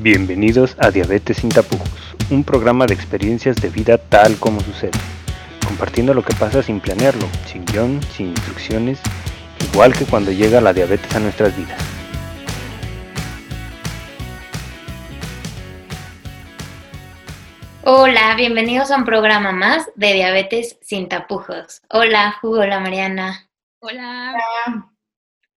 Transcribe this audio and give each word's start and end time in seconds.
Bienvenidos 0.00 0.76
a 0.78 0.92
Diabetes 0.92 1.38
sin 1.38 1.48
tapujos, 1.48 2.14
un 2.30 2.44
programa 2.44 2.86
de 2.86 2.94
experiencias 2.94 3.56
de 3.56 3.68
vida 3.68 3.98
tal 3.98 4.36
como 4.36 4.60
sucede, 4.60 4.92
compartiendo 5.66 6.14
lo 6.14 6.22
que 6.22 6.32
pasa 6.36 6.62
sin 6.62 6.78
planearlo, 6.78 7.26
sin 7.46 7.64
guion, 7.64 8.00
sin 8.04 8.28
instrucciones, 8.28 9.00
igual 9.72 9.92
que 9.92 10.04
cuando 10.04 10.30
llega 10.30 10.60
la 10.60 10.72
diabetes 10.72 11.12
a 11.16 11.18
nuestras 11.18 11.56
vidas. 11.56 11.82
Hola, 17.82 18.36
bienvenidos 18.36 18.92
a 18.92 18.98
un 18.98 19.04
programa 19.04 19.50
más 19.50 19.90
de 19.96 20.12
Diabetes 20.12 20.78
sin 20.80 21.08
tapujos. 21.08 21.82
Hola, 21.90 22.36
Hugo, 22.40 22.60
hola 22.60 22.78
Mariana. 22.78 23.50
Hola. 23.80 24.32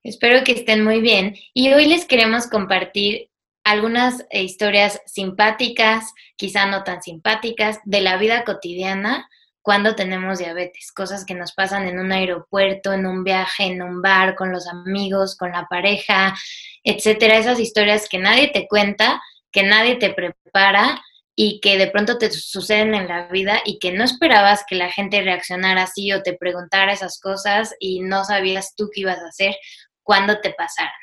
Espero 0.04 0.44
que 0.44 0.54
estén 0.54 0.84
muy 0.84 1.00
bien 1.00 1.36
y 1.54 1.72
hoy 1.74 1.86
les 1.86 2.06
queremos 2.06 2.48
compartir 2.48 3.31
algunas 3.72 4.26
eh, 4.30 4.44
historias 4.44 5.02
simpáticas, 5.06 6.14
quizá 6.36 6.66
no 6.66 6.84
tan 6.84 7.02
simpáticas, 7.02 7.80
de 7.86 8.02
la 8.02 8.18
vida 8.18 8.44
cotidiana 8.44 9.28
cuando 9.62 9.96
tenemos 9.96 10.40
diabetes, 10.40 10.92
cosas 10.92 11.24
que 11.24 11.36
nos 11.36 11.54
pasan 11.54 11.88
en 11.88 12.00
un 12.00 12.12
aeropuerto, 12.12 12.94
en 12.94 13.06
un 13.06 13.24
viaje, 13.24 13.66
en 13.66 13.82
un 13.82 14.02
bar, 14.02 14.36
con 14.36 14.52
los 14.52 14.68
amigos, 14.68 15.38
con 15.38 15.52
la 15.52 15.68
pareja, 15.70 16.36
etcétera, 16.84 17.38
esas 17.38 17.60
historias 17.60 18.10
que 18.10 18.18
nadie 18.18 18.50
te 18.50 18.68
cuenta, 18.68 19.22
que 19.52 19.64
nadie 19.64 19.96
te 19.96 20.10
prepara 20.10 21.02
y 21.36 21.62
que 21.62 21.78
de 21.78 21.88
pronto 21.88 22.18
te 22.18 22.32
suceden 22.32 22.94
en 22.96 23.08
la 23.08 23.28
vida 23.28 23.62
y 23.64 23.80
que 23.80 23.92
no 23.92 24.04
esperabas 24.04 24.66
que 24.68 24.76
la 24.76 24.92
gente 24.92 25.22
reaccionara 25.22 25.84
así 25.84 26.12
o 26.12 26.24
te 26.24 26.34
preguntara 26.34 26.92
esas 26.92 27.20
cosas 27.20 27.74
y 27.80 28.02
no 28.02 28.26
sabías 28.26 28.74
tú 28.76 28.90
qué 28.94 29.02
ibas 29.02 29.20
a 29.20 29.28
hacer 29.28 29.56
cuando 30.04 30.42
te 30.42 30.52
pasaran. 30.54 31.01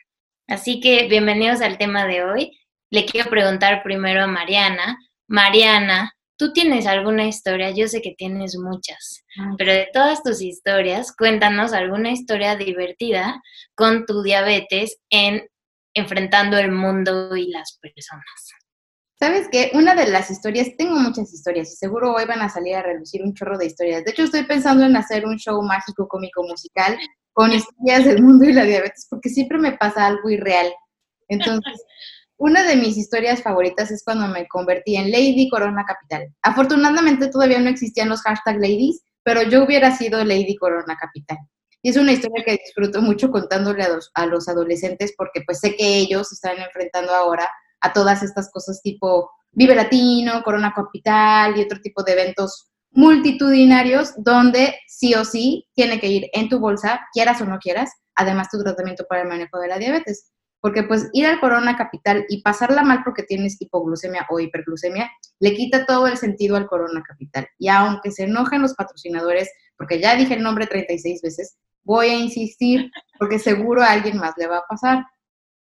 Así 0.48 0.80
que 0.80 1.09
bienvenidos 1.09 1.61
al 1.61 1.77
tema 1.77 2.07
de 2.07 2.25
hoy. 2.25 2.59
Le 2.91 3.05
quiero 3.05 3.29
preguntar 3.29 3.83
primero 3.83 4.23
a 4.23 4.27
Mariana. 4.27 4.97
Mariana, 5.29 6.15
¿tú 6.38 6.54
tienes 6.54 6.87
alguna 6.87 7.27
historia? 7.27 7.71
Yo 7.71 7.87
sé 7.87 8.01
que 8.01 8.15
tienes 8.16 8.57
muchas, 8.57 9.26
pero 9.59 9.73
de 9.73 9.91
todas 9.93 10.23
tus 10.23 10.41
historias, 10.41 11.15
cuéntanos 11.15 11.74
alguna 11.74 12.13
historia 12.13 12.57
divertida 12.57 13.43
con 13.74 14.07
tu 14.07 14.23
diabetes 14.23 14.96
en 15.10 15.46
enfrentando 15.93 16.57
el 16.57 16.73
mundo 16.73 17.37
y 17.37 17.51
las 17.51 17.79
personas. 17.82 18.24
¿Sabes 19.19 19.49
qué? 19.52 19.71
Una 19.74 19.95
de 19.95 20.07
las 20.07 20.30
historias, 20.30 20.69
tengo 20.79 20.95
muchas 20.99 21.30
historias 21.35 21.73
y 21.74 21.76
seguro 21.76 22.15
hoy 22.15 22.24
van 22.24 22.41
a 22.41 22.49
salir 22.49 22.74
a 22.74 22.82
relucir 22.82 23.23
un 23.23 23.35
chorro 23.35 23.59
de 23.59 23.66
historias. 23.66 24.02
De 24.02 24.13
hecho, 24.13 24.23
estoy 24.23 24.45
pensando 24.45 24.87
en 24.87 24.96
hacer 24.96 25.26
un 25.26 25.37
show 25.37 25.60
mágico, 25.60 26.09
cómico, 26.09 26.43
musical 26.45 26.96
con 27.39 27.53
historias 27.53 28.05
del 28.05 28.21
mundo 28.21 28.47
y 28.47 28.53
la 28.53 28.65
diabetes, 28.65 29.07
porque 29.09 29.29
siempre 29.29 29.59
me 29.59 29.71
pasa 29.71 30.09
algo 30.09 30.29
irreal. 30.29 30.75
Entonces, 31.29 31.81
una 32.37 32.65
de 32.65 32.75
mis 32.75 32.97
historias 32.97 33.45
favoritas 33.45 33.93
es 33.93 34.03
cuando 34.03 34.27
me 34.27 34.49
convertí 34.49 34.97
en 34.97 35.13
Lady 35.13 35.49
Corona 35.49 35.85
Capital. 35.87 36.35
Afortunadamente 36.43 37.29
todavía 37.29 37.61
no 37.61 37.71
existían 37.71 38.09
los 38.09 38.23
hashtag 38.23 38.57
ladies, 38.57 39.03
pero 39.23 39.45
yo 39.45 39.63
hubiera 39.63 39.97
sido 39.97 40.25
Lady 40.25 40.57
Corona 40.57 40.97
Capital. 41.01 41.39
Y 41.81 41.91
es 41.91 41.97
una 41.97 42.11
historia 42.11 42.43
que 42.45 42.59
disfruto 42.59 43.03
mucho 43.03 43.31
contándole 43.31 43.85
a 43.85 43.91
los, 43.91 44.11
a 44.15 44.27
los 44.27 44.49
adolescentes 44.49 45.15
porque 45.16 45.43
pues 45.47 45.61
sé 45.61 45.77
que 45.77 45.97
ellos 45.97 46.33
están 46.33 46.59
enfrentando 46.59 47.15
ahora 47.15 47.49
a 47.81 47.93
todas 47.93 48.25
estas 48.25 48.51
cosas 48.51 48.83
tipo 48.83 49.31
Vive 49.53 49.77
Latino, 49.77 50.43
Corona 50.43 50.75
Capital 50.75 51.57
y 51.57 51.63
otro 51.63 51.79
tipo 51.81 52.03
de 52.03 52.15
eventos 52.15 52.73
multitudinarios 52.91 54.13
donde 54.17 54.75
sí 54.87 55.15
o 55.15 55.25
sí 55.25 55.67
tiene 55.75 56.01
que 56.01 56.09
ir 56.09 56.29
en 56.33 56.49
tu 56.49 56.59
bolsa, 56.59 57.01
quieras 57.13 57.41
o 57.41 57.45
no 57.45 57.59
quieras, 57.59 57.91
además 58.15 58.49
tu 58.51 58.63
tratamiento 58.63 59.05
para 59.09 59.23
el 59.23 59.29
manejo 59.29 59.59
de 59.59 59.69
la 59.69 59.79
diabetes. 59.79 60.33
Porque 60.61 60.83
pues 60.83 61.09
ir 61.13 61.25
al 61.27 61.39
Corona 61.39 61.77
Capital 61.77 62.25
y 62.29 62.43
pasarla 62.43 62.83
mal 62.83 63.03
porque 63.05 63.23
tienes 63.23 63.61
hipoglucemia 63.61 64.27
o 64.28 64.41
hiperglucemia, 64.41 65.09
le 65.39 65.55
quita 65.55 65.87
todo 65.87 66.09
el 66.09 66.16
sentido 66.16 66.56
al 66.56 66.66
Corona 66.66 67.00
Capital. 67.06 67.47
Y 67.59 67.69
aunque 67.69 68.11
se 68.11 68.25
enojen 68.25 68.62
los 68.62 68.75
patrocinadores, 68.75 69.49
porque 69.77 70.00
ya 70.00 70.16
dije 70.16 70.34
el 70.34 70.43
nombre 70.43 70.66
36 70.66 71.22
veces, 71.22 71.56
voy 71.84 72.09
a 72.09 72.19
insistir 72.19 72.91
porque 73.19 73.38
seguro 73.38 73.82
a 73.82 73.93
alguien 73.93 74.19
más 74.19 74.34
le 74.37 74.48
va 74.48 74.59
a 74.59 74.66
pasar. 74.69 75.04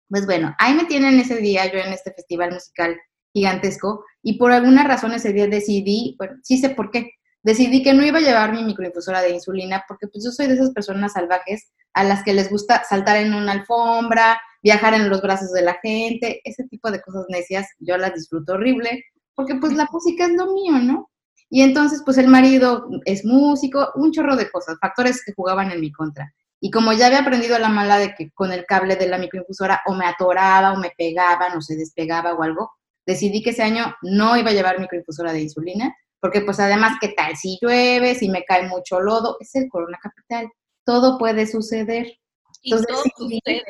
Pues 0.09 0.25
bueno, 0.25 0.55
ahí 0.57 0.73
me 0.73 0.85
tienen 0.85 1.19
ese 1.19 1.37
día 1.37 1.71
yo 1.71 1.79
en 1.79 1.93
este 1.93 2.11
festival 2.11 2.53
musical 2.53 2.97
gigantesco 3.33 4.03
y 4.23 4.37
por 4.37 4.51
alguna 4.51 4.83
razón 4.83 5.13
ese 5.13 5.31
día 5.31 5.47
decidí, 5.47 6.15
bueno, 6.17 6.37
sí 6.43 6.57
sé 6.57 6.71
por 6.71 6.91
qué, 6.91 7.11
decidí 7.43 7.83
que 7.83 7.93
no 7.93 8.05
iba 8.05 8.19
a 8.19 8.21
llevar 8.21 8.53
mi 8.53 8.63
microinfusora 8.63 9.21
de 9.21 9.31
insulina 9.31 9.83
porque 9.87 10.07
pues 10.07 10.23
yo 10.23 10.31
soy 10.31 10.47
de 10.47 10.55
esas 10.55 10.71
personas 10.71 11.13
salvajes 11.13 11.71
a 11.93 12.03
las 12.03 12.23
que 12.23 12.33
les 12.33 12.49
gusta 12.49 12.83
saltar 12.83 13.17
en 13.17 13.33
una 13.33 13.53
alfombra, 13.53 14.39
viajar 14.61 14.93
en 14.93 15.09
los 15.09 15.21
brazos 15.21 15.51
de 15.51 15.61
la 15.61 15.79
gente, 15.81 16.41
ese 16.43 16.65
tipo 16.65 16.91
de 16.91 17.01
cosas 17.01 17.25
necias, 17.29 17.67
yo 17.79 17.97
las 17.97 18.13
disfruto 18.13 18.53
horrible 18.53 19.03
porque 19.35 19.55
pues 19.55 19.73
la 19.73 19.87
música 19.91 20.25
es 20.25 20.33
lo 20.33 20.51
mío, 20.51 20.73
¿no? 20.79 21.11
Y 21.49 21.61
entonces 21.61 22.01
pues 22.03 22.17
el 22.17 22.27
marido 22.27 22.89
es 23.05 23.23
músico, 23.23 23.91
un 23.95 24.11
chorro 24.11 24.35
de 24.35 24.49
cosas, 24.49 24.77
factores 24.81 25.23
que 25.23 25.33
jugaban 25.33 25.71
en 25.71 25.79
mi 25.79 25.91
contra. 25.91 26.33
Y 26.59 26.71
como 26.71 26.91
ya 26.91 27.07
había 27.07 27.19
aprendido 27.19 27.57
la 27.59 27.69
mala 27.69 27.99
de 27.99 28.15
que 28.15 28.31
con 28.31 28.51
el 28.51 28.65
cable 28.65 28.95
de 28.95 29.07
la 29.07 29.19
microinfusora 29.19 29.81
o 29.85 29.93
me 29.93 30.07
atoraba 30.07 30.73
o 30.73 30.77
me 30.77 30.91
pegaba, 30.97 31.55
o 31.55 31.61
se 31.61 31.75
despegaba 31.75 32.33
o 32.33 32.41
algo, 32.41 32.71
decidí 33.05 33.43
que 33.43 33.51
ese 33.51 33.63
año 33.63 33.95
no 34.01 34.35
iba 34.37 34.49
a 34.49 34.53
llevar 34.53 34.79
microinfusora 34.79 35.31
de 35.33 35.41
insulina, 35.41 35.95
porque 36.19 36.41
pues 36.41 36.59
además, 36.59 36.97
¿qué 36.99 37.09
tal 37.09 37.35
si 37.35 37.57
llueve, 37.61 38.15
si 38.15 38.29
me 38.29 38.43
cae 38.43 38.67
mucho 38.67 38.99
lodo? 38.99 39.37
Es 39.39 39.55
el 39.55 39.69
Corona 39.69 39.99
Capital, 40.01 40.49
todo 40.85 41.17
puede 41.17 41.45
suceder. 41.47 42.17
Entonces, 42.63 42.87
todo 42.87 43.03
sucede. 43.15 43.63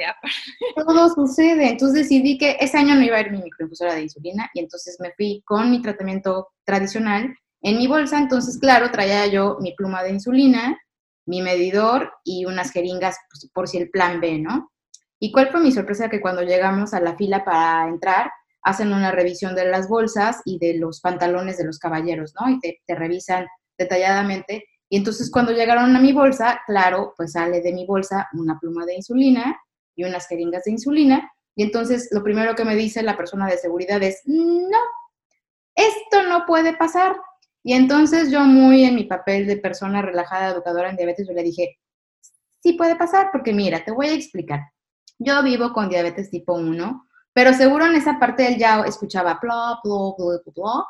Todo 0.75 1.09
sucede. 1.09 1.69
Entonces 1.69 2.03
decidí 2.03 2.38
que 2.38 2.58
ese 2.59 2.78
año 2.78 2.96
no 2.96 3.03
iba 3.03 3.18
a 3.18 3.22
ir 3.22 3.31
mi 3.31 3.41
microinfusora 3.41 3.96
de 3.96 4.03
insulina 4.03 4.50
y 4.53 4.59
entonces 4.59 4.97
me 5.00 5.12
fui 5.16 5.44
con 5.46 5.69
mi 5.69 5.81
tratamiento 5.81 6.50
tradicional 6.63 7.35
en 7.62 7.78
mi 7.78 7.88
bolsa. 7.88 8.18
Entonces, 8.18 8.58
claro, 8.58 8.91
traía 8.91 9.28
yo 9.28 9.58
mi 9.59 9.74
pluma 9.74 10.03
de 10.03 10.12
insulina, 10.12 10.78
mi 11.25 11.41
medidor 11.41 12.14
y 12.24 12.46
unas 12.46 12.72
jeringas 12.72 13.18
pues, 13.29 13.50
por 13.53 13.68
si 13.68 13.78
el 13.78 13.90
plan 13.90 14.22
B, 14.22 14.40
¿no? 14.40 14.72
¿Y 15.19 15.31
cuál 15.31 15.50
fue 15.50 15.59
mi 15.59 15.72
sorpresa? 15.72 16.09
Que 16.09 16.22
cuando 16.22 16.44
llegamos 16.44 16.94
a 16.94 17.00
la 17.00 17.16
fila 17.16 17.44
para 17.44 17.88
entrar, 17.88 18.31
hacen 18.67 18.91
una 18.91 19.13
revisión 19.13 19.55
de 19.55 19.63
las 19.63 19.88
bolsas 19.88 20.41
y 20.44 20.59
de 20.59 20.78
los 20.78 21.00
pantalones 21.00 21.57
de 21.57 21.63
los 21.63 21.79
caballeros, 21.79 22.33
¿no? 22.38 22.50
Y 22.50 22.59
te, 22.59 22.95
revisan 22.95 23.47
detalladamente. 23.78 24.66
Y 24.89 24.97
entonces 24.97 25.31
cuando 25.31 25.53
llegaron 25.53 25.95
a 25.95 26.01
mi 26.01 26.11
bolsa, 26.11 26.59
claro, 26.67 27.13
pues 27.16 27.31
sale 27.31 27.61
de 27.61 27.72
mi 27.72 27.85
bolsa 27.85 28.28
una 28.33 28.59
pluma 28.59 28.85
de 28.85 28.95
insulina 28.95 29.57
y 29.95 30.03
unas 30.03 30.28
jeringas 30.28 30.66
de 30.66 30.72
insulina. 30.72 31.31
Y 31.55 31.63
entonces 31.63 32.09
lo 32.11 32.22
primero 32.23 32.55
que 32.55 32.66
me 32.66 32.75
dice 32.75 33.03
la 33.03 33.16
persona 33.16 33.47
de 33.47 33.57
seguridad 33.57 34.03
es, 34.03 34.22
no, 34.25 34.79
esto 35.73 36.23
no 36.28 36.45
puede 36.45 36.75
pasar. 36.75 37.16
Y 37.63 37.72
entonces 37.72 38.31
yo 38.31 38.41
muy 38.41 38.84
en 38.84 38.95
mi 38.95 39.05
papel 39.05 39.47
de 39.47 39.55
persona 39.55 40.01
relajada, 40.01 40.51
educadora 40.51 40.89
en 40.89 40.97
diabetes, 40.97 41.25
yo 41.25 41.34
le 41.34 41.44
dije, 41.44 41.78
sí 42.61 42.73
puede 42.73 42.97
pasar, 42.97 43.29
porque 43.31 43.53
mira, 43.53 43.85
te 43.85 43.91
voy 43.91 44.07
a 44.07 44.13
explicar. 44.13 44.59
Yo 45.19 45.41
vivo 45.41 45.72
con 45.72 45.88
diabetes 45.88 46.29
tipo 46.29 46.53
1, 46.53 47.06
pero 47.37 47.53
seguro 47.53 47.85
en 47.85 47.93
esa 47.93 48.17
parte 48.17 48.47
él 48.47 48.57
ya 48.57 48.81
escuchaba 48.81 49.37
bla, 49.39 49.79
bla, 49.83 49.93
bla, 50.17 50.41
bla, 50.55 50.85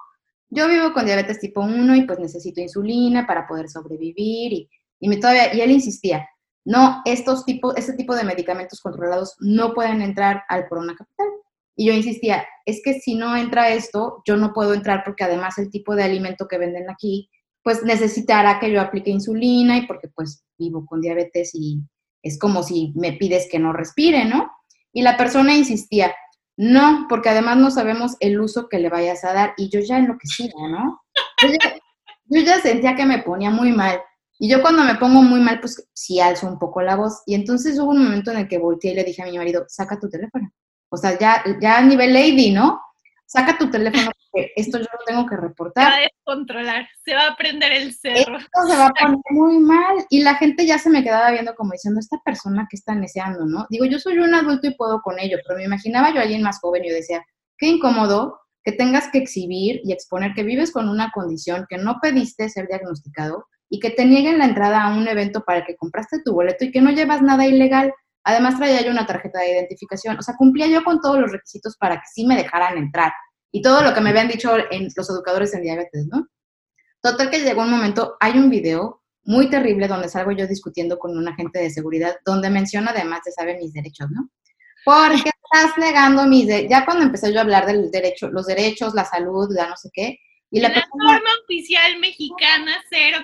Yo 0.49 0.69
vivo 0.69 0.93
con 0.93 1.05
diabetes 1.05 1.41
tipo 1.41 1.59
1 1.59 1.93
y 1.97 2.03
pues 2.03 2.19
necesito 2.19 2.61
insulina 2.61 3.27
para 3.27 3.45
poder 3.45 3.67
sobrevivir 3.67 4.69
y, 4.97 5.09
me 5.09 5.17
todavía, 5.17 5.53
y 5.53 5.59
él 5.59 5.71
insistía, 5.71 6.25
no, 6.63 7.01
este 7.03 7.93
tipo 7.97 8.15
de 8.15 8.23
medicamentos 8.23 8.79
controlados 8.79 9.35
no 9.41 9.73
pueden 9.73 10.01
entrar 10.01 10.43
al 10.47 10.69
Corona 10.69 10.95
Capital. 10.95 11.27
Y 11.75 11.87
yo 11.87 11.91
insistía, 11.91 12.47
es 12.65 12.79
que 12.81 12.93
si 13.01 13.15
no 13.15 13.35
entra 13.35 13.71
esto, 13.71 14.23
yo 14.25 14.37
no 14.37 14.53
puedo 14.53 14.73
entrar 14.73 15.03
porque 15.03 15.25
además 15.25 15.57
el 15.57 15.69
tipo 15.69 15.97
de 15.97 16.03
alimento 16.03 16.47
que 16.47 16.57
venden 16.57 16.89
aquí, 16.89 17.29
pues 17.61 17.83
necesitará 17.83 18.57
que 18.61 18.71
yo 18.71 18.79
aplique 18.79 19.11
insulina 19.11 19.75
y 19.75 19.85
porque 19.85 20.07
pues 20.15 20.45
vivo 20.57 20.85
con 20.85 21.01
diabetes 21.01 21.51
y 21.53 21.81
es 22.23 22.39
como 22.39 22.63
si 22.63 22.93
me 22.95 23.11
pides 23.11 23.49
que 23.51 23.59
no 23.59 23.73
respire, 23.73 24.23
¿no? 24.23 24.49
Y 24.93 25.01
la 25.01 25.17
persona 25.17 25.53
insistía, 25.53 26.15
no, 26.57 27.05
porque 27.07 27.29
además 27.29 27.57
no 27.57 27.69
sabemos 27.69 28.17
el 28.19 28.39
uso 28.41 28.67
que 28.67 28.79
le 28.79 28.89
vayas 28.89 29.23
a 29.23 29.33
dar 29.33 29.53
y 29.57 29.69
yo 29.69 29.79
ya 29.79 29.99
enloquecida, 29.99 30.53
¿no? 30.69 31.01
Yo 31.41 31.49
ya, 31.49 31.77
yo 32.25 32.41
ya 32.41 32.59
sentía 32.59 32.95
que 32.95 33.05
me 33.05 33.19
ponía 33.19 33.51
muy 33.51 33.71
mal. 33.71 34.01
Y 34.39 34.49
yo 34.49 34.61
cuando 34.61 34.83
me 34.83 34.95
pongo 34.95 35.21
muy 35.21 35.39
mal, 35.39 35.59
pues 35.59 35.87
sí 35.93 36.19
alzo 36.19 36.47
un 36.47 36.57
poco 36.57 36.81
la 36.81 36.95
voz. 36.95 37.21
Y 37.27 37.35
entonces 37.35 37.79
hubo 37.79 37.91
un 37.91 38.03
momento 38.03 38.31
en 38.31 38.37
el 38.37 38.47
que 38.47 38.57
volteé 38.57 38.91
y 38.91 38.95
le 38.95 39.03
dije 39.03 39.21
a 39.21 39.25
mi 39.25 39.37
marido, 39.37 39.65
saca 39.67 39.99
tu 39.99 40.09
teléfono. 40.09 40.51
O 40.89 40.97
sea, 40.97 41.17
ya, 41.17 41.43
ya 41.61 41.77
a 41.77 41.81
nivel 41.81 42.13
lady, 42.13 42.51
¿no? 42.51 42.81
Saca 43.27 43.57
tu 43.57 43.69
teléfono 43.69 44.09
porque 44.31 44.53
esto 44.55 44.79
yo 44.79 44.85
lo 44.85 45.05
tengo 45.05 45.25
que 45.25 45.35
reportar. 45.35 45.83
Se 45.83 45.89
va 45.89 45.97
a 45.97 46.01
descontrolar, 46.01 46.87
se 47.03 47.13
va 47.13 47.27
a 47.27 47.35
prender 47.35 47.73
el 47.73 47.93
cerro. 47.93 48.37
Esto 48.37 48.61
se 48.69 48.77
va 48.77 48.87
a 48.87 48.93
poner 48.93 49.17
muy 49.31 49.59
mal. 49.59 49.97
Y 50.09 50.21
la 50.21 50.35
gente 50.35 50.65
ya 50.65 50.79
se 50.79 50.89
me 50.89 51.03
quedaba 51.03 51.31
viendo 51.31 51.53
como 51.53 51.73
diciendo, 51.73 51.99
esta 51.99 52.17
persona 52.23 52.67
que 52.69 52.77
está 52.77 52.95
deseando, 52.95 53.45
¿no? 53.45 53.67
Digo, 53.69 53.85
yo 53.85 53.99
soy 53.99 54.17
un 54.19 54.33
adulto 54.33 54.67
y 54.67 54.75
puedo 54.75 55.01
con 55.01 55.19
ello, 55.19 55.37
pero 55.45 55.59
me 55.59 55.65
imaginaba 55.65 56.13
yo 56.13 56.19
a 56.19 56.23
alguien 56.23 56.41
más 56.41 56.59
joven 56.61 56.85
y 56.85 56.89
yo 56.89 56.95
decía, 56.95 57.21
qué 57.57 57.67
incómodo 57.67 58.39
que 58.63 58.71
tengas 58.71 59.09
que 59.11 59.17
exhibir 59.17 59.81
y 59.83 59.91
exponer 59.91 60.33
que 60.33 60.43
vives 60.43 60.71
con 60.71 60.87
una 60.87 61.11
condición 61.11 61.65
que 61.69 61.77
no 61.77 61.99
pediste 62.01 62.47
ser 62.49 62.67
diagnosticado 62.67 63.45
y 63.69 63.79
que 63.79 63.89
te 63.89 64.05
nieguen 64.05 64.37
la 64.37 64.45
entrada 64.45 64.83
a 64.83 64.97
un 64.97 65.07
evento 65.07 65.43
para 65.43 65.59
el 65.59 65.65
que 65.65 65.75
compraste 65.75 66.21
tu 66.23 66.33
boleto 66.33 66.63
y 66.63 66.71
que 66.71 66.81
no 66.81 66.91
llevas 66.91 67.21
nada 67.21 67.45
ilegal 67.45 67.93
Además 68.27 68.57
traía 68.57 68.81
yo 68.81 68.91
una 68.91 69.05
tarjeta 69.05 69.39
de 69.39 69.53
identificación, 69.53 70.17
o 70.19 70.21
sea, 70.21 70.35
cumplía 70.35 70.67
yo 70.67 70.83
con 70.83 70.99
todos 70.99 71.17
los 71.17 71.31
requisitos 71.31 71.77
para 71.77 71.95
que 71.95 72.07
sí 72.13 72.27
me 72.27 72.35
dejaran 72.35 72.77
entrar. 72.77 73.13
Y 73.53 73.61
todo 73.61 73.81
lo 73.81 73.93
que 73.93 74.01
me 74.01 74.09
habían 74.09 74.27
dicho 74.27 74.53
en 74.69 74.89
los 74.93 75.09
educadores 75.09 75.53
en 75.53 75.61
diabetes, 75.61 76.07
¿no? 76.11 76.27
Total 77.01 77.29
que 77.29 77.39
llegó 77.39 77.61
un 77.61 77.71
momento, 77.71 78.17
hay 78.19 78.37
un 78.37 78.49
video 78.49 79.01
muy 79.23 79.49
terrible 79.49 79.87
donde 79.87 80.09
salgo 80.09 80.33
yo 80.33 80.45
discutiendo 80.45 80.99
con 80.99 81.17
un 81.17 81.25
agente 81.25 81.59
de 81.59 81.69
seguridad, 81.69 82.17
donde 82.25 82.49
menciona 82.49 82.91
además 82.91 83.21
de 83.25 83.31
saber 83.31 83.59
mis 83.61 83.71
derechos, 83.71 84.09
¿no? 84.11 84.29
Porque 84.83 85.31
estás 85.53 85.77
negando 85.77 86.25
mis 86.25 86.47
derechos. 86.47 86.69
Ya 86.69 86.83
cuando 86.83 87.05
empecé 87.05 87.31
yo 87.31 87.39
a 87.39 87.43
hablar 87.43 87.65
del 87.65 87.89
derecho, 87.91 88.27
los 88.27 88.45
derechos, 88.45 88.93
la 88.93 89.05
salud, 89.05 89.47
ya 89.55 89.69
no 89.69 89.77
sé 89.77 89.89
qué, 89.93 90.19
y 90.49 90.61
la, 90.61 90.69
norma 90.69 91.29
oficial 91.43 91.99
mexicana 91.99 92.77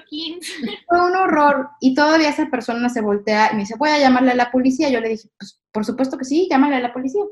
015. 0.09 0.51
Fue 0.87 1.05
un 1.05 1.15
horror. 1.15 1.69
Y 1.79 1.93
todavía 1.93 2.29
esa 2.29 2.47
persona 2.47 2.89
se 2.89 3.01
voltea 3.01 3.49
y 3.51 3.55
me 3.55 3.61
dice, 3.61 3.75
voy 3.77 3.89
a 3.89 3.99
llamarle 3.99 4.31
a 4.31 4.35
la 4.35 4.51
policía. 4.51 4.89
Yo 4.89 4.99
le 4.99 5.09
dije, 5.09 5.29
pues 5.37 5.61
por 5.71 5.85
supuesto 5.85 6.17
que 6.17 6.25
sí, 6.25 6.47
llámale 6.49 6.75
a 6.75 6.81
la 6.81 6.93
policía. 6.93 7.23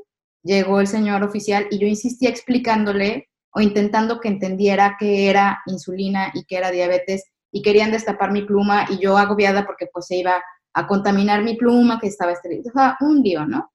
Llegó 0.42 0.80
el 0.80 0.86
señor 0.86 1.22
oficial 1.22 1.66
y 1.70 1.78
yo 1.78 1.86
insistía 1.86 2.30
explicándole 2.30 3.28
o 3.54 3.60
intentando 3.60 4.18
que 4.18 4.28
entendiera 4.28 4.96
qué 4.98 5.28
era 5.28 5.62
insulina 5.66 6.30
y 6.34 6.44
qué 6.44 6.56
era 6.56 6.70
diabetes 6.70 7.24
y 7.52 7.60
querían 7.60 7.92
destapar 7.92 8.32
mi 8.32 8.42
pluma 8.42 8.86
y 8.88 8.98
yo 8.98 9.18
agobiada 9.18 9.66
porque 9.66 9.86
pues 9.92 10.06
se 10.06 10.16
iba 10.16 10.42
a 10.72 10.86
contaminar 10.86 11.42
mi 11.42 11.54
pluma 11.54 12.00
que 12.00 12.06
estaba 12.06 12.32
estéril. 12.32 12.62
O 12.66 12.72
sea, 12.72 12.96
un 13.00 13.20
lío, 13.20 13.44
¿no? 13.44 13.71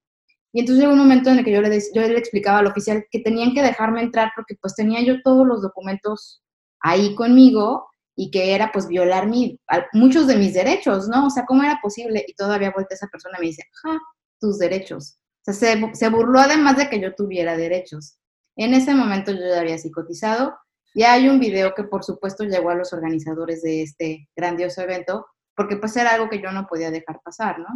Y 0.57 0.61
entonces 0.61 0.81
llegó 0.81 0.93
un 0.93 0.97
momento 0.97 1.29
en 1.29 1.37
el 1.37 1.45
que 1.45 1.51
yo 1.51 1.61
le, 1.61 1.69
yo 1.93 2.01
le 2.01 2.17
explicaba 2.17 2.57
al 2.57 2.65
oficial 2.65 3.05
que 3.11 3.19
tenían 3.19 3.53
que 3.53 3.61
dejarme 3.61 4.01
entrar 4.01 4.31
porque 4.35 4.55
pues 4.59 4.73
tenía 4.73 5.03
yo 5.03 5.21
todos 5.21 5.45
los 5.45 5.61
documentos 5.61 6.41
ahí 6.79 7.13
conmigo 7.13 7.87
y 8.15 8.31
que 8.31 8.55
era 8.55 8.71
pues 8.71 8.87
violar 8.87 9.27
mi, 9.27 9.61
muchos 9.93 10.25
de 10.25 10.35
mis 10.35 10.55
derechos, 10.55 11.09
¿no? 11.09 11.27
O 11.27 11.29
sea, 11.29 11.45
¿cómo 11.45 11.61
era 11.61 11.77
posible? 11.79 12.25
Y 12.27 12.33
todavía 12.33 12.71
vuelta 12.73 12.95
esa 12.95 13.05
persona 13.05 13.37
y 13.37 13.41
me 13.41 13.47
dice, 13.49 13.65
ja, 13.83 13.99
tus 14.39 14.57
derechos. 14.57 15.19
O 15.45 15.53
sea, 15.53 15.53
se, 15.53 15.93
se 15.93 16.09
burló 16.09 16.39
además 16.39 16.75
de 16.77 16.89
que 16.89 16.99
yo 16.99 17.13
tuviera 17.13 17.55
derechos. 17.55 18.17
En 18.55 18.73
ese 18.73 18.95
momento 18.95 19.31
yo 19.33 19.47
ya 19.47 19.59
había 19.59 19.77
psicotizado 19.77 20.57
y 20.95 21.03
hay 21.03 21.29
un 21.29 21.39
video 21.39 21.75
que 21.75 21.83
por 21.83 22.03
supuesto 22.03 22.45
llegó 22.45 22.71
a 22.71 22.75
los 22.75 22.93
organizadores 22.93 23.61
de 23.61 23.83
este 23.83 24.27
grandioso 24.35 24.81
evento 24.81 25.27
porque 25.55 25.77
pues 25.77 25.95
era 25.97 26.15
algo 26.15 26.31
que 26.31 26.41
yo 26.41 26.51
no 26.51 26.65
podía 26.65 26.89
dejar 26.89 27.21
pasar, 27.23 27.59
¿no? 27.59 27.67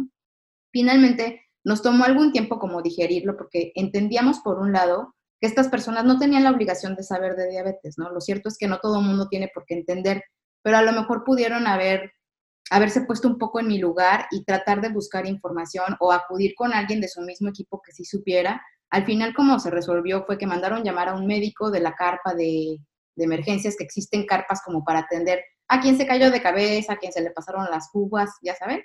Finalmente 0.72 1.42
nos 1.64 1.82
tomó 1.82 2.04
algún 2.04 2.32
tiempo 2.32 2.58
como 2.58 2.82
digerirlo 2.82 3.36
porque 3.36 3.72
entendíamos 3.74 4.40
por 4.40 4.58
un 4.58 4.72
lado 4.72 5.14
que 5.40 5.46
estas 5.46 5.68
personas 5.68 6.04
no 6.04 6.18
tenían 6.18 6.44
la 6.44 6.50
obligación 6.50 6.94
de 6.94 7.02
saber 7.02 7.34
de 7.36 7.48
diabetes, 7.48 7.98
¿no? 7.98 8.10
Lo 8.10 8.20
cierto 8.20 8.48
es 8.48 8.56
que 8.58 8.68
no 8.68 8.78
todo 8.78 9.00
el 9.00 9.06
mundo 9.06 9.28
tiene 9.28 9.50
por 9.52 9.64
qué 9.66 9.74
entender, 9.74 10.22
pero 10.62 10.76
a 10.76 10.82
lo 10.82 10.92
mejor 10.92 11.24
pudieron 11.24 11.66
haber 11.66 12.12
haberse 12.70 13.02
puesto 13.02 13.28
un 13.28 13.38
poco 13.38 13.60
en 13.60 13.68
mi 13.68 13.78
lugar 13.78 14.26
y 14.30 14.44
tratar 14.44 14.80
de 14.80 14.88
buscar 14.88 15.26
información 15.26 15.96
o 16.00 16.10
acudir 16.10 16.54
con 16.54 16.72
alguien 16.72 17.00
de 17.00 17.08
su 17.08 17.20
mismo 17.20 17.50
equipo 17.50 17.82
que 17.84 17.92
sí 17.92 18.04
supiera. 18.04 18.62
Al 18.90 19.04
final, 19.04 19.34
como 19.34 19.58
se 19.58 19.70
resolvió, 19.70 20.24
fue 20.24 20.38
que 20.38 20.46
mandaron 20.46 20.82
llamar 20.82 21.10
a 21.10 21.14
un 21.14 21.26
médico 21.26 21.70
de 21.70 21.80
la 21.80 21.94
carpa 21.94 22.34
de, 22.34 22.78
emergencias, 23.16 23.76
que 23.76 23.84
existen 23.84 24.26
carpas 24.26 24.62
como 24.64 24.84
para 24.84 25.00
atender 25.00 25.44
a 25.68 25.80
quien 25.80 25.98
se 25.98 26.06
cayó 26.06 26.30
de 26.30 26.40
cabeza, 26.40 26.94
a 26.94 26.96
quien 26.96 27.12
se 27.12 27.20
le 27.20 27.30
pasaron 27.30 27.66
las 27.70 27.88
jugas, 27.90 28.30
ya 28.42 28.54
saben. 28.54 28.82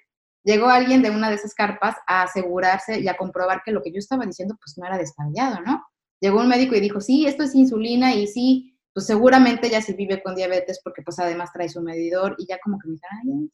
Llegó 0.48 0.70
alguien 0.70 1.02
de 1.02 1.10
una 1.10 1.28
de 1.28 1.36
esas 1.36 1.54
carpas 1.54 1.98
a 2.08 2.24
asegurarse 2.24 3.02
y 3.02 3.10
a 3.10 3.18
comprobar 3.18 3.64
que 3.66 3.74
lo 3.74 3.84
que 3.84 3.92
yo 3.92 4.00
estaba 4.00 4.26
diciendo 4.26 4.56
pues 4.58 4.78
no 4.78 4.86
era 4.86 4.98
descabellado, 4.98 5.60
¿no? 5.60 5.86
Llegó 6.22 6.40
un 6.40 6.48
médico 6.48 6.74
y 6.74 6.80
dijo, 6.80 7.02
sí, 7.02 7.28
esto 7.28 7.44
es 7.44 7.54
insulina 7.54 8.16
y 8.16 8.28
sí, 8.28 8.80
pues 8.94 9.08
seguramente 9.08 9.70
ya 9.70 9.82
sí 9.82 9.92
vive 9.92 10.24
con 10.24 10.36
diabetes 10.36 10.80
porque 10.82 11.02
pues 11.02 11.20
además 11.20 11.52
trae 11.52 11.68
su 11.68 11.82
medidor 11.82 12.38
y 12.38 12.48
ya 12.48 12.60
como 12.64 12.80
que 12.80 12.88
me 12.88 12.94
dijeron, 12.94 13.18
ay, 13.24 13.50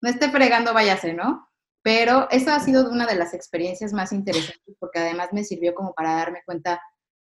no 0.00 0.08
esté 0.08 0.30
fregando, 0.30 0.72
váyase, 0.72 1.12
¿no? 1.12 1.48
Pero 1.82 2.28
eso 2.30 2.52
ha 2.52 2.60
sido 2.60 2.88
una 2.88 3.04
de 3.04 3.16
las 3.16 3.34
experiencias 3.34 3.92
más 3.92 4.12
interesantes 4.12 4.76
porque 4.78 5.00
además 5.00 5.30
me 5.32 5.42
sirvió 5.42 5.74
como 5.74 5.92
para 5.92 6.14
darme 6.14 6.42
cuenta 6.46 6.80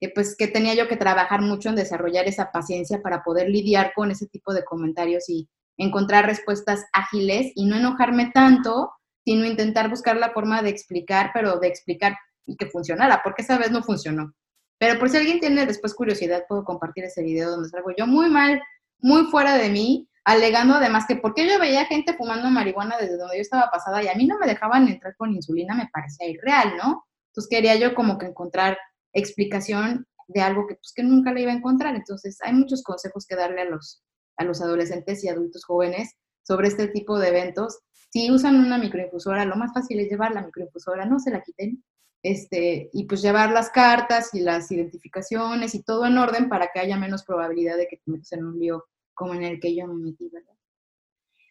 que 0.01 0.09
pues 0.09 0.35
que 0.35 0.49
tenía 0.49 0.73
yo 0.73 0.89
que 0.89 0.97
trabajar 0.97 1.41
mucho 1.41 1.69
en 1.69 1.75
desarrollar 1.75 2.27
esa 2.27 2.51
paciencia 2.51 3.01
para 3.01 3.23
poder 3.23 3.47
lidiar 3.47 3.93
con 3.95 4.11
ese 4.11 4.27
tipo 4.27 4.53
de 4.53 4.65
comentarios 4.65 5.29
y 5.29 5.47
encontrar 5.77 6.25
respuestas 6.25 6.85
ágiles 6.93 7.51
y 7.55 7.65
no 7.65 7.75
enojarme 7.75 8.31
tanto 8.33 8.91
sino 9.27 9.43
intentar 9.45 9.89
buscar 9.89 10.15
la 10.15 10.29
forma 10.29 10.61
de 10.61 10.69
explicar, 10.69 11.31
pero 11.33 11.59
de 11.59 11.67
explicar 11.67 12.15
y 12.45 12.55
que 12.55 12.67
funcionara, 12.67 13.19
porque 13.25 13.41
esa 13.41 13.57
vez 13.57 13.71
no 13.71 13.83
funcionó. 13.83 14.33
Pero 14.79 14.97
por 14.97 15.09
si 15.09 15.17
alguien 15.17 15.41
tiene 15.41 15.65
después 15.65 15.93
curiosidad, 15.93 16.45
puedo 16.47 16.63
compartir 16.63 17.03
ese 17.03 17.23
video 17.23 17.49
donde 17.49 17.67
salgo 17.67 17.91
yo 17.97 18.07
muy 18.07 18.29
mal, 18.29 18.61
muy 18.99 19.25
fuera 19.25 19.57
de 19.57 19.67
mí, 19.67 20.07
alegando 20.23 20.75
además 20.75 21.03
que 21.09 21.17
porque 21.17 21.45
yo 21.45 21.59
veía 21.59 21.83
gente 21.87 22.13
fumando 22.13 22.49
marihuana 22.49 22.97
desde 22.97 23.17
donde 23.17 23.35
yo 23.35 23.41
estaba 23.41 23.69
pasada 23.69 24.01
y 24.01 24.07
a 24.07 24.15
mí 24.15 24.25
no 24.25 24.39
me 24.39 24.47
dejaban 24.47 24.87
entrar 24.87 25.13
con 25.17 25.35
insulina, 25.35 25.75
me 25.75 25.89
parecía 25.91 26.29
irreal, 26.29 26.77
¿no? 26.77 27.05
Entonces 27.31 27.49
quería 27.49 27.75
yo 27.75 27.93
como 27.93 28.17
que 28.17 28.27
encontrar 28.27 28.77
explicación 29.11 30.07
de 30.27 30.39
algo 30.39 30.67
que 30.67 30.75
pues 30.75 30.93
que 30.95 31.03
nunca 31.03 31.33
le 31.33 31.41
iba 31.41 31.51
a 31.51 31.55
encontrar. 31.55 31.95
Entonces 31.95 32.37
hay 32.43 32.53
muchos 32.53 32.81
consejos 32.81 33.25
que 33.27 33.35
darle 33.35 33.59
a 33.59 33.65
los, 33.65 34.03
a 34.37 34.43
los 34.43 34.61
adolescentes 34.61 35.23
y 35.23 35.29
adultos 35.29 35.65
jóvenes 35.65 36.15
sobre 36.43 36.69
este 36.69 36.87
tipo 36.87 37.19
de 37.19 37.29
eventos 37.29 37.79
si 38.09 38.31
usan 38.31 38.55
una 38.55 38.77
microinfusora, 38.77 39.45
lo 39.45 39.55
más 39.55 39.73
fácil 39.73 39.99
es 39.99 40.09
llevar 40.09 40.31
la 40.31 40.41
microinfusora, 40.41 41.05
no 41.05 41.19
se 41.19 41.31
la 41.31 41.41
quiten, 41.41 41.83
este, 42.23 42.89
y 42.93 43.05
pues 43.05 43.21
llevar 43.21 43.51
las 43.51 43.69
cartas 43.69 44.33
y 44.33 44.39
las 44.39 44.71
identificaciones 44.71 45.75
y 45.75 45.83
todo 45.83 46.05
en 46.05 46.17
orden 46.17 46.49
para 46.49 46.69
que 46.73 46.79
haya 46.79 46.97
menos 46.97 47.23
probabilidad 47.23 47.77
de 47.77 47.87
que 47.87 47.97
te 47.97 48.11
metas 48.11 48.31
en 48.31 48.45
un 48.45 48.59
lío 48.59 48.85
como 49.13 49.33
en 49.33 49.43
el 49.43 49.59
que 49.59 49.75
yo 49.75 49.87
me 49.87 49.93
metí, 49.93 50.29
¿verdad? 50.31 50.55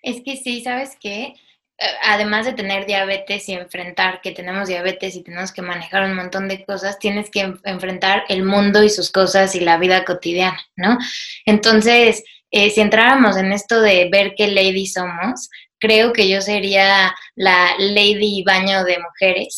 Es 0.02 0.22
que 0.24 0.36
sí, 0.36 0.62
¿sabes 0.62 0.96
qué? 1.00 1.34
Eh, 1.78 1.86
además 2.04 2.46
de 2.46 2.54
tener 2.54 2.86
diabetes 2.86 3.48
y 3.48 3.52
enfrentar 3.52 4.20
que 4.22 4.32
tenemos 4.32 4.68
diabetes 4.68 5.14
y 5.14 5.22
tenemos 5.22 5.52
que 5.52 5.62
manejar 5.62 6.04
un 6.04 6.16
montón 6.16 6.48
de 6.48 6.64
cosas, 6.64 6.98
tienes 6.98 7.30
que 7.30 7.54
enfrentar 7.64 8.24
el 8.28 8.44
mundo 8.44 8.82
y 8.82 8.88
sus 8.88 9.10
cosas 9.10 9.54
y 9.54 9.60
la 9.60 9.78
vida 9.78 10.04
cotidiana, 10.04 10.60
¿no? 10.76 10.96
Entonces, 11.44 12.24
eh, 12.50 12.70
si 12.70 12.81
entráramos 12.81 13.37
en 13.37 13.52
esto 13.52 13.81
de 13.81 14.08
ver 14.10 14.34
qué 14.37 14.48
lady 14.48 14.87
somos, 14.87 15.48
creo 15.78 16.12
que 16.12 16.28
yo 16.28 16.40
sería 16.40 17.14
la 17.34 17.75
Lady 17.78 18.43
Baño 18.44 18.84
de 18.84 18.98
Mujeres. 18.98 19.56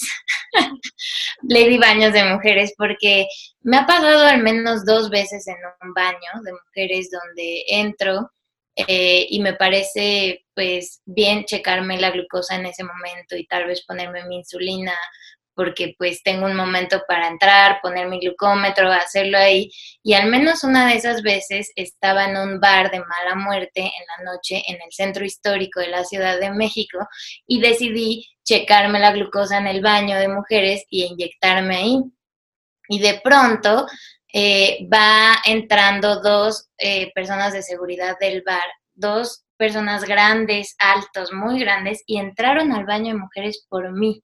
lady 1.43 1.79
Baños 1.79 2.13
de 2.13 2.25
Mujeres, 2.25 2.75
porque 2.77 3.27
me 3.63 3.77
ha 3.77 3.87
pasado 3.87 4.25
al 4.25 4.43
menos 4.43 4.85
dos 4.85 5.11
veces 5.11 5.47
en 5.47 5.57
un 5.83 5.95
baño 5.95 6.43
de 6.45 6.53
mujeres 6.53 7.11
donde 7.11 7.65
entro 7.69 8.31
eh, 8.77 9.27
y 9.29 9.41
me 9.41 9.55
parece 9.55 10.45
pues 10.55 11.03
bien 11.05 11.45
checarme 11.45 12.01
la 12.01 12.11
glucosa 12.11 12.57
en 12.57 12.67
ese 12.67 12.85
momento 12.85 13.37
y 13.37 13.47
tal 13.47 13.67
vez 13.67 13.85
ponerme 13.85 14.25
mi 14.27 14.37
insulina 14.37 14.95
porque 15.59 15.97
pues 15.99 16.23
tengo 16.23 16.47
un 16.47 16.55
momento 16.55 17.03
para 17.09 17.27
entrar, 17.27 17.81
poner 17.83 18.07
mi 18.07 18.21
glucómetro, 18.21 18.93
hacerlo 18.93 19.39
ahí. 19.39 19.69
Y 20.05 20.15
al 20.15 20.29
menos 20.31 20.63
una 20.63 20.87
de 20.87 20.95
esas 20.95 21.21
veces 21.23 21.73
estaba 21.75 22.27
en 22.27 22.37
un 22.37 22.61
bar 22.61 22.93
de 22.93 23.01
mala 23.01 23.35
muerte 23.35 23.81
en 23.81 23.91
la 23.91 24.31
noche 24.31 24.63
en 24.69 24.77
el 24.77 24.93
centro 24.93 25.25
histórico 25.25 25.81
de 25.81 25.89
la 25.89 26.05
Ciudad 26.05 26.39
de 26.39 26.53
México 26.53 27.01
y 27.45 27.61
decidí 27.61 28.29
checarme 28.45 29.01
la 29.01 29.11
glucosa 29.11 29.59
en 29.59 29.67
el 29.67 29.81
baño 29.81 30.17
de 30.17 30.29
mujeres 30.29 30.85
y 30.91 31.07
inyectarme 31.07 31.77
ahí. 31.77 32.03
Y 32.89 33.01
de 33.01 33.21
pronto 33.21 33.89
eh, 34.33 34.87
va 34.89 35.39
entrando 35.45 36.21
dos 36.21 36.69
eh, 36.79 37.11
personas 37.17 37.53
de 37.53 37.65
seguridad 37.65 38.17
del 38.21 38.45
bar, 38.47 38.63
dos 38.95 39.43
personas 39.57 40.05
grandes, 40.05 40.77
altos, 40.79 41.33
muy 41.33 41.59
grandes, 41.59 42.05
y 42.07 42.19
entraron 42.19 42.71
al 42.71 42.87
baño 42.87 43.15
de 43.15 43.19
mujeres 43.19 43.67
por 43.69 43.91
mí 43.91 44.23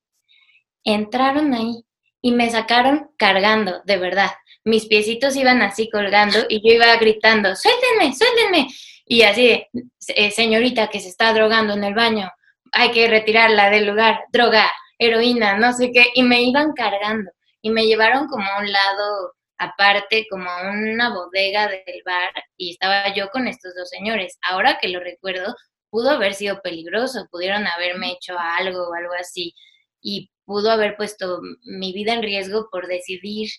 entraron 0.84 1.54
ahí 1.54 1.84
y 2.20 2.32
me 2.32 2.50
sacaron 2.50 3.10
cargando, 3.16 3.82
de 3.84 3.96
verdad. 3.98 4.30
Mis 4.64 4.86
piecitos 4.86 5.36
iban 5.36 5.60
así 5.62 5.90
colgando 5.90 6.38
y 6.48 6.66
yo 6.66 6.74
iba 6.74 6.96
gritando, 6.96 7.54
suéltenme, 7.54 8.14
suéltenme. 8.14 8.68
Y 9.06 9.22
así 9.22 9.66
eh, 10.08 10.30
señorita 10.30 10.88
que 10.88 11.00
se 11.00 11.08
está 11.08 11.32
drogando 11.34 11.74
en 11.74 11.84
el 11.84 11.94
baño, 11.94 12.30
hay 12.72 12.90
que 12.90 13.08
retirarla 13.08 13.70
del 13.70 13.86
lugar, 13.86 14.24
droga, 14.32 14.70
heroína, 14.98 15.58
no 15.58 15.72
sé 15.72 15.90
qué. 15.92 16.06
Y 16.14 16.22
me 16.22 16.42
iban 16.42 16.72
cargando 16.72 17.30
y 17.60 17.70
me 17.70 17.86
llevaron 17.86 18.26
como 18.28 18.44
a 18.44 18.60
un 18.60 18.72
lado 18.72 19.34
aparte, 19.58 20.26
como 20.30 20.48
a 20.48 20.70
una 20.70 21.14
bodega 21.14 21.68
del 21.68 22.02
bar 22.04 22.32
y 22.56 22.72
estaba 22.72 23.14
yo 23.14 23.28
con 23.30 23.46
estos 23.46 23.74
dos 23.74 23.88
señores. 23.88 24.38
Ahora 24.42 24.78
que 24.80 24.88
lo 24.88 25.00
recuerdo, 25.00 25.54
pudo 25.90 26.10
haber 26.10 26.34
sido 26.34 26.60
peligroso, 26.62 27.28
pudieron 27.30 27.66
haberme 27.66 28.12
hecho 28.12 28.36
algo 28.38 28.88
o 28.88 28.94
algo 28.94 29.14
así. 29.18 29.54
Y 30.02 30.30
pudo 30.44 30.70
haber 30.70 30.96
puesto 30.96 31.40
mi 31.64 31.92
vida 31.92 32.12
en 32.14 32.22
riesgo 32.22 32.68
por 32.70 32.86
decidir 32.86 33.50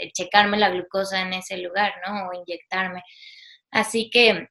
eh, 0.00 0.12
checarme 0.12 0.58
la 0.58 0.70
glucosa 0.70 1.20
en 1.22 1.32
ese 1.32 1.58
lugar, 1.58 1.94
¿no? 2.06 2.28
O 2.28 2.32
inyectarme. 2.32 3.02
Así 3.70 4.10
que, 4.10 4.48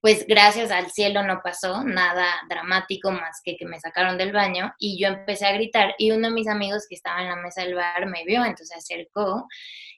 pues 0.00 0.26
gracias 0.26 0.70
al 0.70 0.90
cielo 0.90 1.22
no 1.22 1.40
pasó 1.44 1.84
nada 1.84 2.26
dramático 2.48 3.12
más 3.12 3.40
que 3.44 3.56
que 3.56 3.66
me 3.66 3.78
sacaron 3.78 4.18
del 4.18 4.32
baño 4.32 4.74
y 4.78 5.00
yo 5.00 5.08
empecé 5.08 5.46
a 5.46 5.52
gritar 5.52 5.94
y 5.96 6.10
uno 6.10 6.28
de 6.28 6.34
mis 6.34 6.48
amigos 6.48 6.86
que 6.88 6.96
estaba 6.96 7.22
en 7.22 7.28
la 7.28 7.36
mesa 7.36 7.62
del 7.62 7.76
bar 7.76 8.06
me 8.06 8.24
vio, 8.24 8.44
entonces 8.44 8.68
se 8.68 8.94
acercó 8.94 9.46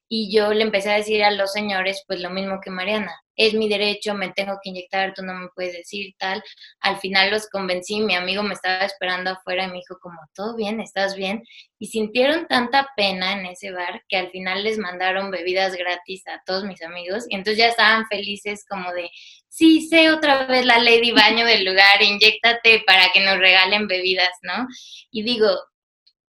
y 0.09 0.35
yo 0.35 0.53
le 0.53 0.63
empecé 0.63 0.91
a 0.91 0.97
decir 0.97 1.25
a 1.25 1.31
los 1.31 1.53
señores 1.53 2.05
pues 2.07 2.21
lo 2.21 2.29
mismo 2.29 2.61
que 2.63 2.71
Mariana, 2.71 3.19
es 3.37 3.55
mi 3.55 3.69
derecho, 3.69 4.15
me 4.15 4.31
tengo 4.33 4.59
que 4.63 4.71
inyectar, 4.71 5.15
tú 5.15 5.23
no 5.23 5.35
me 5.35 5.49
puedes 5.55 5.73
decir 5.73 6.15
tal. 6.19 6.43
Al 6.81 6.99
final 6.99 7.31
los 7.31 7.49
convencí, 7.49 8.01
mi 8.01 8.15
amigo 8.15 8.43
me 8.43 8.55
estaba 8.55 8.85
esperando 8.85 9.31
afuera 9.31 9.65
y 9.65 9.69
me 9.69 9.75
dijo 9.79 9.99
como, 10.01 10.19
todo 10.35 10.57
bien, 10.57 10.81
estás 10.81 11.17
bien. 11.17 11.43
Y 11.79 11.89
sintieron 11.89 12.47
tanta 12.47 12.89
pena 12.97 13.33
en 13.33 13.47
ese 13.47 13.73
bar 13.73 14.03
que 14.09 14.17
al 14.17 14.31
final 14.31 14.65
les 14.65 14.79
mandaron 14.79 15.31
bebidas 15.31 15.75
gratis 15.77 16.27
a 16.27 16.43
todos 16.47 16.65
mis 16.65 16.83
amigos 16.83 17.25
y 17.29 17.35
entonces 17.35 17.59
ya 17.59 17.69
estaban 17.69 18.07
felices 18.07 18.65
como 18.69 18.93
de, 18.93 19.11
sí, 19.49 19.87
sé 19.89 20.11
otra 20.11 20.47
vez 20.47 20.65
la 20.65 20.79
lady 20.79 21.13
baño 21.13 21.45
del 21.45 21.65
lugar, 21.65 22.03
inyectate 22.03 22.83
para 22.87 23.11
que 23.13 23.21
nos 23.21 23.39
regalen 23.39 23.87
bebidas, 23.87 24.33
¿no? 24.43 24.67
Y 25.11 25.23
digo, 25.23 25.49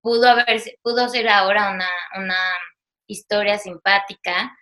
pudo 0.01 0.29
haber, 0.29 0.61
pudo 0.81 1.09
ser 1.09 1.27
ahora 1.29 1.71
una, 1.71 1.89
una 2.17 2.37
historia 3.07 3.57
simpática, 3.57 4.55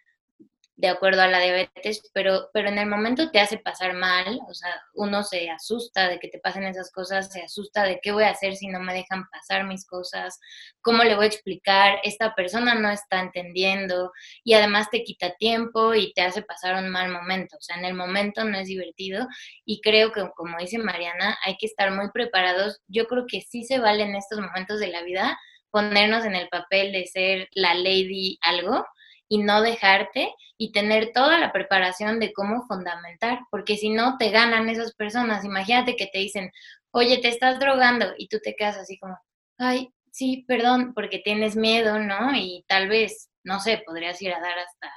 de 0.76 0.88
acuerdo 0.88 1.22
a 1.22 1.28
la 1.28 1.40
diabetes, 1.40 2.10
pero, 2.14 2.50
pero 2.52 2.70
en 2.70 2.80
el 2.80 2.88
momento 2.88 3.30
te 3.30 3.40
hace 3.40 3.60
pasar 3.60 3.94
mal, 3.94 4.40
o 4.50 4.54
sea, 4.56 4.82
uno 4.96 5.24
se 5.24 5.50
asusta 5.50 6.10
de 6.10 6.20
que 6.20 6.30
te 6.30 6.40
pasen 6.40 6.64
esas 6.64 6.92
cosas, 6.92 7.32
se 7.32 7.44
asusta 7.44 7.84
de 7.84 8.00
qué 8.02 8.12
voy 8.12 8.24
a 8.24 8.32
hacer 8.32 8.56
si 8.56 8.68
no 8.68 8.80
me 8.80 8.94
dejan 8.94 9.26
pasar 9.30 9.66
mis 9.66 9.86
cosas, 9.86 10.40
cómo 10.82 11.04
le 11.04 11.16
voy 11.16 11.26
a 11.26 11.28
explicar, 11.28 12.00
esta 12.04 12.34
persona 12.34 12.74
no 12.74 12.90
está 12.90 13.20
entendiendo 13.20 14.12
y 14.44 14.54
además 14.54 14.90
te 14.90 15.04
quita 15.04 15.36
tiempo 15.36 15.94
y 15.94 16.12
te 16.14 16.24
hace 16.24 16.42
pasar 16.42 16.84
un 16.84 16.90
mal 16.90 17.12
momento, 17.12 17.56
o 17.58 17.62
sea, 17.62 17.78
en 17.78 17.86
el 17.86 17.94
momento 17.94 18.44
no 18.44 18.58
es 18.58 18.68
divertido 18.68 19.28
y 19.66 19.80
creo 19.82 20.12
que, 20.12 20.28
como 20.36 20.58
dice 20.58 20.80
Mariana, 20.80 21.38
hay 21.46 21.56
que 21.58 21.68
estar 21.68 21.92
muy 21.92 22.10
preparados, 22.12 22.82
yo 22.88 23.06
creo 23.06 23.26
que 23.28 23.42
sí 23.42 23.64
se 23.64 23.80
vale 23.80 24.04
en 24.04 24.16
estos 24.16 24.40
momentos 24.40 24.80
de 24.80 24.88
la 24.88 25.04
vida 25.04 25.38
ponernos 25.70 26.26
en 26.26 26.36
el 26.36 26.50
papel 26.50 26.92
de 26.92 27.06
ser 27.06 27.48
la 27.54 27.76
lady 27.76 28.38
algo 28.42 28.86
y 29.34 29.40
no 29.40 29.64
dejarte 29.64 30.32
y 30.60 30.72
tener 30.72 31.12
toda 31.12 31.40
la 31.40 31.52
preparación 31.52 32.20
de 32.20 32.34
cómo 32.34 32.68
fundamentar, 32.68 33.40
porque 33.50 33.78
si 33.78 33.90
no 33.90 34.16
te 34.20 34.30
ganan 34.30 34.70
esas 34.70 34.94
personas. 34.94 35.44
Imagínate 35.44 35.96
que 35.96 36.06
te 36.06 36.20
dicen, 36.20 36.52
oye, 36.92 37.18
te 37.18 37.30
estás 37.30 37.60
drogando 37.60 38.14
y 38.16 38.28
tú 38.28 38.38
te 38.44 38.56
quedas 38.56 38.78
así 38.78 39.00
como, 39.00 39.18
ay, 39.58 39.90
sí, 40.12 40.46
perdón, 40.48 40.94
porque 40.94 41.18
tienes 41.18 41.56
miedo, 41.56 41.98
¿no? 41.98 42.36
Y 42.36 42.64
tal 42.68 42.88
vez, 42.88 43.32
no 43.44 43.60
sé, 43.60 43.82
podrías 43.84 44.22
ir 44.22 44.32
a 44.34 44.40
dar 44.40 44.60
hasta 44.60 44.94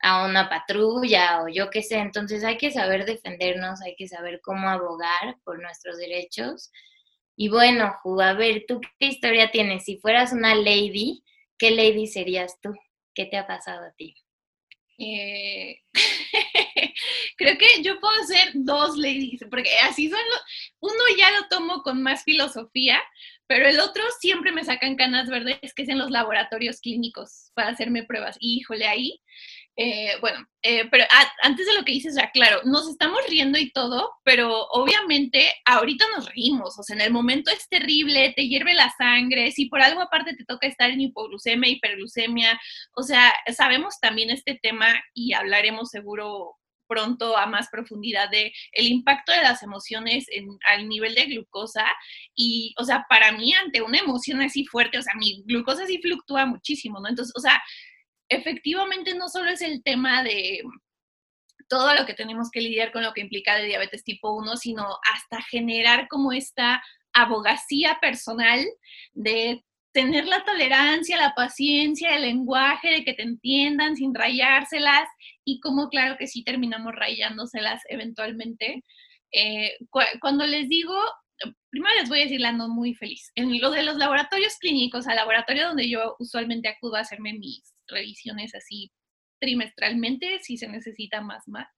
a 0.00 0.26
una 0.26 0.48
patrulla 0.48 1.44
o 1.44 1.48
yo 1.48 1.70
qué 1.70 1.84
sé. 1.84 1.98
Entonces 1.98 2.42
hay 2.42 2.58
que 2.58 2.72
saber 2.72 3.04
defendernos, 3.04 3.80
hay 3.80 3.94
que 3.94 4.08
saber 4.08 4.40
cómo 4.42 4.68
abogar 4.68 5.36
por 5.44 5.62
nuestros 5.62 5.98
derechos. 5.98 6.72
Y 7.36 7.48
bueno, 7.48 7.94
Ju, 8.02 8.20
a 8.20 8.32
ver, 8.32 8.64
¿tú 8.66 8.80
qué 8.98 9.06
historia 9.06 9.52
tienes? 9.52 9.84
Si 9.84 9.98
fueras 9.98 10.32
una 10.32 10.56
lady, 10.56 11.22
¿qué 11.56 11.70
lady 11.70 12.08
serías 12.08 12.58
tú? 12.60 12.74
¿Qué 13.14 13.26
te 13.26 13.36
ha 13.36 13.46
pasado 13.46 13.86
a 13.86 13.92
ti? 13.92 14.14
Eh, 14.98 15.80
creo 17.36 17.58
que 17.58 17.82
yo 17.82 17.98
puedo 18.00 18.22
ser 18.24 18.52
dos 18.54 18.96
ladies, 18.96 19.44
porque 19.50 19.70
así 19.78 20.08
son 20.08 20.20
los, 20.20 20.42
uno 20.80 21.02
ya 21.18 21.30
lo 21.32 21.48
tomo 21.48 21.82
con 21.82 22.02
más 22.02 22.22
filosofía, 22.24 23.02
pero 23.46 23.68
el 23.68 23.80
otro 23.80 24.02
siempre 24.20 24.52
me 24.52 24.64
sacan 24.64 24.96
canas 24.96 25.28
verdes, 25.28 25.74
que 25.74 25.82
es 25.82 25.88
en 25.88 25.98
los 25.98 26.10
laboratorios 26.10 26.80
clínicos 26.80 27.50
para 27.54 27.70
hacerme 27.70 28.04
pruebas. 28.04 28.36
Híjole, 28.40 28.86
ahí 28.86 29.20
eh, 29.76 30.12
bueno, 30.20 30.46
eh, 30.62 30.86
pero 30.90 31.04
antes 31.42 31.66
de 31.66 31.72
lo 31.74 31.84
que 31.84 31.92
dices, 31.92 32.14
ya 32.14 32.30
claro, 32.30 32.60
nos 32.64 32.88
estamos 32.88 33.20
riendo 33.28 33.58
y 33.58 33.72
todo, 33.72 34.10
pero 34.22 34.66
obviamente 34.68 35.50
ahorita 35.64 36.04
nos 36.14 36.28
reímos, 36.28 36.78
o 36.78 36.82
sea, 36.82 36.94
en 36.94 37.02
el 37.02 37.12
momento 37.12 37.50
es 37.50 37.68
terrible, 37.68 38.34
te 38.36 38.48
hierve 38.48 38.74
la 38.74 38.92
sangre, 38.98 39.50
si 39.50 39.66
por 39.66 39.80
algo 39.80 40.02
aparte 40.02 40.34
te 40.36 40.44
toca 40.44 40.66
estar 40.66 40.90
en 40.90 41.00
hipoglucemia, 41.00 41.70
hiperglucemia, 41.70 42.60
o 42.94 43.02
sea, 43.02 43.32
sabemos 43.56 43.98
también 43.98 44.30
este 44.30 44.58
tema 44.62 45.02
y 45.14 45.32
hablaremos 45.32 45.88
seguro 45.88 46.56
pronto 46.86 47.38
a 47.38 47.46
más 47.46 47.68
profundidad 47.70 48.28
de 48.28 48.52
el 48.72 48.86
impacto 48.86 49.32
de 49.32 49.42
las 49.42 49.62
emociones 49.62 50.26
en, 50.28 50.46
al 50.68 50.86
nivel 50.86 51.14
de 51.14 51.24
glucosa 51.24 51.86
y, 52.34 52.74
o 52.78 52.84
sea, 52.84 53.06
para 53.08 53.32
mí 53.32 53.54
ante 53.54 53.80
una 53.80 53.98
emoción 53.98 54.42
así 54.42 54.66
fuerte, 54.66 54.98
o 54.98 55.02
sea, 55.02 55.14
mi 55.14 55.42
glucosa 55.46 55.86
sí 55.86 55.98
fluctúa 56.02 56.44
muchísimo, 56.44 57.00
¿no? 57.00 57.08
Entonces, 57.08 57.32
o 57.34 57.40
sea, 57.40 57.62
efectivamente 58.32 59.14
no 59.14 59.28
solo 59.28 59.50
es 59.50 59.62
el 59.62 59.82
tema 59.82 60.22
de 60.22 60.62
todo 61.68 61.94
lo 61.94 62.04
que 62.04 62.14
tenemos 62.14 62.50
que 62.50 62.60
lidiar 62.60 62.92
con 62.92 63.02
lo 63.02 63.12
que 63.12 63.22
implica 63.22 63.56
de 63.56 63.64
diabetes 63.64 64.04
tipo 64.04 64.34
1, 64.34 64.56
sino 64.56 64.86
hasta 65.10 65.42
generar 65.42 66.06
como 66.08 66.32
esta 66.32 66.82
abogacía 67.14 67.98
personal 68.00 68.64
de 69.12 69.64
tener 69.92 70.26
la 70.26 70.44
tolerancia, 70.44 71.16
la 71.16 71.34
paciencia, 71.34 72.16
el 72.16 72.22
lenguaje, 72.22 72.90
de 72.90 73.04
que 73.04 73.14
te 73.14 73.22
entiendan 73.22 73.96
sin 73.96 74.14
rayárselas 74.14 75.08
y 75.44 75.60
como 75.60 75.88
claro 75.88 76.16
que 76.18 76.26
sí 76.26 76.44
terminamos 76.44 76.94
rayándoselas 76.94 77.82
eventualmente. 77.88 78.84
Eh, 79.32 79.76
cuando 80.20 80.46
les 80.46 80.68
digo, 80.68 80.94
primero 81.70 81.94
les 81.98 82.08
voy 82.08 82.20
a 82.20 82.24
decir 82.24 82.40
la 82.40 82.52
no 82.52 82.68
muy 82.68 82.94
feliz. 82.94 83.30
En 83.34 83.58
lo 83.60 83.70
de 83.70 83.82
los 83.82 83.96
laboratorios 83.96 84.56
clínicos, 84.58 85.06
al 85.06 85.16
laboratorio 85.16 85.68
donde 85.68 85.88
yo 85.88 86.16
usualmente 86.18 86.68
acudo 86.68 86.96
a 86.96 87.00
hacerme 87.00 87.34
mis 87.34 87.71
revisiones 87.88 88.54
así 88.54 88.92
trimestralmente, 89.40 90.38
si 90.40 90.56
se 90.56 90.68
necesita 90.68 91.20
más, 91.20 91.46
más. 91.48 91.68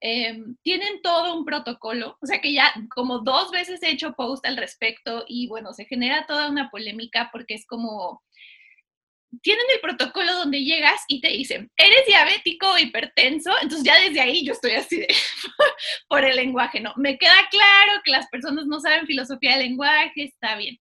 Em, 0.00 0.56
tienen 0.62 1.00
todo 1.02 1.36
un 1.36 1.44
protocolo, 1.44 2.18
o 2.20 2.26
sea 2.26 2.40
que 2.40 2.52
ya 2.52 2.74
como 2.94 3.20
dos 3.20 3.50
veces 3.50 3.82
he 3.82 3.90
hecho 3.90 4.12
post 4.12 4.44
al 4.46 4.56
respecto 4.56 5.24
y 5.26 5.48
bueno, 5.48 5.72
se 5.72 5.86
genera 5.86 6.26
toda 6.26 6.50
una 6.50 6.70
polémica 6.70 7.30
porque 7.32 7.54
es 7.54 7.66
como, 7.66 8.22
tienen 9.42 9.64
el 9.74 9.80
protocolo 9.80 10.32
donde 10.34 10.62
llegas 10.62 11.00
y 11.08 11.20
te 11.20 11.28
dicen, 11.28 11.70
eres 11.76 12.06
diabético 12.06 12.70
o 12.72 12.78
hipertenso, 12.78 13.50
entonces 13.62 13.84
ya 13.84 13.98
desde 14.00 14.20
ahí 14.20 14.44
yo 14.44 14.52
estoy 14.52 14.72
así 14.72 15.00
de, 15.00 15.08
por 16.08 16.24
el 16.24 16.36
lenguaje, 16.36 16.80
¿no? 16.80 16.92
Me 16.96 17.16
queda 17.18 17.48
claro 17.50 18.00
que 18.04 18.10
las 18.10 18.28
personas 18.28 18.66
no 18.66 18.80
saben 18.80 19.06
filosofía 19.06 19.52
del 19.52 19.68
lenguaje, 19.68 20.24
está 20.24 20.56
bien, 20.56 20.78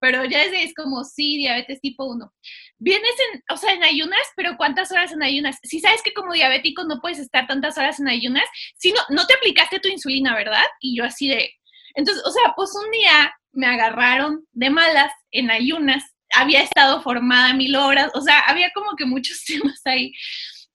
pero 0.00 0.24
ya 0.24 0.44
desde 0.44 0.58
ahí 0.58 0.64
es 0.64 0.74
como, 0.74 1.04
sí, 1.04 1.38
diabetes 1.38 1.80
tipo 1.80 2.04
1 2.04 2.32
vienes 2.78 3.12
en, 3.32 3.42
o 3.50 3.56
sea, 3.56 3.72
en 3.72 3.84
ayunas, 3.84 4.20
pero 4.36 4.56
¿cuántas 4.56 4.90
horas 4.92 5.12
en 5.12 5.22
ayunas? 5.22 5.58
Si 5.62 5.80
sabes 5.80 6.02
que 6.02 6.12
como 6.12 6.32
diabético 6.32 6.84
no 6.84 7.00
puedes 7.00 7.18
estar 7.18 7.46
tantas 7.46 7.78
horas 7.78 8.00
en 8.00 8.08
ayunas, 8.08 8.44
si 8.76 8.92
no, 8.92 9.00
no 9.10 9.26
te 9.26 9.34
aplicaste 9.34 9.80
tu 9.80 9.88
insulina, 9.88 10.34
¿verdad? 10.34 10.64
Y 10.80 10.96
yo 10.96 11.04
así 11.04 11.28
de, 11.28 11.50
entonces, 11.94 12.22
o 12.26 12.30
sea, 12.30 12.52
pues 12.54 12.70
un 12.74 12.90
día 12.90 13.34
me 13.52 13.66
agarraron 13.66 14.44
de 14.52 14.70
malas 14.70 15.12
en 15.30 15.50
ayunas, 15.50 16.04
había 16.34 16.62
estado 16.62 17.02
formada 17.02 17.54
mil 17.54 17.74
horas, 17.76 18.10
o 18.14 18.20
sea, 18.20 18.40
había 18.40 18.70
como 18.74 18.96
que 18.96 19.06
muchos 19.06 19.44
temas 19.46 19.80
ahí. 19.84 20.12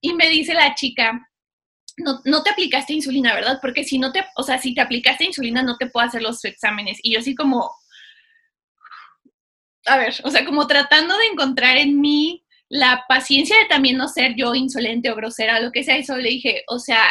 Y 0.01 0.13
me 0.15 0.29
dice 0.29 0.53
la 0.55 0.73
chica, 0.73 1.27
no, 1.97 2.19
no, 2.25 2.41
te 2.41 2.49
aplicaste 2.49 2.93
insulina, 2.93 3.35
¿verdad? 3.35 3.59
Porque 3.61 3.83
si 3.83 3.99
no 3.99 4.11
te, 4.11 4.25
o 4.35 4.43
sea, 4.43 4.57
si 4.57 4.73
te 4.73 4.81
aplicaste 4.81 5.25
insulina 5.25 5.61
no 5.61 5.77
te 5.77 5.87
puedo 5.87 6.07
hacer 6.07 6.23
los 6.23 6.43
exámenes. 6.43 6.97
Y 7.03 7.13
yo 7.13 7.19
así 7.19 7.35
como, 7.35 7.71
a 9.85 9.97
ver, 9.97 10.15
o 10.23 10.29
sea, 10.29 10.45
como 10.45 10.67
tratando 10.67 11.17
de 11.17 11.25
encontrar 11.27 11.77
en 11.77 11.99
mí 11.99 12.45
la 12.69 13.03
paciencia 13.07 13.57
de 13.57 13.65
también 13.65 13.97
no 13.97 14.07
ser 14.07 14.35
yo 14.35 14.55
insolente 14.55 15.11
o 15.11 15.15
grosera, 15.15 15.59
lo 15.59 15.71
que 15.71 15.83
sea, 15.83 15.97
y 15.97 16.05
solo 16.05 16.21
le 16.21 16.29
dije, 16.29 16.63
o 16.67 16.79
sea, 16.79 17.03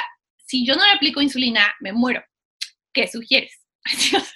si 0.46 0.64
yo 0.64 0.74
no 0.74 0.82
me 0.82 0.96
aplico 0.96 1.20
insulina, 1.20 1.74
me 1.80 1.92
muero. 1.92 2.24
¿Qué 2.92 3.06
sugieres? 3.06 3.52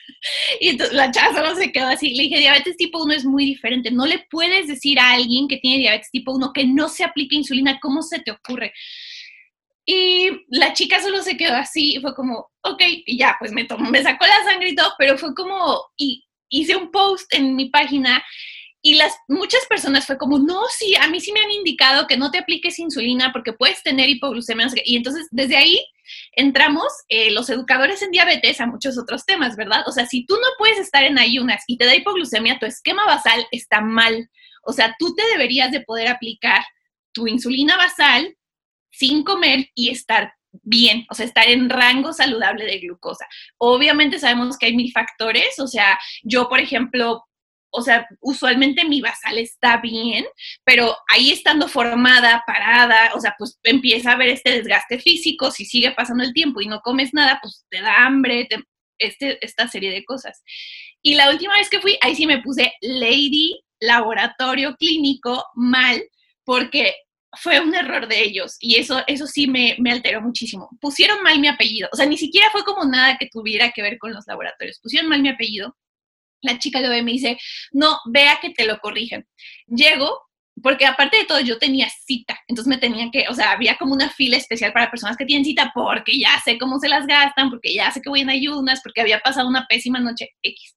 y 0.61 0.69
entonces 0.69 0.95
la 0.95 1.11
chava 1.11 1.35
solo 1.35 1.57
se 1.57 1.73
quedó 1.73 1.89
así. 1.89 2.15
Le 2.15 2.25
dije, 2.25 2.39
diabetes 2.39 2.77
tipo 2.77 3.03
1 3.03 3.15
es 3.15 3.25
muy 3.25 3.45
diferente. 3.45 3.91
No 3.91 4.07
le 4.07 4.27
puedes 4.31 4.69
decir 4.69 4.99
a 5.01 5.13
alguien 5.13 5.49
que 5.49 5.57
tiene 5.57 5.79
diabetes 5.79 6.11
tipo 6.11 6.33
1 6.33 6.53
que 6.53 6.67
no 6.67 6.89
se 6.89 7.05
aplique 7.05 7.37
insulina. 7.37 7.81
¿Cómo 7.81 8.03
se 8.03 8.21
te 8.21 8.31
ocurre? 8.31 8.73
Y 9.87 10.31
la 10.49 10.73
chica 10.73 11.03
solo 11.03 11.23
se 11.23 11.37
quedó 11.37 11.55
así 11.55 11.97
y 11.97 12.01
fue 12.01 12.15
como, 12.15 12.51
ok, 12.63 12.83
y 13.07 13.19
ya, 13.19 13.37
pues 13.39 13.53
me, 13.53 13.65
tomó, 13.65 13.91
me 13.91 14.03
sacó 14.03 14.25
la 14.25 14.51
sangre 14.51 14.71
y 14.71 14.75
todo, 14.75 14.93
pero 14.99 15.19
fue 15.19 15.35
como, 15.35 15.83
y 15.97 16.25
hice 16.61 16.77
un 16.77 16.91
post 16.91 17.33
en 17.35 17.57
mi 17.57 17.71
página 17.71 18.25
y 18.87 18.97
las 18.97 19.17
muchas 19.29 19.65
personas 19.67 20.07
fue 20.07 20.19
como, 20.19 20.39
no, 20.39 20.61
sí, 20.69 20.95
a 20.97 21.09
mí 21.09 21.19
sí 21.19 21.33
me 21.33 21.41
han 21.41 21.51
indicado 21.51 22.07
que 22.07 22.19
no 22.19 22.31
te 22.31 22.37
apliques 22.37 22.79
insulina 22.79 23.33
porque 23.33 23.55
puedes 23.55 23.83
tener 23.83 24.11
hipoglucemia. 24.11 24.69
Y 24.85 24.97
entonces, 24.97 25.27
desde 25.31 25.57
ahí 25.57 25.81
entramos 26.33 26.85
eh, 27.09 27.31
los 27.31 27.49
educadores 27.49 28.03
en 28.03 28.11
diabetes 28.11 28.61
a 28.61 28.67
muchos 28.67 28.99
otros 28.99 29.25
temas, 29.25 29.57
¿verdad? 29.57 29.85
O 29.87 29.93
sea, 29.93 30.05
si 30.05 30.27
tú 30.27 30.35
no 30.35 30.49
puedes 30.59 30.79
estar 30.79 31.03
en 31.03 31.19
ayunas 31.19 31.65
y 31.67 31.79
te 31.79 31.87
da 31.87 31.95
hipoglucemia, 31.95 32.59
tu 32.59 32.67
esquema 32.67 33.07
basal 33.07 33.47
está 33.53 33.81
mal. 33.81 34.29
O 34.65 34.75
sea, 34.75 34.95
tú 34.99 35.15
te 35.15 35.27
deberías 35.29 35.73
de 35.73 35.81
poder 35.81 36.09
aplicar 36.09 36.63
tu 37.13 37.27
insulina 37.27 37.79
basal 37.79 38.37
sin 38.91 39.25
comer 39.25 39.71
y 39.75 39.89
estar 39.89 40.35
bien, 40.63 41.07
o 41.11 41.15
sea, 41.15 41.27
estar 41.27 41.49
en 41.49 41.69
rango 41.69 42.13
saludable 42.13 42.65
de 42.65 42.79
glucosa. 42.79 43.27
Obviamente 43.59 44.19
sabemos 44.19 44.59
que 44.59 44.67
hay 44.67 44.77
mil 44.77 44.93
factores, 44.93 45.59
o 45.59 45.67
sea, 45.67 45.99
yo, 46.23 46.49
por 46.49 46.61
ejemplo, 46.61 47.25
o 47.77 47.83
sea, 47.83 48.07
usualmente 48.21 48.85
mi 48.85 49.01
basal 49.01 49.37
está 49.37 49.79
bien, 49.79 50.25
pero 50.65 50.97
ahí 51.09 51.33
estando 51.33 51.67
formada, 51.67 52.45
parada, 52.47 53.13
o 53.15 53.21
sea, 53.21 53.35
pues 53.37 53.59
empieza 53.65 54.11
a 54.11 54.15
haber 54.15 54.29
este 54.29 54.53
desgaste 54.53 55.01
físico, 55.01 55.51
si 55.51 55.65
sigue 55.65 55.91
pasando 55.91 56.23
el 56.23 56.33
tiempo 56.33 56.61
y 56.61 56.67
no 56.67 56.81
comes 56.81 57.13
nada, 57.13 57.41
pues 57.43 57.67
te 57.69 57.81
da 57.81 58.07
hambre, 58.07 58.47
este, 58.99 59.45
esta 59.45 59.67
serie 59.67 59.91
de 59.91 60.05
cosas. 60.05 60.43
Y 61.03 61.17
la 61.17 61.31
última 61.31 61.55
vez 61.55 61.69
que 61.69 61.81
fui, 61.81 61.99
ahí 62.01 62.15
sí 62.15 62.27
me 62.27 62.43
puse 62.43 62.73
Lady 62.81 63.61
Laboratorio 63.81 64.77
Clínico 64.77 65.45
mal, 65.55 66.01
porque 66.45 66.95
fue 67.37 67.61
un 67.61 67.75
error 67.75 68.09
de 68.09 68.23
ellos 68.23 68.57
y 68.61 68.77
eso, 68.77 69.03
eso 69.07 69.27
sí 69.27 69.47
me, 69.47 69.77
me, 69.79 69.93
alteró 69.93 70.21
muchísimo. 70.21 70.69
Pusieron 70.81 71.23
mal 71.23 71.39
mi 71.39 71.49
apellido, 71.49 71.89
o 71.93 71.97
sea, 71.97 72.07
ni 72.07 72.17
siquiera 72.17 72.49
fue 72.51 72.65
como 72.65 72.85
nada 72.85 73.17
que 73.19 73.29
tuviera 73.31 73.71
que 73.73 73.83
ver 73.83 73.99
con 73.99 74.13
los 74.13 74.25
laboratorios. 74.27 74.81
Pusieron 74.81 75.09
mal 75.09 75.23
mi 75.23 75.29
apellido. 75.29 75.77
La 76.43 76.59
chica 76.59 76.81
lo 76.81 76.91
ve 76.91 76.99
y 76.99 77.03
me 77.03 77.13
dice, 77.13 77.39
no, 77.73 77.99
vea 78.07 78.39
que 78.41 78.51
te 78.51 78.67
lo 78.67 78.79
corrigen. 78.79 79.27
Llego, 79.67 80.21
porque 80.63 80.87
aparte 80.87 81.17
de 81.17 81.25
todo 81.25 81.41
yo 81.41 81.59
tenía 81.59 81.89
cita, 82.07 82.39
entonces 82.49 82.69
me 82.69 82.79
tenían 82.79 83.11
que, 83.11 83.27
o 83.29 83.35
sea, 83.35 83.53
había 83.53 83.77
como 83.77 83.95
una 83.95 84.11
fila 84.11 84.37
especial 84.37 84.73
para 84.73 84.91
personas 84.91 85.17
que 85.17 85.25
tienen 85.25 85.45
cita 85.45 85.73
porque 85.75 86.19
ya 86.19 86.41
sé 86.45 86.59
cómo 86.59 86.79
se 86.79 86.89
las 86.89 87.07
gastan, 87.07 87.51
porque 87.51 87.75
ya 87.75 87.91
sé 87.91 88.03
que 88.03 88.11
voy 88.11 88.21
en 88.21 88.31
ayunas, 88.31 88.81
porque 88.83 89.01
había 89.01 89.21
pasado 89.21 89.49
una 89.49 89.67
pésima 89.69 90.01
noche 90.01 90.31
X. 90.43 90.77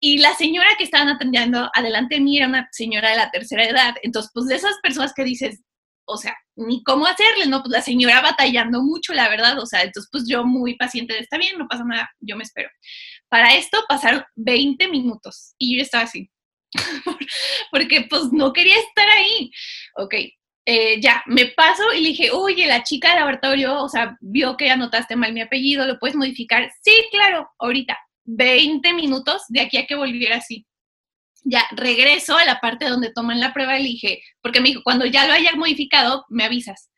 Y 0.00 0.18
la 0.18 0.34
señora 0.34 0.68
que 0.76 0.84
estaban 0.84 1.08
atendiendo 1.08 1.70
adelante 1.74 2.16
de 2.16 2.20
mí 2.20 2.38
era 2.38 2.46
una 2.46 2.68
señora 2.70 3.10
de 3.10 3.16
la 3.16 3.30
tercera 3.30 3.64
edad. 3.64 3.94
Entonces, 4.02 4.30
pues 4.32 4.46
de 4.46 4.54
esas 4.54 4.76
personas 4.80 5.12
que 5.12 5.24
dices, 5.24 5.60
o 6.08 6.16
sea, 6.16 6.36
ni 6.56 6.82
cómo 6.82 7.06
hacerle, 7.06 7.46
¿no? 7.46 7.62
Pues 7.62 7.70
la 7.70 7.82
señora 7.82 8.20
batallando 8.20 8.82
mucho, 8.82 9.12
la 9.12 9.28
verdad. 9.28 9.58
O 9.58 9.66
sea, 9.66 9.82
entonces, 9.82 10.08
pues 10.10 10.24
yo 10.28 10.44
muy 10.44 10.76
paciente 10.76 11.14
de, 11.14 11.20
está 11.20 11.38
bien, 11.38 11.58
no 11.58 11.68
pasa 11.68 11.84
nada, 11.84 12.10
yo 12.20 12.36
me 12.36 12.44
espero. 12.44 12.68
Para 13.28 13.54
esto 13.54 13.84
pasaron 13.88 14.24
20 14.36 14.88
minutos 14.88 15.54
y 15.58 15.76
yo 15.76 15.82
estaba 15.82 16.04
así. 16.04 16.30
Porque 17.70 18.06
pues 18.08 18.32
no 18.32 18.52
quería 18.52 18.78
estar 18.78 19.08
ahí. 19.10 19.50
Ok, 19.96 20.14
eh, 20.70 21.00
ya, 21.00 21.22
me 21.26 21.46
paso 21.46 21.82
y 21.94 22.00
le 22.00 22.08
dije, 22.10 22.30
oye, 22.30 22.66
la 22.66 22.82
chica 22.82 23.08
del 23.08 23.20
laboratorio, 23.20 23.82
o 23.82 23.88
sea, 23.88 24.18
vio 24.20 24.56
que 24.56 24.70
anotaste 24.70 25.16
mal 25.16 25.32
mi 25.32 25.40
apellido, 25.40 25.86
¿lo 25.86 25.98
puedes 25.98 26.14
modificar? 26.16 26.70
Sí, 26.82 26.92
claro, 27.10 27.48
ahorita. 27.58 27.98
20 28.30 28.92
minutos 28.92 29.44
de 29.48 29.62
aquí 29.62 29.78
a 29.78 29.86
que 29.86 29.94
volviera 29.94 30.36
así. 30.36 30.66
Ya 31.50 31.66
regreso 31.72 32.36
a 32.36 32.44
la 32.44 32.60
parte 32.60 32.86
donde 32.86 33.12
toman 33.12 33.40
la 33.40 33.54
prueba 33.54 33.78
y 33.78 33.82
le 33.82 33.88
dije, 33.88 34.22
porque 34.42 34.60
me 34.60 34.68
dijo, 34.68 34.82
cuando 34.82 35.06
ya 35.06 35.26
lo 35.26 35.32
hayas 35.32 35.56
modificado, 35.56 36.24
me 36.28 36.44
avisas. 36.44 36.90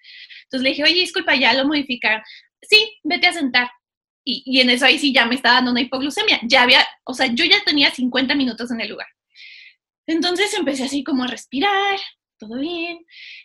Entonces 0.44 0.64
le 0.64 0.70
dije, 0.70 0.82
oye, 0.84 1.00
disculpa, 1.00 1.36
ya 1.36 1.54
lo 1.54 1.66
modificar. 1.66 2.22
Sí, 2.62 2.98
vete 3.04 3.28
a 3.28 3.32
sentar. 3.32 3.70
Y, 4.24 4.42
y, 4.44 4.60
en 4.60 4.70
eso 4.70 4.84
ahí 4.84 4.98
sí 4.98 5.12
ya 5.12 5.24
me 5.26 5.34
estaba 5.34 5.56
dando 5.56 5.70
una 5.70 5.80
hipoglucemia. 5.80 6.40
Ya 6.42 6.62
había, 6.62 6.86
o 7.04 7.14
sea, 7.14 7.26
yo 7.26 7.44
ya 7.44 7.62
tenía 7.64 7.90
50 7.90 8.34
minutos 8.34 8.70
en 8.70 8.80
el 8.80 8.90
lugar. 8.90 9.06
Entonces 10.06 10.52
empecé 10.54 10.84
así 10.84 11.04
como 11.04 11.24
a 11.24 11.28
respirar, 11.28 11.98
todo 12.38 12.58
bien. 12.58 12.98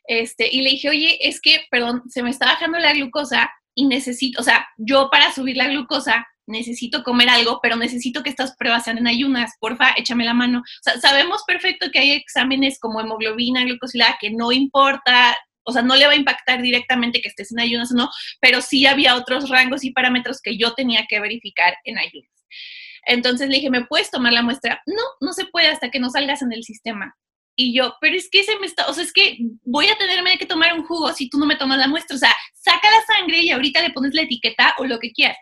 Este, 0.07 0.50
y 0.51 0.62
le 0.62 0.71
dije, 0.71 0.89
oye, 0.89 1.19
es 1.21 1.39
que, 1.39 1.65
perdón, 1.69 2.03
se 2.09 2.24
me 2.24 2.31
está 2.31 2.47
bajando 2.47 2.79
la 2.79 2.93
glucosa 2.93 3.51
y 3.75 3.85
necesito, 3.85 4.41
o 4.41 4.43
sea, 4.43 4.67
yo 4.77 5.09
para 5.12 5.31
subir 5.33 5.57
la 5.57 5.67
glucosa 5.67 6.25
necesito 6.47 7.03
comer 7.03 7.29
algo, 7.29 7.59
pero 7.61 7.75
necesito 7.75 8.23
que 8.23 8.29
estas 8.29 8.55
pruebas 8.55 8.83
sean 8.83 8.97
en 8.97 9.07
ayunas, 9.07 9.53
porfa, 9.59 9.93
échame 9.97 10.25
la 10.25 10.33
mano. 10.33 10.63
Sabemos 11.01 11.43
perfecto 11.45 11.89
que 11.91 11.99
hay 11.99 12.11
exámenes 12.11 12.79
como 12.79 12.99
hemoglobina, 12.99 13.63
glucosilada, 13.63 14.17
que 14.19 14.31
no 14.31 14.51
importa, 14.51 15.37
o 15.63 15.71
sea, 15.71 15.81
no 15.81 15.95
le 15.95 16.05
va 16.05 16.13
a 16.13 16.17
impactar 16.17 16.61
directamente 16.61 17.21
que 17.21 17.29
estés 17.29 17.51
en 17.51 17.59
ayunas 17.59 17.91
o 17.91 17.95
no, 17.95 18.09
pero 18.39 18.61
sí 18.61 18.85
había 18.85 19.15
otros 19.15 19.49
rangos 19.49 19.83
y 19.83 19.91
parámetros 19.91 20.41
que 20.41 20.57
yo 20.57 20.73
tenía 20.73 21.05
que 21.09 21.19
verificar 21.19 21.75
en 21.83 21.97
ayunas. 21.97 22.31
Entonces 23.07 23.49
le 23.49 23.55
dije, 23.55 23.69
¿me 23.69 23.85
puedes 23.85 24.09
tomar 24.09 24.33
la 24.33 24.41
muestra? 24.41 24.81
No, 24.85 25.03
no 25.21 25.33
se 25.33 25.45
puede 25.45 25.67
hasta 25.67 25.89
que 25.89 25.99
no 25.99 26.09
salgas 26.09 26.41
en 26.41 26.53
el 26.53 26.63
sistema. 26.63 27.15
Y 27.57 27.73
yo, 27.73 27.95
pero 28.01 28.17
es 28.17 28.29
que 28.29 28.43
se 28.43 28.59
me 28.59 28.65
está, 28.65 28.87
o 28.87 28.93
sea, 28.93 29.03
es 29.03 29.13
que 29.13 29.37
voy 29.63 29.87
a 29.87 29.97
tenerme 29.97 30.37
que 30.37 30.45
tomar 30.45 30.73
un 30.73 30.85
jugo 30.85 31.13
si 31.13 31.29
tú 31.29 31.37
no 31.37 31.45
me 31.45 31.55
tomas 31.55 31.77
la 31.77 31.87
muestra. 31.87 32.15
O 32.15 32.19
sea, 32.19 32.35
saca 32.53 32.89
la 32.89 33.15
sangre 33.15 33.39
y 33.39 33.51
ahorita 33.51 33.81
le 33.81 33.91
pones 33.91 34.13
la 34.13 34.23
etiqueta 34.23 34.75
o 34.77 34.85
lo 34.85 34.99
que 34.99 35.11
quieras 35.11 35.37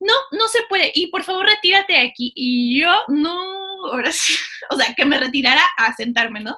no, 0.00 0.14
no 0.32 0.48
se 0.48 0.60
puede, 0.68 0.92
y 0.94 1.08
por 1.08 1.24
favor 1.24 1.46
retírate 1.46 1.94
de 1.94 2.00
aquí. 2.00 2.32
Y 2.34 2.80
yo, 2.80 2.92
no, 3.08 3.32
ahora 3.86 4.12
sí, 4.12 4.34
o 4.70 4.76
sea, 4.76 4.94
que 4.94 5.04
me 5.04 5.18
retirara 5.18 5.64
a 5.76 5.94
sentarme, 5.94 6.40
¿no? 6.40 6.56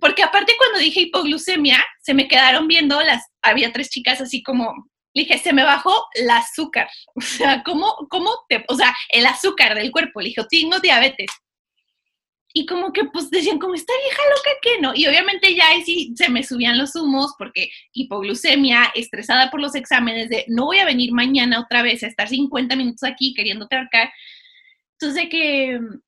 Porque 0.00 0.22
aparte 0.22 0.54
cuando 0.58 0.78
dije 0.78 1.02
hipoglucemia, 1.02 1.84
se 2.00 2.14
me 2.14 2.26
quedaron 2.28 2.66
viendo 2.66 3.00
las, 3.02 3.24
había 3.42 3.72
tres 3.72 3.90
chicas 3.90 4.20
así 4.20 4.42
como, 4.42 4.74
le 5.14 5.22
dije, 5.22 5.38
se 5.38 5.52
me 5.52 5.62
bajó 5.62 6.06
el 6.14 6.28
azúcar. 6.30 6.88
O 7.16 7.20
sea, 7.20 7.62
¿cómo, 7.62 7.94
cómo 8.10 8.30
te, 8.48 8.64
o 8.68 8.74
sea, 8.74 8.94
el 9.08 9.24
azúcar 9.26 9.74
del 9.74 9.92
cuerpo? 9.92 10.20
Le 10.20 10.28
dije, 10.28 10.42
tengo 10.50 10.80
diabetes 10.80 11.30
y 12.56 12.66
como 12.66 12.92
que 12.92 13.04
pues 13.06 13.30
decían 13.30 13.58
como 13.58 13.74
esta 13.74 13.92
vieja 14.04 14.22
loca 14.30 14.50
que 14.62 14.80
no 14.80 14.94
y 14.94 15.06
obviamente 15.06 15.54
ya 15.54 15.68
ahí 15.68 15.82
sí 15.82 16.14
se 16.16 16.30
me 16.30 16.44
subían 16.44 16.78
los 16.78 16.94
humos 16.94 17.34
porque 17.36 17.68
hipoglucemia 17.92 18.92
estresada 18.94 19.50
por 19.50 19.60
los 19.60 19.74
exámenes 19.74 20.28
de 20.28 20.44
no 20.48 20.66
voy 20.66 20.78
a 20.78 20.84
venir 20.86 21.12
mañana 21.12 21.60
otra 21.60 21.82
vez 21.82 22.02
a 22.02 22.06
estar 22.06 22.28
50 22.28 22.76
minutos 22.76 23.02
aquí 23.02 23.34
queriendo 23.34 23.66
trabajar 23.66 24.12
entonces 24.98 25.28
que 25.28 25.78
mm, 25.80 26.00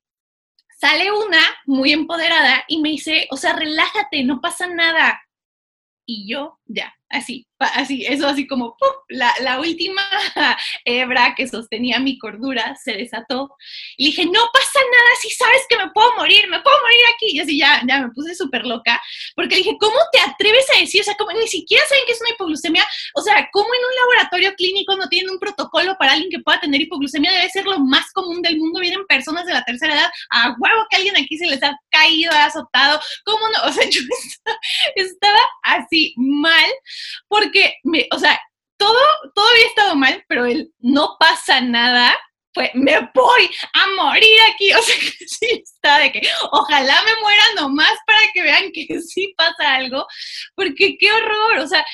sale 0.79 1.11
una 1.11 1.41
muy 1.65 1.91
empoderada 1.91 2.63
y 2.67 2.81
me 2.81 2.89
dice 2.89 3.27
o 3.29 3.37
sea 3.37 3.53
relájate 3.53 4.23
no 4.23 4.39
pasa 4.39 4.67
nada 4.67 5.21
y 6.05 6.31
yo 6.31 6.59
ya 6.65 6.97
así, 7.09 7.46
así, 7.59 8.05
eso 8.05 8.27
así 8.27 8.47
como 8.47 8.75
La, 9.09 9.33
la, 9.41 9.59
última 9.59 10.01
hebra 10.85 11.33
que 11.35 11.47
sostenía 11.47 11.99
mi 11.99 12.17
cordura 12.19 12.75
se 12.75 12.93
desató. 12.93 13.55
Y 13.97 14.07
dije, 14.07 14.25
no 14.25 14.41
pasa 14.53 14.79
nada 14.79 15.09
si 15.21 15.29
sabes 15.29 15.61
que 15.69 15.77
me 15.77 15.89
puedo 15.91 16.15
morir, 16.15 16.47
me 16.49 16.61
puedo 16.61 16.75
morir 16.81 16.99
aquí. 17.15 17.37
Y 17.37 17.39
así 17.39 17.57
ya, 17.57 17.81
ya 17.87 18.01
me 18.01 18.09
puse 18.11 18.35
súper 18.35 18.65
loca, 18.65 19.01
porque 19.35 19.55
dije, 19.55 19.77
¿cómo 19.79 19.97
te 20.11 20.19
atreves 20.19 20.65
a 20.75 20.79
decir? 20.79 21.01
O 21.01 21.03
sea, 21.03 21.15
como 21.15 21.31
ni 21.31 21.47
siquiera 21.47 21.83
saben 21.87 22.05
que 22.05 22.11
es 22.11 22.21
una 22.21 22.31
hipoglucemia. 22.31 22.85
O 23.15 23.21
sea, 23.21 23.49
¿cómo 23.51 23.67
en 23.67 23.85
un 23.85 23.95
laboratorio 23.95 24.53
clínico 24.55 24.95
no 24.95 25.07
tienen 25.07 25.31
un 25.31 25.39
protocolo 25.39 25.95
para 25.97 26.13
alguien 26.13 26.29
que 26.29 26.39
pueda 26.39 26.59
tener 26.59 26.81
hipoglucemia? 26.81 27.31
Debe 27.31 27.49
ser 27.49 27.65
lo 27.65 27.79
más 27.79 28.11
común 28.11 28.41
del 28.41 28.57
mundo. 28.57 28.79
Vienen 28.79 29.05
personas 29.07 29.45
de 29.45 29.53
la 29.53 29.63
tercera 29.63 29.95
edad, 29.95 30.09
a 30.29 30.55
huevo 30.59 30.85
que 30.89 30.97
alguien 30.97 31.17
aquí 31.17 31.37
se 31.37 31.47
les 31.47 31.63
ha 31.63 31.77
caído, 31.89 32.31
ha 32.31 32.45
azotado. 32.45 32.99
¿Cómo 33.25 33.47
no? 33.49 33.57
O 33.67 33.71
sea, 33.71 33.83
yo 33.89 33.99
estaba 34.95 35.39
así 35.63 36.13
mal 36.15 36.71
porque, 37.27 37.46
me, 37.83 38.07
o 38.11 38.19
sea, 38.19 38.39
todo, 38.77 38.99
todo 39.33 39.45
había 39.49 39.67
estado 39.67 39.95
mal, 39.95 40.23
pero 40.27 40.45
el 40.45 40.71
no 40.79 41.17
pasa 41.19 41.61
nada, 41.61 42.15
pues 42.53 42.69
me 42.73 42.99
voy 43.13 43.49
a 43.73 43.87
morir 43.95 44.37
aquí. 44.53 44.71
O 44.77 44.81
sea, 44.81 44.95
que 44.95 45.25
sí 45.25 45.63
está 45.63 45.99
de 45.99 46.11
que 46.11 46.21
ojalá 46.51 47.01
me 47.03 47.21
muera 47.21 47.43
nomás 47.55 47.97
para 48.05 48.19
que 48.33 48.41
vean 48.41 48.71
que 48.71 49.01
sí 49.01 49.33
pasa 49.37 49.75
algo, 49.75 50.05
porque 50.55 50.97
qué 50.97 51.11
horror, 51.11 51.59
o 51.59 51.67
sea, 51.67 51.85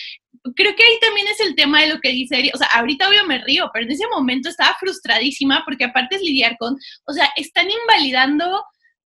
creo 0.55 0.75
que 0.75 0.83
ahí 0.83 0.99
también 0.99 1.27
es 1.27 1.39
el 1.39 1.55
tema 1.55 1.81
de 1.81 1.87
lo 1.87 1.99
que 1.99 2.09
dice 2.09 2.37
Eri. 2.37 2.51
O 2.53 2.57
sea, 2.57 2.67
ahorita 2.73 3.07
obvio 3.07 3.25
me 3.25 3.39
río, 3.39 3.69
pero 3.73 3.85
en 3.85 3.91
ese 3.91 4.07
momento 4.07 4.49
estaba 4.49 4.75
frustradísima 4.79 5.63
porque 5.65 5.85
aparte 5.85 6.15
es 6.15 6.21
lidiar 6.21 6.57
con, 6.57 6.75
o 7.05 7.13
sea, 7.13 7.31
están 7.35 7.67
invalidando 7.69 8.63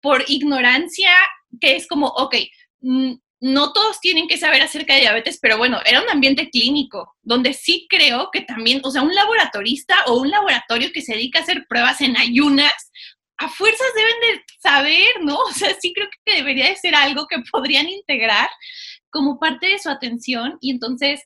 por 0.00 0.24
ignorancia, 0.28 1.10
que 1.60 1.76
es 1.76 1.86
como, 1.86 2.06
ok, 2.06 2.36
mm, 2.80 3.14
no 3.40 3.72
todos 3.72 4.00
tienen 4.00 4.26
que 4.26 4.36
saber 4.38 4.62
acerca 4.62 4.94
de 4.94 5.00
diabetes, 5.00 5.38
pero 5.40 5.58
bueno, 5.58 5.80
era 5.84 6.02
un 6.02 6.10
ambiente 6.10 6.50
clínico, 6.50 7.16
donde 7.22 7.52
sí 7.52 7.86
creo 7.88 8.30
que 8.32 8.40
también, 8.40 8.80
o 8.82 8.90
sea, 8.90 9.02
un 9.02 9.14
laboratorista 9.14 10.04
o 10.06 10.20
un 10.20 10.30
laboratorio 10.30 10.90
que 10.92 11.02
se 11.02 11.14
dedica 11.14 11.38
a 11.38 11.42
hacer 11.42 11.66
pruebas 11.68 12.00
en 12.00 12.16
ayunas, 12.16 12.72
a 13.38 13.48
fuerzas 13.48 13.86
deben 13.94 14.14
de 14.20 14.44
saber, 14.60 15.08
¿no? 15.22 15.38
O 15.48 15.52
sea, 15.52 15.74
sí 15.80 15.92
creo 15.94 16.08
que 16.24 16.36
debería 16.36 16.68
de 16.68 16.76
ser 16.76 16.94
algo 16.94 17.26
que 17.28 17.38
podrían 17.50 17.88
integrar 17.88 18.48
como 19.10 19.38
parte 19.38 19.68
de 19.68 19.78
su 19.78 19.88
atención 19.88 20.58
y 20.60 20.70
entonces, 20.70 21.22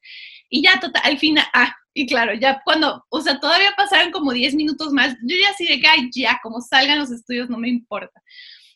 y 0.51 0.62
ya 0.62 0.79
total, 0.81 1.03
al 1.05 1.18
final, 1.18 1.46
ah, 1.55 1.75
y 1.94 2.07
claro, 2.07 2.35
ya 2.35 2.61
cuando, 2.64 3.05
o 3.09 3.20
sea, 3.20 3.40
todavía 3.40 3.75
pasaron 3.77 4.12
como 4.12 4.33
10 4.33 4.55
minutos 4.55 4.92
más, 4.92 5.14
yo 5.25 5.37
ya 5.37 5.51
así 5.51 5.66
de 5.66 5.81
que, 5.81 5.87
ay, 5.88 6.11
ya, 6.14 6.38
como 6.42 6.61
salgan 6.61 6.98
los 6.98 7.11
estudios, 7.11 7.51
no 7.51 7.59
me 7.59 7.68
importa 7.68 8.22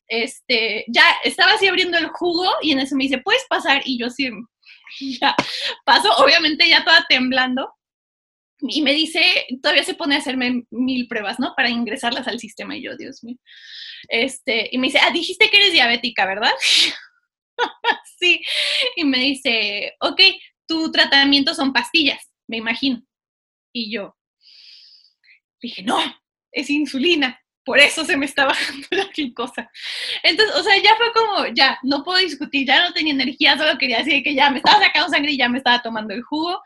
este, 0.09 0.85
ya 0.89 1.05
estaba 1.25 1.53
así 1.53 1.67
abriendo 1.67 1.99
el 1.99 2.09
jugo 2.09 2.49
y 2.63 2.73
en 2.73 2.81
eso 2.81 2.97
me 2.97 3.05
dice, 3.05 3.19
¿puedes 3.19 3.45
pasar? 3.49 3.83
Y 3.85 3.99
yo 3.99 4.07
así, 4.07 4.31
ya, 5.21 5.35
paso, 5.85 6.11
obviamente 6.19 6.69
ya 6.69 6.85
toda 6.85 7.05
temblando. 7.09 7.73
Y 8.61 8.81
me 8.81 8.95
dice, 8.95 9.21
todavía 9.63 9.85
se 9.85 9.95
pone 9.95 10.15
a 10.15 10.19
hacerme 10.19 10.65
mil 10.71 11.09
pruebas, 11.09 11.39
¿no? 11.39 11.53
Para 11.55 11.69
ingresarlas 11.69 12.27
al 12.27 12.41
sistema. 12.41 12.75
Y 12.77 12.83
yo, 12.83 12.97
Dios 12.97 13.23
mío. 13.23 13.37
Este, 14.09 14.69
y 14.73 14.79
me 14.79 14.87
dice, 14.87 14.99
ah, 15.03 15.11
dijiste 15.11 15.51
que 15.51 15.59
eres 15.59 15.73
diabética, 15.73 16.25
¿verdad? 16.25 16.53
sí. 18.19 18.41
Y 18.97 19.05
me 19.05 19.19
dice, 19.19 19.95
ok, 20.01 20.21
tu 20.67 20.91
tratamiento 20.91 21.55
son 21.55 21.73
pastillas, 21.75 22.31
me 22.49 22.57
imagino. 22.57 23.03
Y 23.75 23.93
yo 23.93 24.17
dije, 25.61 25.83
no, 25.83 25.99
es 26.53 26.71
insulina 26.71 27.41
por 27.67 27.81
eso 27.81 28.05
se 28.05 28.17
me 28.17 28.27
está 28.27 28.47
bajando 28.47 28.87
la 28.93 29.09
glucosa. 29.15 29.69
Entonces, 30.23 30.55
o 30.55 30.63
sea, 30.63 30.81
ya 30.81 30.95
fue 30.97 31.13
como, 31.13 31.47
ya, 31.53 31.79
no 31.83 32.05
puedo 32.05 32.19
discutir, 32.19 32.67
ya 32.67 32.87
no 32.87 32.95
tenía 32.95 33.13
energía, 33.13 33.59
solo 33.59 33.77
quería 33.77 33.99
decir 33.99 34.23
que 34.23 34.37
ya 34.37 34.51
me 34.51 34.59
estaba 34.59 34.79
sacando 34.81 35.11
sangre 35.11 35.33
y 35.33 35.37
ya 35.37 35.49
me 35.49 35.59
estaba 35.59 35.83
tomando 35.83 36.15
el 36.15 36.23
jugo, 36.23 36.63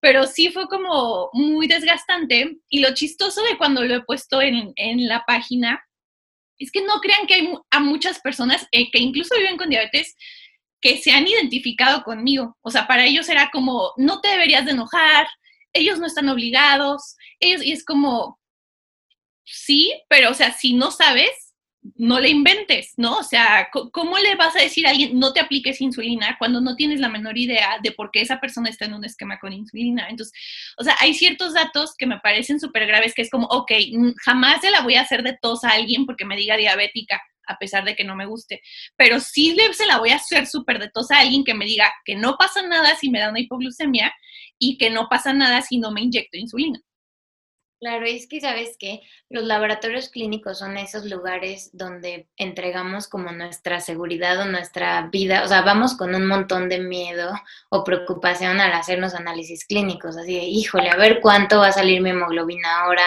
pero 0.00 0.26
sí 0.26 0.50
fue 0.50 0.66
como 0.66 1.28
muy 1.34 1.66
desgastante. 1.66 2.56
Y 2.70 2.80
lo 2.80 2.94
chistoso 2.94 3.42
de 3.42 3.58
cuando 3.58 3.84
lo 3.84 3.94
he 3.94 4.02
puesto 4.04 4.40
en, 4.40 4.72
en 4.76 5.06
la 5.06 5.22
página 5.26 5.84
es 6.58 6.72
que 6.72 6.82
no 6.82 6.98
crean 7.00 7.26
que 7.26 7.34
hay 7.34 7.52
a 7.70 7.80
muchas 7.80 8.18
personas 8.20 8.66
eh, 8.72 8.90
que 8.90 8.98
incluso 8.98 9.36
viven 9.36 9.58
con 9.58 9.68
diabetes 9.68 10.16
que 10.80 10.96
se 10.96 11.12
han 11.12 11.28
identificado 11.28 12.02
conmigo. 12.02 12.56
O 12.62 12.70
sea, 12.70 12.86
para 12.86 13.04
ellos 13.04 13.28
era 13.28 13.50
como, 13.50 13.92
no 13.98 14.22
te 14.22 14.28
deberías 14.28 14.64
de 14.64 14.72
enojar, 14.72 15.28
ellos 15.74 15.98
no 15.98 16.06
están 16.06 16.30
obligados, 16.30 17.16
ellos, 17.38 17.62
y 17.62 17.72
es 17.72 17.84
como, 17.84 18.37
sí, 19.50 19.92
pero 20.08 20.30
o 20.30 20.34
sea, 20.34 20.52
si 20.52 20.74
no 20.74 20.90
sabes, 20.90 21.48
no 21.96 22.20
le 22.20 22.28
inventes, 22.28 22.94
¿no? 22.96 23.18
O 23.18 23.22
sea, 23.22 23.68
¿cómo 23.92 24.18
le 24.18 24.34
vas 24.34 24.54
a 24.56 24.60
decir 24.60 24.86
a 24.86 24.90
alguien 24.90 25.18
no 25.18 25.32
te 25.32 25.40
apliques 25.40 25.80
insulina 25.80 26.36
cuando 26.38 26.60
no 26.60 26.76
tienes 26.76 27.00
la 27.00 27.08
menor 27.08 27.38
idea 27.38 27.78
de 27.82 27.92
por 27.92 28.10
qué 28.10 28.20
esa 28.20 28.40
persona 28.40 28.68
está 28.68 28.84
en 28.84 28.94
un 28.94 29.04
esquema 29.04 29.38
con 29.38 29.52
insulina? 29.52 30.08
Entonces, 30.08 30.32
o 30.76 30.84
sea, 30.84 30.96
hay 31.00 31.14
ciertos 31.14 31.54
datos 31.54 31.94
que 31.96 32.06
me 32.06 32.20
parecen 32.20 32.60
súper 32.60 32.86
graves 32.86 33.14
que 33.14 33.22
es 33.22 33.30
como, 33.30 33.46
ok, 33.46 33.72
jamás 34.24 34.60
se 34.60 34.70
la 34.70 34.82
voy 34.82 34.94
a 34.94 35.02
hacer 35.02 35.22
de 35.22 35.38
tos 35.40 35.64
a 35.64 35.70
alguien 35.70 36.04
porque 36.04 36.24
me 36.24 36.36
diga 36.36 36.56
diabética, 36.56 37.22
a 37.46 37.56
pesar 37.58 37.84
de 37.84 37.96
que 37.96 38.04
no 38.04 38.14
me 38.14 38.26
guste, 38.26 38.60
pero 38.96 39.20
sí 39.20 39.56
se 39.72 39.86
la 39.86 39.98
voy 39.98 40.10
a 40.10 40.16
hacer 40.16 40.46
súper 40.46 40.78
de 40.78 40.90
tos 40.90 41.10
a 41.10 41.20
alguien 41.20 41.44
que 41.44 41.54
me 41.54 41.64
diga 41.64 41.90
que 42.04 42.14
no 42.14 42.36
pasa 42.36 42.62
nada 42.62 42.94
si 42.96 43.08
me 43.10 43.20
da 43.20 43.30
una 43.30 43.40
hipoglucemia 43.40 44.12
y 44.58 44.76
que 44.76 44.90
no 44.90 45.08
pasa 45.08 45.32
nada 45.32 45.62
si 45.62 45.78
no 45.78 45.90
me 45.90 46.02
inyecto 46.02 46.36
insulina. 46.36 46.80
Claro, 47.80 48.06
es 48.06 48.26
que 48.26 48.40
sabes 48.40 48.76
que 48.76 49.02
los 49.30 49.44
laboratorios 49.44 50.08
clínicos 50.08 50.58
son 50.58 50.76
esos 50.76 51.04
lugares 51.04 51.70
donde 51.72 52.26
entregamos 52.36 53.06
como 53.06 53.30
nuestra 53.30 53.80
seguridad 53.80 54.40
o 54.40 54.46
nuestra 54.46 55.08
vida, 55.12 55.44
o 55.44 55.46
sea, 55.46 55.62
vamos 55.62 55.96
con 55.96 56.12
un 56.16 56.26
montón 56.26 56.68
de 56.68 56.80
miedo 56.80 57.30
o 57.70 57.84
preocupación 57.84 58.60
al 58.60 58.72
hacernos 58.72 59.14
análisis 59.14 59.64
clínicos, 59.64 60.16
así 60.16 60.34
de, 60.34 60.42
híjole, 60.42 60.90
a 60.90 60.96
ver 60.96 61.20
cuánto 61.20 61.60
va 61.60 61.68
a 61.68 61.72
salir 61.72 62.00
mi 62.00 62.10
hemoglobina 62.10 62.80
ahora, 62.80 63.04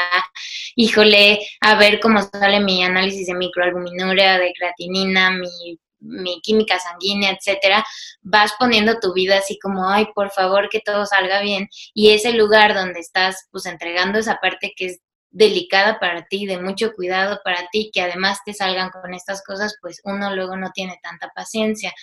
híjole, 0.77 1.39
a 1.59 1.75
ver 1.75 1.99
cómo 1.99 2.21
sale 2.21 2.61
mi 2.61 2.81
análisis 2.81 3.27
de 3.27 3.33
microalbuminuria, 3.33 4.39
de 4.39 4.53
creatinina, 4.57 5.31
mi 5.31 5.79
mi 6.01 6.41
química 6.41 6.79
sanguínea, 6.79 7.31
etcétera, 7.31 7.85
vas 8.21 8.53
poniendo 8.59 8.99
tu 8.99 9.13
vida 9.13 9.37
así 9.37 9.57
como, 9.59 9.89
ay, 9.89 10.07
por 10.13 10.31
favor, 10.31 10.69
que 10.69 10.81
todo 10.81 11.05
salga 11.05 11.41
bien. 11.41 11.69
Y 11.93 12.11
ese 12.11 12.33
lugar 12.33 12.73
donde 12.73 12.99
estás, 12.99 13.47
pues, 13.51 13.65
entregando 13.65 14.19
esa 14.19 14.39
parte 14.39 14.73
que 14.75 14.87
es 14.87 14.99
delicada 15.31 15.99
para 15.99 16.25
ti, 16.25 16.45
de 16.45 16.59
mucho 16.59 16.91
cuidado 16.93 17.39
para 17.43 17.67
ti, 17.71 17.89
que 17.93 18.01
además 18.01 18.39
te 18.45 18.53
salgan 18.53 18.89
con 18.89 19.13
estas 19.13 19.43
cosas, 19.43 19.75
pues 19.81 20.01
uno 20.03 20.35
luego 20.35 20.57
no 20.57 20.71
tiene 20.73 20.99
tanta 21.01 21.29
paciencia. 21.33 21.93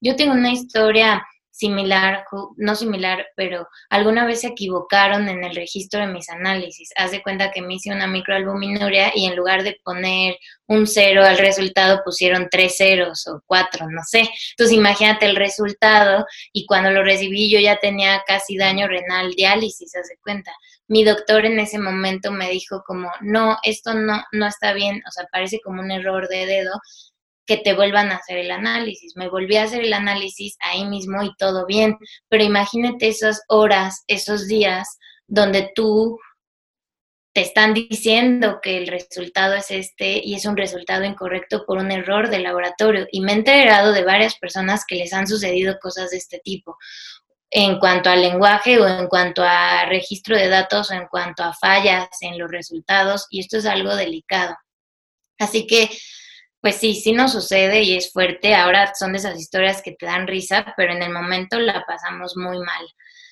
Yo 0.00 0.16
tengo 0.16 0.32
una 0.32 0.52
historia 0.52 1.22
similar, 1.60 2.24
no 2.56 2.74
similar, 2.74 3.26
pero 3.36 3.68
alguna 3.90 4.24
vez 4.24 4.40
se 4.40 4.48
equivocaron 4.48 5.28
en 5.28 5.44
el 5.44 5.54
registro 5.54 6.00
de 6.00 6.06
mis 6.06 6.30
análisis. 6.30 6.88
Haz 6.96 7.10
de 7.10 7.22
cuenta 7.22 7.50
que 7.50 7.60
me 7.60 7.74
hice 7.74 7.92
una 7.92 8.06
microalbuminuria 8.06 9.12
y 9.14 9.26
en 9.26 9.36
lugar 9.36 9.62
de 9.62 9.78
poner 9.84 10.36
un 10.66 10.86
cero 10.86 11.22
al 11.24 11.36
resultado 11.36 12.00
pusieron 12.02 12.48
tres 12.50 12.76
ceros 12.78 13.26
o 13.26 13.42
cuatro, 13.46 13.86
no 13.90 14.02
sé. 14.04 14.30
Entonces 14.52 14.76
imagínate 14.76 15.26
el 15.26 15.36
resultado 15.36 16.24
y 16.52 16.64
cuando 16.64 16.90
lo 16.90 17.04
recibí 17.04 17.50
yo 17.50 17.60
ya 17.60 17.76
tenía 17.78 18.22
casi 18.26 18.56
daño 18.56 18.88
renal, 18.88 19.32
diálisis, 19.32 19.94
haz 19.96 20.08
de 20.08 20.16
cuenta. 20.22 20.52
Mi 20.88 21.04
doctor 21.04 21.44
en 21.44 21.60
ese 21.60 21.78
momento 21.78 22.32
me 22.32 22.48
dijo 22.50 22.82
como, 22.86 23.10
no, 23.20 23.58
esto 23.64 23.94
no, 23.94 24.24
no 24.32 24.46
está 24.46 24.72
bien, 24.72 25.02
o 25.06 25.10
sea, 25.10 25.26
parece 25.30 25.60
como 25.60 25.82
un 25.82 25.90
error 25.90 26.26
de 26.28 26.46
dedo 26.46 26.72
que 27.50 27.56
te 27.56 27.74
vuelvan 27.74 28.12
a 28.12 28.16
hacer 28.18 28.38
el 28.38 28.52
análisis. 28.52 29.16
Me 29.16 29.28
volví 29.28 29.56
a 29.56 29.64
hacer 29.64 29.80
el 29.80 29.92
análisis 29.92 30.56
ahí 30.60 30.84
mismo 30.84 31.24
y 31.24 31.34
todo 31.34 31.66
bien, 31.66 31.98
pero 32.28 32.44
imagínate 32.44 33.08
esas 33.08 33.42
horas, 33.48 34.04
esos 34.06 34.46
días 34.46 35.00
donde 35.26 35.72
tú 35.74 36.16
te 37.34 37.40
están 37.40 37.74
diciendo 37.74 38.60
que 38.62 38.78
el 38.78 38.86
resultado 38.86 39.56
es 39.56 39.72
este 39.72 40.24
y 40.24 40.36
es 40.36 40.44
un 40.44 40.56
resultado 40.56 41.02
incorrecto 41.02 41.64
por 41.66 41.78
un 41.78 41.90
error 41.90 42.30
de 42.30 42.38
laboratorio. 42.38 43.08
Y 43.10 43.20
me 43.20 43.32
he 43.32 43.34
enterado 43.34 43.92
de 43.92 44.04
varias 44.04 44.38
personas 44.38 44.84
que 44.86 44.94
les 44.94 45.12
han 45.12 45.26
sucedido 45.26 45.76
cosas 45.80 46.12
de 46.12 46.18
este 46.18 46.38
tipo 46.38 46.76
en 47.50 47.80
cuanto 47.80 48.10
al 48.10 48.22
lenguaje 48.22 48.78
o 48.78 48.86
en 48.86 49.08
cuanto 49.08 49.42
a 49.42 49.86
registro 49.86 50.36
de 50.36 50.46
datos 50.46 50.92
o 50.92 50.94
en 50.94 51.08
cuanto 51.08 51.42
a 51.42 51.52
fallas 51.52 52.06
en 52.20 52.38
los 52.38 52.48
resultados 52.48 53.26
y 53.28 53.40
esto 53.40 53.56
es 53.56 53.66
algo 53.66 53.96
delicado. 53.96 54.54
Así 55.36 55.66
que 55.66 55.90
pues 56.60 56.76
sí, 56.76 56.94
sí 56.94 57.12
nos 57.12 57.32
sucede 57.32 57.82
y 57.82 57.96
es 57.96 58.12
fuerte. 58.12 58.54
Ahora 58.54 58.94
son 58.94 59.12
de 59.12 59.18
esas 59.18 59.38
historias 59.38 59.82
que 59.82 59.92
te 59.92 60.06
dan 60.06 60.26
risa, 60.26 60.74
pero 60.76 60.92
en 60.92 61.02
el 61.02 61.12
momento 61.12 61.58
la 61.58 61.84
pasamos 61.86 62.36
muy 62.36 62.58
mal. 62.58 62.86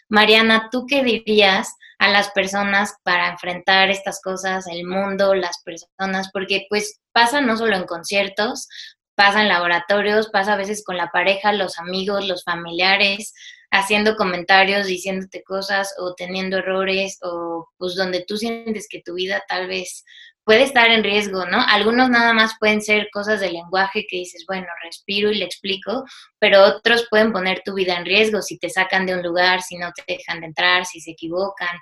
Mariana, 0.08 0.68
¿tú 0.70 0.86
qué 0.88 1.04
dirías 1.04 1.74
a 1.98 2.08
las 2.08 2.30
personas 2.30 2.94
para 3.02 3.28
enfrentar 3.28 3.90
estas 3.90 4.22
cosas, 4.22 4.66
el 4.66 4.86
mundo, 4.86 5.34
las 5.34 5.62
personas? 5.62 6.30
Porque 6.32 6.66
pues 6.70 7.00
pasa 7.12 7.42
no 7.42 7.58
solo 7.58 7.76
en 7.76 7.84
conciertos, 7.84 8.68
pasa 9.14 9.42
en 9.42 9.48
laboratorios, 9.48 10.30
pasa 10.30 10.54
a 10.54 10.56
veces 10.56 10.82
con 10.82 10.96
la 10.96 11.08
pareja, 11.08 11.52
los 11.52 11.78
amigos, 11.78 12.26
los 12.26 12.44
familiares, 12.44 13.34
haciendo 13.70 14.16
comentarios, 14.16 14.86
diciéndote 14.86 15.42
cosas 15.42 15.94
o 15.98 16.14
teniendo 16.14 16.58
errores 16.58 17.18
o 17.22 17.68
pues 17.76 17.94
donde 17.94 18.24
tú 18.26 18.38
sientes 18.38 18.86
que 18.88 19.02
tu 19.04 19.14
vida 19.14 19.42
tal 19.46 19.68
vez 19.68 20.04
puede 20.48 20.62
estar 20.62 20.90
en 20.90 21.04
riesgo, 21.04 21.44
¿no? 21.44 21.62
Algunos 21.68 22.08
nada 22.08 22.32
más 22.32 22.54
pueden 22.58 22.80
ser 22.80 23.10
cosas 23.12 23.38
de 23.38 23.52
lenguaje 23.52 24.06
que 24.08 24.16
dices, 24.16 24.46
bueno, 24.48 24.66
respiro 24.82 25.30
y 25.30 25.34
le 25.34 25.44
explico, 25.44 26.06
pero 26.38 26.64
otros 26.64 27.06
pueden 27.10 27.32
poner 27.32 27.60
tu 27.62 27.74
vida 27.74 27.98
en 27.98 28.06
riesgo 28.06 28.40
si 28.40 28.58
te 28.58 28.70
sacan 28.70 29.04
de 29.04 29.14
un 29.14 29.22
lugar, 29.22 29.60
si 29.60 29.76
no 29.76 29.92
te 29.92 30.02
dejan 30.08 30.40
de 30.40 30.46
entrar, 30.46 30.86
si 30.86 31.00
se 31.00 31.10
equivocan, 31.10 31.76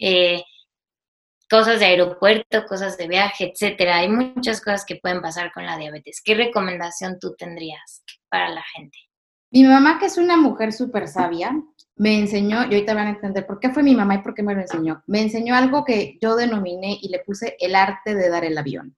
eh, 0.00 0.42
cosas 1.48 1.78
de 1.78 1.86
aeropuerto, 1.86 2.64
cosas 2.66 2.98
de 2.98 3.06
viaje, 3.06 3.52
etcétera. 3.52 3.98
Hay 3.98 4.08
muchas 4.08 4.60
cosas 4.60 4.84
que 4.84 4.96
pueden 4.96 5.22
pasar 5.22 5.52
con 5.52 5.64
la 5.64 5.78
diabetes. 5.78 6.20
¿Qué 6.20 6.34
recomendación 6.34 7.16
tú 7.20 7.36
tendrías 7.38 8.02
para 8.28 8.48
la 8.48 8.64
gente? 8.74 8.98
Mi 9.52 9.64
mamá, 9.64 9.98
que 9.98 10.06
es 10.06 10.16
una 10.16 10.36
mujer 10.36 10.72
súper 10.72 11.08
sabia, 11.08 11.60
me 11.96 12.18
enseñó, 12.18 12.62
y 12.62 12.66
ahorita 12.66 12.94
van 12.94 13.08
a 13.08 13.10
entender 13.10 13.46
por 13.46 13.58
qué 13.58 13.70
fue 13.70 13.82
mi 13.82 13.96
mamá 13.96 14.14
y 14.14 14.18
por 14.22 14.32
qué 14.32 14.42
me 14.42 14.54
lo 14.54 14.60
enseñó. 14.60 15.02
Me 15.06 15.20
enseñó 15.20 15.56
algo 15.56 15.84
que 15.84 16.18
yo 16.22 16.36
denominé 16.36 16.98
y 17.02 17.08
le 17.08 17.18
puse 17.18 17.56
el 17.58 17.74
arte 17.74 18.14
de 18.14 18.28
dar 18.28 18.44
el 18.44 18.56
avión. 18.56 18.94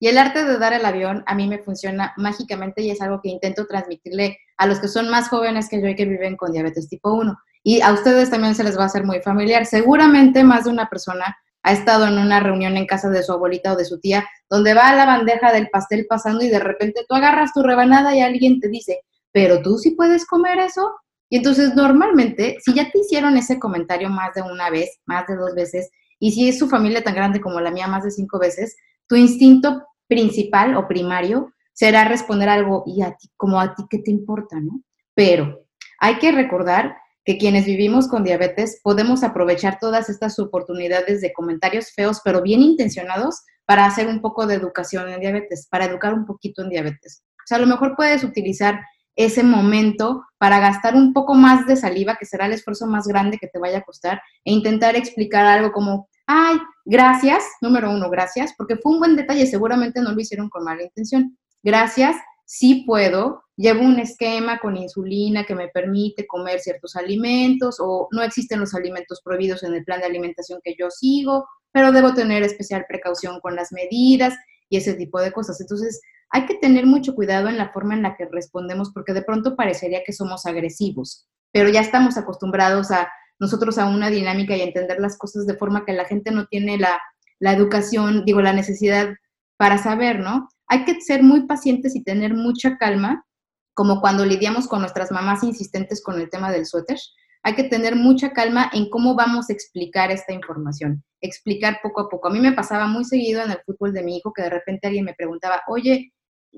Y 0.00 0.08
el 0.08 0.18
arte 0.18 0.44
de 0.44 0.58
dar 0.58 0.72
el 0.72 0.84
avión 0.84 1.22
a 1.26 1.36
mí 1.36 1.46
me 1.46 1.60
funciona 1.60 2.12
mágicamente 2.16 2.82
y 2.82 2.90
es 2.90 3.00
algo 3.00 3.20
que 3.22 3.28
intento 3.28 3.66
transmitirle 3.66 4.36
a 4.56 4.66
los 4.66 4.80
que 4.80 4.88
son 4.88 5.08
más 5.08 5.28
jóvenes 5.28 5.68
que 5.68 5.80
yo 5.80 5.86
y 5.86 5.94
que 5.94 6.04
viven 6.04 6.36
con 6.36 6.50
diabetes 6.50 6.88
tipo 6.88 7.12
1. 7.12 7.38
Y 7.62 7.80
a 7.80 7.92
ustedes 7.92 8.28
también 8.28 8.56
se 8.56 8.64
les 8.64 8.76
va 8.76 8.82
a 8.82 8.86
hacer 8.86 9.04
muy 9.04 9.20
familiar. 9.20 9.64
Seguramente 9.64 10.42
más 10.42 10.64
de 10.64 10.70
una 10.70 10.90
persona 10.90 11.36
ha 11.62 11.72
estado 11.72 12.08
en 12.08 12.18
una 12.18 12.40
reunión 12.40 12.76
en 12.76 12.86
casa 12.86 13.08
de 13.10 13.22
su 13.22 13.30
abuelita 13.30 13.72
o 13.72 13.76
de 13.76 13.84
su 13.84 14.00
tía, 14.00 14.28
donde 14.50 14.74
va 14.74 14.88
a 14.88 14.96
la 14.96 15.06
bandeja 15.06 15.52
del 15.52 15.70
pastel 15.70 16.06
pasando 16.08 16.44
y 16.44 16.48
de 16.48 16.58
repente 16.58 17.06
tú 17.08 17.14
agarras 17.14 17.52
tu 17.52 17.62
rebanada 17.62 18.16
y 18.16 18.20
alguien 18.20 18.58
te 18.58 18.68
dice, 18.68 19.02
pero 19.32 19.62
tú 19.62 19.78
sí 19.78 19.92
puedes 19.92 20.26
comer 20.26 20.58
eso. 20.58 20.94
Y 21.28 21.38
entonces 21.38 21.74
normalmente, 21.74 22.58
si 22.64 22.74
ya 22.74 22.90
te 22.90 22.98
hicieron 22.98 23.36
ese 23.36 23.58
comentario 23.58 24.10
más 24.10 24.34
de 24.34 24.42
una 24.42 24.70
vez, 24.70 25.00
más 25.06 25.26
de 25.26 25.36
dos 25.36 25.54
veces, 25.54 25.90
y 26.18 26.32
si 26.32 26.48
es 26.48 26.58
su 26.58 26.68
familia 26.68 27.02
tan 27.02 27.14
grande 27.14 27.40
como 27.40 27.60
la 27.60 27.70
mía 27.70 27.88
más 27.88 28.04
de 28.04 28.10
cinco 28.10 28.38
veces, 28.38 28.76
tu 29.08 29.16
instinto 29.16 29.82
principal 30.06 30.76
o 30.76 30.86
primario 30.86 31.52
será 31.72 32.04
responder 32.04 32.48
algo, 32.48 32.84
y 32.86 33.02
a 33.02 33.16
ti, 33.16 33.28
como 33.36 33.58
a 33.58 33.74
ti, 33.74 33.84
¿qué 33.88 33.98
te 33.98 34.10
importa, 34.10 34.60
no? 34.60 34.82
Pero 35.14 35.64
hay 35.98 36.18
que 36.18 36.30
recordar 36.30 36.96
que 37.24 37.38
quienes 37.38 37.64
vivimos 37.64 38.08
con 38.08 38.24
diabetes 38.24 38.80
podemos 38.82 39.22
aprovechar 39.22 39.78
todas 39.80 40.10
estas 40.10 40.38
oportunidades 40.38 41.20
de 41.20 41.32
comentarios 41.32 41.92
feos, 41.92 42.20
pero 42.22 42.42
bien 42.42 42.60
intencionados, 42.60 43.42
para 43.64 43.86
hacer 43.86 44.08
un 44.08 44.20
poco 44.20 44.46
de 44.46 44.54
educación 44.54 45.08
en 45.08 45.20
diabetes, 45.20 45.66
para 45.70 45.86
educar 45.86 46.14
un 46.14 46.26
poquito 46.26 46.62
en 46.62 46.70
diabetes. 46.70 47.22
O 47.38 47.46
sea, 47.46 47.58
a 47.58 47.60
lo 47.60 47.66
mejor 47.66 47.94
puedes 47.96 48.24
utilizar 48.24 48.80
ese 49.16 49.42
momento 49.42 50.24
para 50.38 50.58
gastar 50.60 50.94
un 50.94 51.12
poco 51.12 51.34
más 51.34 51.66
de 51.66 51.76
saliva, 51.76 52.16
que 52.16 52.26
será 52.26 52.46
el 52.46 52.52
esfuerzo 52.52 52.86
más 52.86 53.06
grande 53.06 53.38
que 53.38 53.48
te 53.48 53.58
vaya 53.58 53.78
a 53.78 53.82
costar, 53.82 54.20
e 54.44 54.52
intentar 54.52 54.96
explicar 54.96 55.46
algo 55.46 55.72
como, 55.72 56.08
ay, 56.26 56.56
gracias, 56.84 57.44
número 57.60 57.90
uno, 57.90 58.10
gracias, 58.10 58.54
porque 58.56 58.76
fue 58.76 58.92
un 58.92 58.98
buen 58.98 59.16
detalle, 59.16 59.46
seguramente 59.46 60.00
no 60.00 60.12
lo 60.12 60.20
hicieron 60.20 60.48
con 60.48 60.64
mala 60.64 60.82
intención. 60.82 61.36
Gracias, 61.62 62.16
sí 62.44 62.84
puedo, 62.86 63.44
llevo 63.56 63.82
un 63.82 63.98
esquema 63.98 64.58
con 64.58 64.76
insulina 64.76 65.44
que 65.44 65.54
me 65.54 65.68
permite 65.68 66.26
comer 66.26 66.60
ciertos 66.60 66.96
alimentos 66.96 67.76
o 67.80 68.08
no 68.12 68.22
existen 68.22 68.60
los 68.60 68.74
alimentos 68.74 69.20
prohibidos 69.22 69.62
en 69.62 69.74
el 69.74 69.84
plan 69.84 70.00
de 70.00 70.06
alimentación 70.06 70.60
que 70.62 70.74
yo 70.78 70.90
sigo, 70.90 71.46
pero 71.70 71.92
debo 71.92 72.14
tener 72.14 72.42
especial 72.42 72.84
precaución 72.88 73.40
con 73.40 73.56
las 73.56 73.72
medidas 73.72 74.34
y 74.68 74.78
ese 74.78 74.94
tipo 74.94 75.20
de 75.20 75.32
cosas. 75.32 75.60
Entonces, 75.60 76.00
hay 76.32 76.46
que 76.46 76.54
tener 76.54 76.86
mucho 76.86 77.14
cuidado 77.14 77.48
en 77.48 77.58
la 77.58 77.72
forma 77.72 77.94
en 77.94 78.02
la 78.02 78.16
que 78.16 78.24
respondemos 78.24 78.90
porque 78.92 79.12
de 79.12 79.22
pronto 79.22 79.54
parecería 79.54 80.02
que 80.04 80.14
somos 80.14 80.46
agresivos, 80.46 81.28
pero 81.52 81.68
ya 81.68 81.80
estamos 81.80 82.16
acostumbrados 82.16 82.90
a 82.90 83.12
nosotros 83.38 83.76
a 83.76 83.86
una 83.86 84.08
dinámica 84.08 84.56
y 84.56 84.62
a 84.62 84.64
entender 84.64 84.98
las 84.98 85.18
cosas 85.18 85.46
de 85.46 85.56
forma 85.56 85.84
que 85.84 85.92
la 85.92 86.06
gente 86.06 86.30
no 86.30 86.46
tiene 86.46 86.78
la, 86.78 87.00
la 87.38 87.52
educación, 87.52 88.24
digo, 88.24 88.40
la 88.40 88.54
necesidad 88.54 89.14
para 89.58 89.76
saber, 89.76 90.20
¿no? 90.20 90.48
Hay 90.68 90.84
que 90.86 91.00
ser 91.02 91.22
muy 91.22 91.46
pacientes 91.46 91.94
y 91.94 92.02
tener 92.02 92.34
mucha 92.34 92.78
calma, 92.78 93.26
como 93.74 94.00
cuando 94.00 94.24
lidiamos 94.24 94.68
con 94.68 94.80
nuestras 94.80 95.10
mamás 95.10 95.42
insistentes 95.42 96.02
con 96.02 96.18
el 96.18 96.30
tema 96.30 96.50
del 96.50 96.64
suéter. 96.64 96.98
Hay 97.42 97.54
que 97.54 97.64
tener 97.64 97.94
mucha 97.94 98.32
calma 98.32 98.70
en 98.72 98.88
cómo 98.88 99.14
vamos 99.14 99.50
a 99.50 99.52
explicar 99.52 100.10
esta 100.10 100.32
información, 100.32 101.04
explicar 101.20 101.80
poco 101.82 102.02
a 102.02 102.08
poco. 102.08 102.28
A 102.28 102.30
mí 102.30 102.40
me 102.40 102.52
pasaba 102.52 102.86
muy 102.86 103.04
seguido 103.04 103.42
en 103.42 103.50
el 103.50 103.58
fútbol 103.66 103.92
de 103.92 104.02
mi 104.02 104.16
hijo 104.16 104.32
que 104.32 104.42
de 104.42 104.50
repente 104.50 104.86
alguien 104.86 105.04
me 105.04 105.14
preguntaba, 105.14 105.60
oye, 105.66 106.12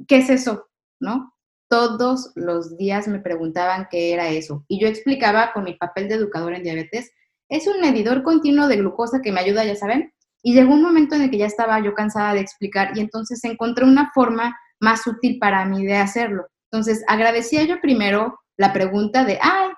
¿qué 0.08 0.18
es 0.18 0.30
eso? 0.30 0.68
¿No? 1.00 1.34
Todos 1.68 2.32
los 2.34 2.76
días 2.76 3.08
me 3.08 3.20
preguntaban 3.20 3.88
qué 3.90 4.12
era 4.12 4.28
eso. 4.28 4.64
Y 4.68 4.80
yo 4.80 4.88
explicaba 4.88 5.52
con 5.52 5.64
mi 5.64 5.74
papel 5.74 6.08
de 6.08 6.16
educador 6.16 6.54
en 6.54 6.62
diabetes, 6.62 7.12
es 7.48 7.66
un 7.66 7.80
medidor 7.80 8.22
continuo 8.22 8.68
de 8.68 8.76
glucosa 8.76 9.20
que 9.22 9.32
me 9.32 9.40
ayuda, 9.40 9.64
ya 9.64 9.76
saben, 9.76 10.12
Y 10.42 10.54
llegó 10.54 10.74
un 10.74 10.82
momento 10.82 11.14
en 11.14 11.22
el 11.22 11.30
que 11.30 11.38
ya 11.38 11.46
estaba 11.46 11.80
yo 11.80 11.94
cansada 11.94 12.34
de 12.34 12.40
explicar 12.40 12.96
y 12.96 13.00
entonces 13.00 13.42
encontré 13.44 13.84
una 13.84 14.10
forma 14.14 14.54
más 14.80 15.06
útil 15.06 15.38
para 15.38 15.64
mí 15.64 15.84
de 15.86 15.96
hacerlo. 15.96 16.46
Entonces 16.70 17.02
agradecía 17.08 17.64
yo 17.64 17.80
primero 17.80 18.38
la 18.58 18.72
pregunta 18.72 19.24
de, 19.24 19.38
ay, 19.40 19.70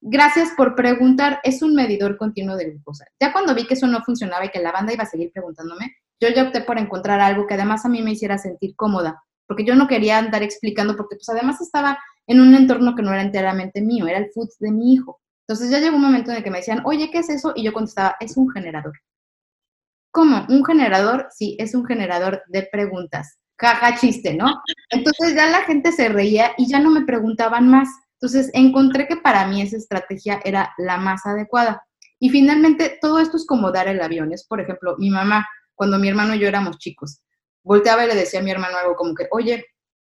gracias 0.00 0.50
por 0.56 0.74
preguntar, 0.74 1.40
es 1.42 1.62
un 1.62 1.74
medidor 1.74 2.16
continuo 2.16 2.56
de 2.56 2.70
glucosa. 2.70 3.06
Ya 3.20 3.32
cuando 3.32 3.54
vi 3.54 3.66
que 3.66 3.74
eso 3.74 3.86
no 3.86 4.02
funcionaba 4.02 4.44
y 4.44 4.50
que 4.50 4.60
la 4.60 4.72
banda 4.72 4.92
iba 4.92 5.04
a 5.04 5.06
seguir 5.06 5.32
preguntándome, 5.32 5.96
yo 6.20 6.28
ya 6.28 6.44
opté 6.44 6.60
por 6.60 6.78
encontrar 6.78 7.20
algo 7.20 7.46
que 7.46 7.54
además 7.54 7.84
a 7.84 7.88
mí 7.88 8.02
me 8.02 8.12
hiciera 8.12 8.38
sentir 8.38 8.74
cómoda, 8.76 9.22
porque 9.46 9.64
yo 9.64 9.74
no 9.74 9.88
quería 9.88 10.18
andar 10.18 10.42
explicando, 10.42 10.96
porque 10.96 11.16
pues 11.16 11.28
además 11.28 11.60
estaba 11.60 11.98
en 12.26 12.40
un 12.40 12.54
entorno 12.54 12.94
que 12.94 13.02
no 13.02 13.12
era 13.12 13.22
enteramente 13.22 13.80
mío, 13.80 14.06
era 14.06 14.18
el 14.18 14.30
food 14.32 14.48
de 14.60 14.70
mi 14.70 14.94
hijo. 14.94 15.20
Entonces 15.46 15.70
ya 15.70 15.80
llegó 15.80 15.96
un 15.96 16.02
momento 16.02 16.30
en 16.30 16.38
el 16.38 16.44
que 16.44 16.50
me 16.50 16.58
decían, 16.58 16.82
oye, 16.84 17.10
¿qué 17.10 17.18
es 17.18 17.28
eso? 17.28 17.52
Y 17.54 17.64
yo 17.64 17.72
contestaba, 17.72 18.16
es 18.20 18.36
un 18.36 18.50
generador. 18.50 18.94
¿Cómo? 20.10 20.46
¿Un 20.48 20.64
generador? 20.64 21.28
Sí, 21.30 21.56
es 21.58 21.74
un 21.74 21.84
generador 21.84 22.42
de 22.48 22.68
preguntas. 22.70 23.38
Caja 23.56 23.96
chiste, 23.96 24.34
¿no? 24.34 24.62
Entonces 24.90 25.34
ya 25.34 25.46
la 25.48 25.62
gente 25.62 25.92
se 25.92 26.08
reía 26.08 26.52
y 26.58 26.68
ya 26.68 26.80
no 26.80 26.90
me 26.90 27.04
preguntaban 27.04 27.68
más. 27.68 27.88
Entonces 28.20 28.50
encontré 28.54 29.08
que 29.08 29.16
para 29.16 29.46
mí 29.46 29.62
esa 29.62 29.76
estrategia 29.76 30.40
era 30.44 30.72
la 30.78 30.98
más 30.98 31.26
adecuada. 31.26 31.82
Y 32.20 32.30
finalmente 32.30 32.98
todo 33.00 33.18
esto 33.18 33.36
es 33.36 33.46
como 33.46 33.72
dar 33.72 33.88
el 33.88 34.00
avión. 34.00 34.32
Es, 34.32 34.46
por 34.46 34.60
ejemplo, 34.60 34.96
mi 34.98 35.10
mamá, 35.10 35.46
cuando 35.74 35.98
mi 35.98 36.08
hermano 36.08 36.34
y 36.34 36.38
yo 36.38 36.46
éramos 36.46 36.78
chicos, 36.78 37.20
volteaba 37.62 38.04
y 38.04 38.08
le 38.08 38.14
decía 38.14 38.40
a 38.40 38.42
mi 38.42 38.50
hermano 38.50 38.76
algo 38.76 38.96
como 38.96 39.14
que, 39.14 39.28
oye, 39.30 39.64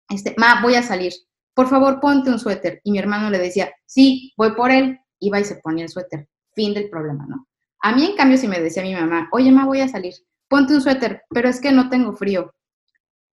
este, 0.09 0.35
ma, 0.37 0.61
voy 0.61 0.75
a 0.75 0.83
salir. 0.83 1.13
Por 1.53 1.67
favor, 1.67 1.99
ponte 1.99 2.29
un 2.29 2.39
suéter. 2.39 2.81
Y 2.83 2.91
mi 2.91 2.99
hermano 2.99 3.29
le 3.29 3.39
decía, 3.39 3.71
sí, 3.85 4.33
voy 4.37 4.53
por 4.53 4.71
él. 4.71 4.99
Iba 5.19 5.39
y 5.39 5.43
se 5.43 5.55
ponía 5.55 5.85
el 5.85 5.89
suéter. 5.89 6.27
Fin 6.53 6.73
del 6.73 6.89
problema, 6.89 7.25
¿no? 7.27 7.47
A 7.81 7.95
mí, 7.95 8.05
en 8.05 8.15
cambio, 8.15 8.37
si 8.37 8.47
me 8.47 8.59
decía 8.59 8.83
mi 8.83 8.93
mamá, 8.93 9.29
oye, 9.31 9.51
ma, 9.51 9.65
voy 9.65 9.81
a 9.81 9.87
salir, 9.87 10.13
ponte 10.47 10.73
un 10.73 10.81
suéter, 10.81 11.23
pero 11.29 11.49
es 11.49 11.59
que 11.59 11.71
no 11.71 11.89
tengo 11.89 12.13
frío. 12.13 12.53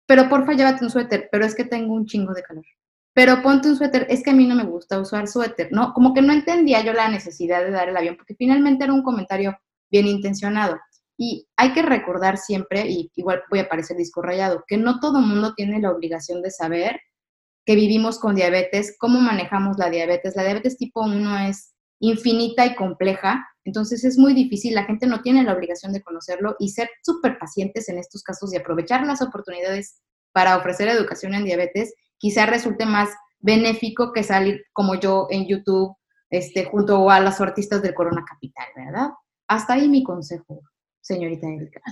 Pero 0.06 0.28
porfa, 0.28 0.52
llévate 0.52 0.85
un 0.85 0.90
suéter, 0.90 1.28
pero 1.30 1.44
es 1.44 1.54
que 1.54 1.64
tengo 1.64 1.94
un 1.94 2.06
chingo 2.06 2.35
de 2.35 2.42
calor. 2.42 2.64
Pero 3.14 3.42
ponte 3.42 3.68
un 3.68 3.76
suéter, 3.76 4.06
es 4.08 4.22
que 4.22 4.30
a 4.30 4.35
mí 4.35 4.46
no 4.46 4.54
me 4.54 4.64
gusta 4.64 4.98
usar 4.98 5.28
suéter, 5.28 5.68
¿no? 5.70 5.92
Como 5.92 6.14
que 6.14 6.22
no 6.22 6.32
entendía 6.32 6.82
yo 6.82 6.92
la 6.92 7.08
necesidad 7.08 7.62
de 7.62 7.70
dar 7.70 7.88
el 7.88 7.96
avión, 7.96 8.16
porque 8.16 8.35
finalmente 8.35 8.85
era 8.85 8.92
un 8.92 9.02
comentario 9.02 9.56
bien 9.90 10.06
intencionado. 10.06 10.80
Y 11.16 11.48
hay 11.57 11.72
que 11.72 11.83
recordar 11.83 12.38
siempre, 12.38 12.88
y 12.88 13.11
igual 13.14 13.42
voy 13.51 13.61
a 13.61 13.68
parecer 13.68 13.96
disco 13.96 14.22
rayado, 14.22 14.64
que 14.66 14.77
no 14.77 14.98
todo 15.01 15.20
mundo 15.20 15.55
tiene 15.55 15.81
la 15.81 15.90
obligación 15.90 16.42
de 16.42 16.51
saber 16.51 17.01
que 17.64 17.77
vivimos 17.77 18.18
con 18.18 18.35
diabetes, 18.35 18.96
cómo 18.98 19.20
manejamos 19.20 19.79
la 19.79 19.90
diabetes. 19.90 20.35
La 20.37 20.42
diabetes 20.42 20.77
tipo 20.77 21.03
1 21.03 21.38
es 21.48 21.75
infinita 22.01 22.66
y 22.66 22.75
compleja, 22.75 23.46
entonces 23.64 24.05
es 24.05 24.18
muy 24.18 24.35
difícil, 24.35 24.75
la 24.75 24.85
gente 24.85 25.07
no 25.07 25.22
tiene 25.22 25.44
la 25.44 25.55
obligación 25.55 25.92
de 25.92 26.03
conocerlo 26.03 26.57
y 26.59 26.70
ser 26.70 26.90
súper 27.03 27.38
pacientes 27.38 27.88
en 27.88 27.98
estos 27.98 28.25
casos 28.25 28.53
y 28.53 28.57
aprovechar 28.57 29.07
las 29.07 29.22
oportunidades 29.22 30.01
para 30.33 30.57
ofrecer 30.57 30.88
educación 30.88 31.35
en 31.35 31.44
diabetes, 31.44 31.94
quizá 32.18 32.46
resulte 32.46 32.87
más 32.87 33.11
benéfico 33.38 34.12
que 34.12 34.25
salir 34.25 34.64
como 34.72 34.96
yo 34.96 35.29
en 35.31 35.46
YouTube 35.46 35.94
este, 36.31 36.64
junto 36.64 37.09
a 37.11 37.20
los 37.20 37.40
artistas 37.40 37.83
del 37.83 37.94
Corona 37.94 38.25
Capital, 38.29 38.66
¿verdad? 38.75 39.11
Hasta 39.46 39.75
ahí 39.75 39.88
mi 39.88 40.03
consejo, 40.03 40.61
señorita 41.02 41.46
Erika. 41.46 41.82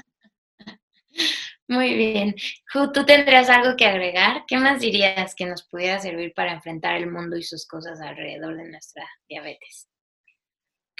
Muy 1.68 1.94
bien. 1.94 2.34
¿Tú 2.72 3.04
tendrías 3.04 3.48
algo 3.48 3.76
que 3.76 3.86
agregar? 3.86 4.44
¿Qué 4.48 4.56
más 4.56 4.80
dirías 4.80 5.34
que 5.34 5.46
nos 5.46 5.62
pudiera 5.68 6.00
servir 6.00 6.32
para 6.34 6.52
enfrentar 6.52 6.96
el 6.96 7.10
mundo 7.10 7.36
y 7.36 7.42
sus 7.42 7.66
cosas 7.66 8.00
alrededor 8.00 8.56
de 8.56 8.70
nuestra 8.70 9.06
diabetes? 9.28 9.90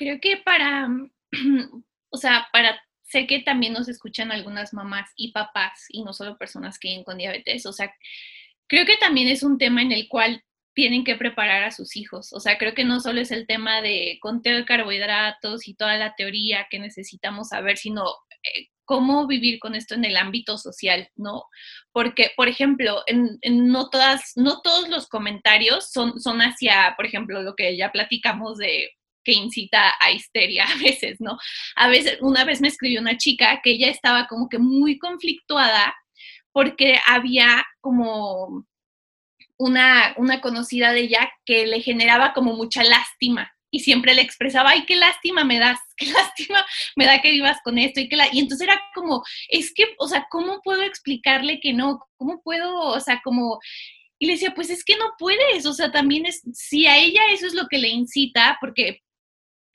creo 0.00 0.18
que 0.18 0.38
para, 0.38 0.88
o 2.08 2.16
sea, 2.16 2.48
para, 2.52 2.80
sé 3.02 3.26
que 3.26 3.40
también 3.40 3.74
nos 3.74 3.86
escuchan 3.86 4.32
algunas 4.32 4.72
mamás 4.72 5.10
y 5.14 5.30
papás 5.30 5.84
y 5.90 6.02
no 6.02 6.14
solo 6.14 6.38
personas 6.38 6.78
que 6.78 6.88
viven 6.88 7.04
con 7.04 7.18
diabetes, 7.18 7.66
o 7.66 7.72
sea, 7.72 7.94
creo 8.66 8.86
que 8.86 8.96
también 8.96 9.28
es 9.28 9.42
un 9.42 9.58
tema 9.58 9.82
en 9.82 9.92
el 9.92 10.08
cual 10.08 10.42
tienen 10.80 11.04
que 11.04 11.14
preparar 11.14 11.64
a 11.64 11.72
sus 11.72 11.94
hijos. 11.94 12.32
O 12.32 12.40
sea, 12.40 12.56
creo 12.56 12.72
que 12.72 12.84
no 12.84 13.00
solo 13.00 13.20
es 13.20 13.30
el 13.30 13.46
tema 13.46 13.82
de 13.82 14.16
conteo 14.22 14.56
de 14.56 14.64
carbohidratos 14.64 15.68
y 15.68 15.74
toda 15.74 15.98
la 15.98 16.14
teoría 16.14 16.68
que 16.70 16.78
necesitamos 16.78 17.48
saber, 17.48 17.76
sino 17.76 18.06
eh, 18.42 18.68
cómo 18.86 19.26
vivir 19.26 19.58
con 19.60 19.74
esto 19.74 19.94
en 19.94 20.06
el 20.06 20.16
ámbito 20.16 20.56
social, 20.56 21.06
¿no? 21.16 21.44
Porque, 21.92 22.30
por 22.34 22.48
ejemplo, 22.48 23.02
en, 23.06 23.38
no, 23.42 23.90
todas, 23.90 24.32
no 24.36 24.62
todos 24.62 24.88
los 24.88 25.06
comentarios 25.06 25.90
son, 25.92 26.18
son 26.18 26.40
hacia, 26.40 26.94
por 26.96 27.04
ejemplo, 27.04 27.42
lo 27.42 27.54
que 27.54 27.76
ya 27.76 27.92
platicamos 27.92 28.56
de 28.56 28.88
que 29.22 29.32
incita 29.32 29.92
a 30.00 30.12
histeria 30.12 30.64
a 30.74 30.78
veces, 30.82 31.20
¿no? 31.20 31.36
A 31.76 31.88
veces, 31.88 32.16
una 32.22 32.46
vez 32.46 32.62
me 32.62 32.68
escribió 32.68 33.02
una 33.02 33.18
chica 33.18 33.60
que 33.62 33.72
ella 33.72 33.90
estaba 33.90 34.26
como 34.28 34.48
que 34.48 34.58
muy 34.58 34.98
conflictuada 34.98 35.94
porque 36.52 36.98
había 37.06 37.66
como 37.82 38.64
una, 39.60 40.14
una 40.16 40.40
conocida 40.40 40.92
de 40.92 41.00
ella 41.00 41.30
que 41.44 41.66
le 41.66 41.82
generaba 41.82 42.32
como 42.32 42.54
mucha 42.54 42.82
lástima 42.82 43.52
y 43.70 43.80
siempre 43.80 44.14
le 44.14 44.22
expresaba, 44.22 44.70
ay, 44.70 44.86
qué 44.86 44.96
lástima 44.96 45.44
me 45.44 45.58
das, 45.58 45.78
qué 45.98 46.06
lástima 46.06 46.64
me 46.96 47.04
da 47.04 47.20
que 47.20 47.30
vivas 47.30 47.58
con 47.62 47.76
esto 47.76 48.00
y 48.00 48.08
que 48.08 48.16
la... 48.16 48.26
Y 48.32 48.38
entonces 48.40 48.66
era 48.66 48.80
como, 48.94 49.22
es 49.50 49.72
que, 49.74 49.84
o 49.98 50.08
sea, 50.08 50.26
¿cómo 50.30 50.60
puedo 50.64 50.82
explicarle 50.82 51.60
que 51.60 51.74
no? 51.74 52.00
¿Cómo 52.16 52.40
puedo, 52.42 52.74
o 52.78 53.00
sea, 53.00 53.20
como 53.22 53.60
y 54.18 54.26
le 54.26 54.34
decía, 54.34 54.52
pues 54.54 54.68
es 54.68 54.84
que 54.84 54.96
no 54.96 55.12
puedes, 55.18 55.64
o 55.64 55.72
sea, 55.72 55.90
también 55.90 56.26
es, 56.26 56.42
si 56.52 56.86
a 56.86 56.98
ella 56.98 57.22
eso 57.30 57.46
es 57.46 57.54
lo 57.54 57.68
que 57.68 57.78
le 57.78 57.88
incita, 57.88 58.58
porque 58.60 59.00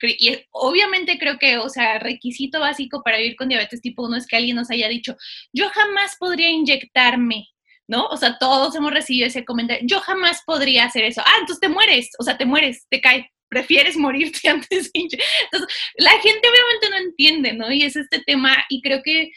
y 0.02 0.36
obviamente 0.50 1.18
creo 1.18 1.38
que, 1.38 1.56
o 1.58 1.68
sea, 1.68 1.98
requisito 1.98 2.60
básico 2.60 3.02
para 3.02 3.16
vivir 3.16 3.34
con 3.34 3.48
diabetes 3.48 3.80
tipo 3.80 4.04
1 4.04 4.16
es 4.16 4.26
que 4.26 4.36
alguien 4.36 4.56
nos 4.56 4.70
haya 4.70 4.88
dicho, 4.88 5.16
yo 5.52 5.68
jamás 5.70 6.16
podría 6.18 6.50
inyectarme, 6.50 7.48
¿no? 7.88 8.06
O 8.06 8.16
sea, 8.16 8.38
todos 8.38 8.74
hemos 8.74 8.92
recibido 8.92 9.26
ese 9.26 9.44
comentario, 9.44 9.86
yo 9.86 10.00
jamás 10.00 10.42
podría 10.44 10.84
hacer 10.84 11.04
eso. 11.04 11.22
Ah, 11.24 11.36
entonces 11.40 11.60
te 11.60 11.68
mueres, 11.68 12.10
o 12.18 12.22
sea, 12.22 12.36
te 12.36 12.44
mueres, 12.44 12.86
te 12.90 13.00
cae, 13.00 13.30
prefieres 13.48 13.96
morirte 13.96 14.48
antes 14.48 14.90
Entonces, 14.94 15.76
la 15.96 16.12
gente 16.12 16.48
obviamente 16.48 16.90
no 16.90 16.96
entiende, 16.96 17.52
¿no? 17.52 17.72
Y 17.72 17.82
es 17.82 17.96
este 17.96 18.20
tema, 18.26 18.56
y 18.68 18.82
creo 18.82 19.02
que 19.02 19.30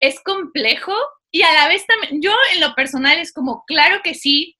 es 0.00 0.20
complejo, 0.22 0.94
y 1.32 1.42
a 1.42 1.52
la 1.52 1.68
vez 1.68 1.86
también, 1.86 2.20
yo 2.20 2.32
en 2.54 2.60
lo 2.60 2.74
personal 2.74 3.18
es 3.18 3.32
como, 3.32 3.64
claro 3.66 4.00
que 4.02 4.14
sí, 4.14 4.56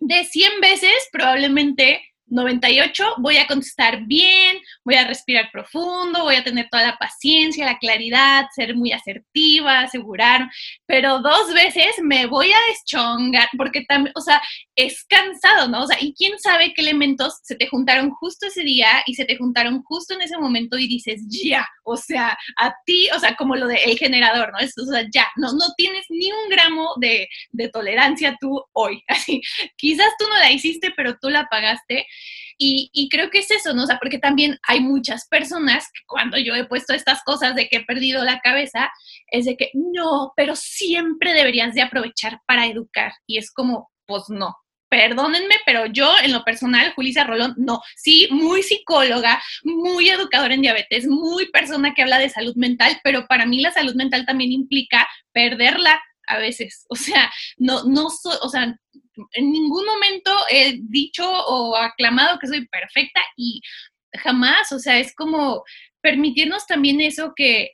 de 0.00 0.24
100 0.24 0.60
veces 0.60 1.08
probablemente 1.12 2.02
98, 2.34 3.14
voy 3.18 3.38
a 3.38 3.46
contestar 3.46 4.04
bien, 4.06 4.58
voy 4.84 4.96
a 4.96 5.06
respirar 5.06 5.50
profundo, 5.52 6.24
voy 6.24 6.36
a 6.36 6.44
tener 6.44 6.68
toda 6.70 6.84
la 6.84 6.96
paciencia, 6.96 7.64
la 7.64 7.78
claridad, 7.78 8.46
ser 8.54 8.74
muy 8.76 8.92
asertiva, 8.92 9.80
asegurar, 9.80 10.50
pero 10.86 11.20
dos 11.20 11.52
veces 11.54 11.94
me 12.02 12.26
voy 12.26 12.52
a 12.52 12.58
deschongar 12.68 13.48
porque 13.56 13.84
también, 13.88 14.12
o 14.16 14.20
sea, 14.20 14.42
es 14.74 15.04
cansado, 15.04 15.68
¿no? 15.68 15.82
O 15.82 15.86
sea, 15.86 15.96
y 16.00 16.12
quién 16.14 16.38
sabe 16.38 16.74
qué 16.74 16.82
elementos 16.82 17.38
se 17.42 17.54
te 17.54 17.68
juntaron 17.68 18.10
justo 18.10 18.46
ese 18.46 18.62
día 18.62 19.02
y 19.06 19.14
se 19.14 19.24
te 19.24 19.36
juntaron 19.36 19.82
justo 19.82 20.14
en 20.14 20.22
ese 20.22 20.36
momento 20.36 20.76
y 20.76 20.88
dices, 20.88 21.22
ya, 21.28 21.66
o 21.84 21.96
sea, 21.96 22.36
a 22.56 22.74
ti, 22.84 23.08
o 23.14 23.18
sea, 23.18 23.36
como 23.36 23.56
lo 23.56 23.66
del 23.68 23.78
el 23.84 23.98
generador, 23.98 24.52
¿no? 24.52 24.58
Es, 24.58 24.76
o 24.78 24.86
sea, 24.86 25.06
ya, 25.12 25.28
no, 25.36 25.52
no 25.52 25.66
tienes 25.76 26.04
ni 26.08 26.32
un 26.32 26.48
gramo 26.48 26.94
de, 27.00 27.28
de 27.52 27.68
tolerancia 27.68 28.36
tú 28.40 28.62
hoy, 28.72 29.02
así. 29.08 29.40
Quizás 29.76 30.08
tú 30.18 30.26
no 30.28 30.38
la 30.38 30.50
hiciste, 30.50 30.92
pero 30.96 31.16
tú 31.20 31.30
la 31.30 31.46
pagaste. 31.46 32.06
Y, 32.58 33.08
creo 33.10 33.30
que 33.30 33.38
es 33.38 33.50
eso, 33.50 33.74
¿no? 33.74 33.84
O 33.84 33.86
sea, 33.86 33.98
porque 33.98 34.18
también 34.18 34.58
hay 34.66 34.80
muchas 34.80 35.26
personas 35.28 35.84
que 35.92 36.02
cuando 36.06 36.38
yo 36.38 36.54
he 36.54 36.66
puesto 36.66 36.94
estas 36.94 37.22
cosas 37.24 37.54
de 37.54 37.68
que 37.68 37.78
he 37.78 37.84
perdido 37.84 38.24
la 38.24 38.40
cabeza, 38.40 38.90
es 39.30 39.44
de 39.44 39.56
que 39.56 39.70
no, 39.74 40.32
pero 40.36 40.56
siempre 40.56 41.32
deberías 41.32 41.74
de 41.74 41.82
aprovechar 41.82 42.40
para 42.46 42.66
educar. 42.66 43.12
Y 43.26 43.38
es 43.38 43.50
como, 43.50 43.90
pues 44.06 44.24
no, 44.28 44.56
perdónenme, 44.88 45.56
pero 45.66 45.86
yo 45.86 46.12
en 46.22 46.32
lo 46.32 46.44
personal, 46.44 46.92
Julisa 46.94 47.24
Rolón, 47.24 47.54
no, 47.56 47.80
sí, 47.96 48.28
muy 48.30 48.62
psicóloga, 48.62 49.42
muy 49.64 50.08
educadora 50.08 50.54
en 50.54 50.62
diabetes, 50.62 51.06
muy 51.06 51.50
persona 51.50 51.94
que 51.94 52.02
habla 52.02 52.18
de 52.18 52.30
salud 52.30 52.54
mental, 52.54 53.00
pero 53.02 53.26
para 53.26 53.44
mí 53.44 53.60
la 53.60 53.72
salud 53.72 53.94
mental 53.96 54.24
también 54.24 54.52
implica 54.52 55.08
perderla 55.32 56.00
a 56.26 56.38
veces, 56.38 56.84
o 56.88 56.96
sea, 56.96 57.30
no, 57.56 57.84
no, 57.84 58.06
o 58.06 58.48
sea, 58.48 58.76
en 59.32 59.52
ningún 59.52 59.86
momento 59.86 60.30
he 60.50 60.78
dicho 60.82 61.24
o 61.28 61.76
aclamado 61.76 62.38
que 62.38 62.48
soy 62.48 62.66
perfecta 62.66 63.20
y 63.36 63.60
jamás, 64.18 64.72
o 64.72 64.78
sea, 64.78 64.98
es 64.98 65.14
como 65.14 65.64
permitirnos 66.00 66.66
también 66.66 67.00
eso 67.00 67.32
que 67.34 67.70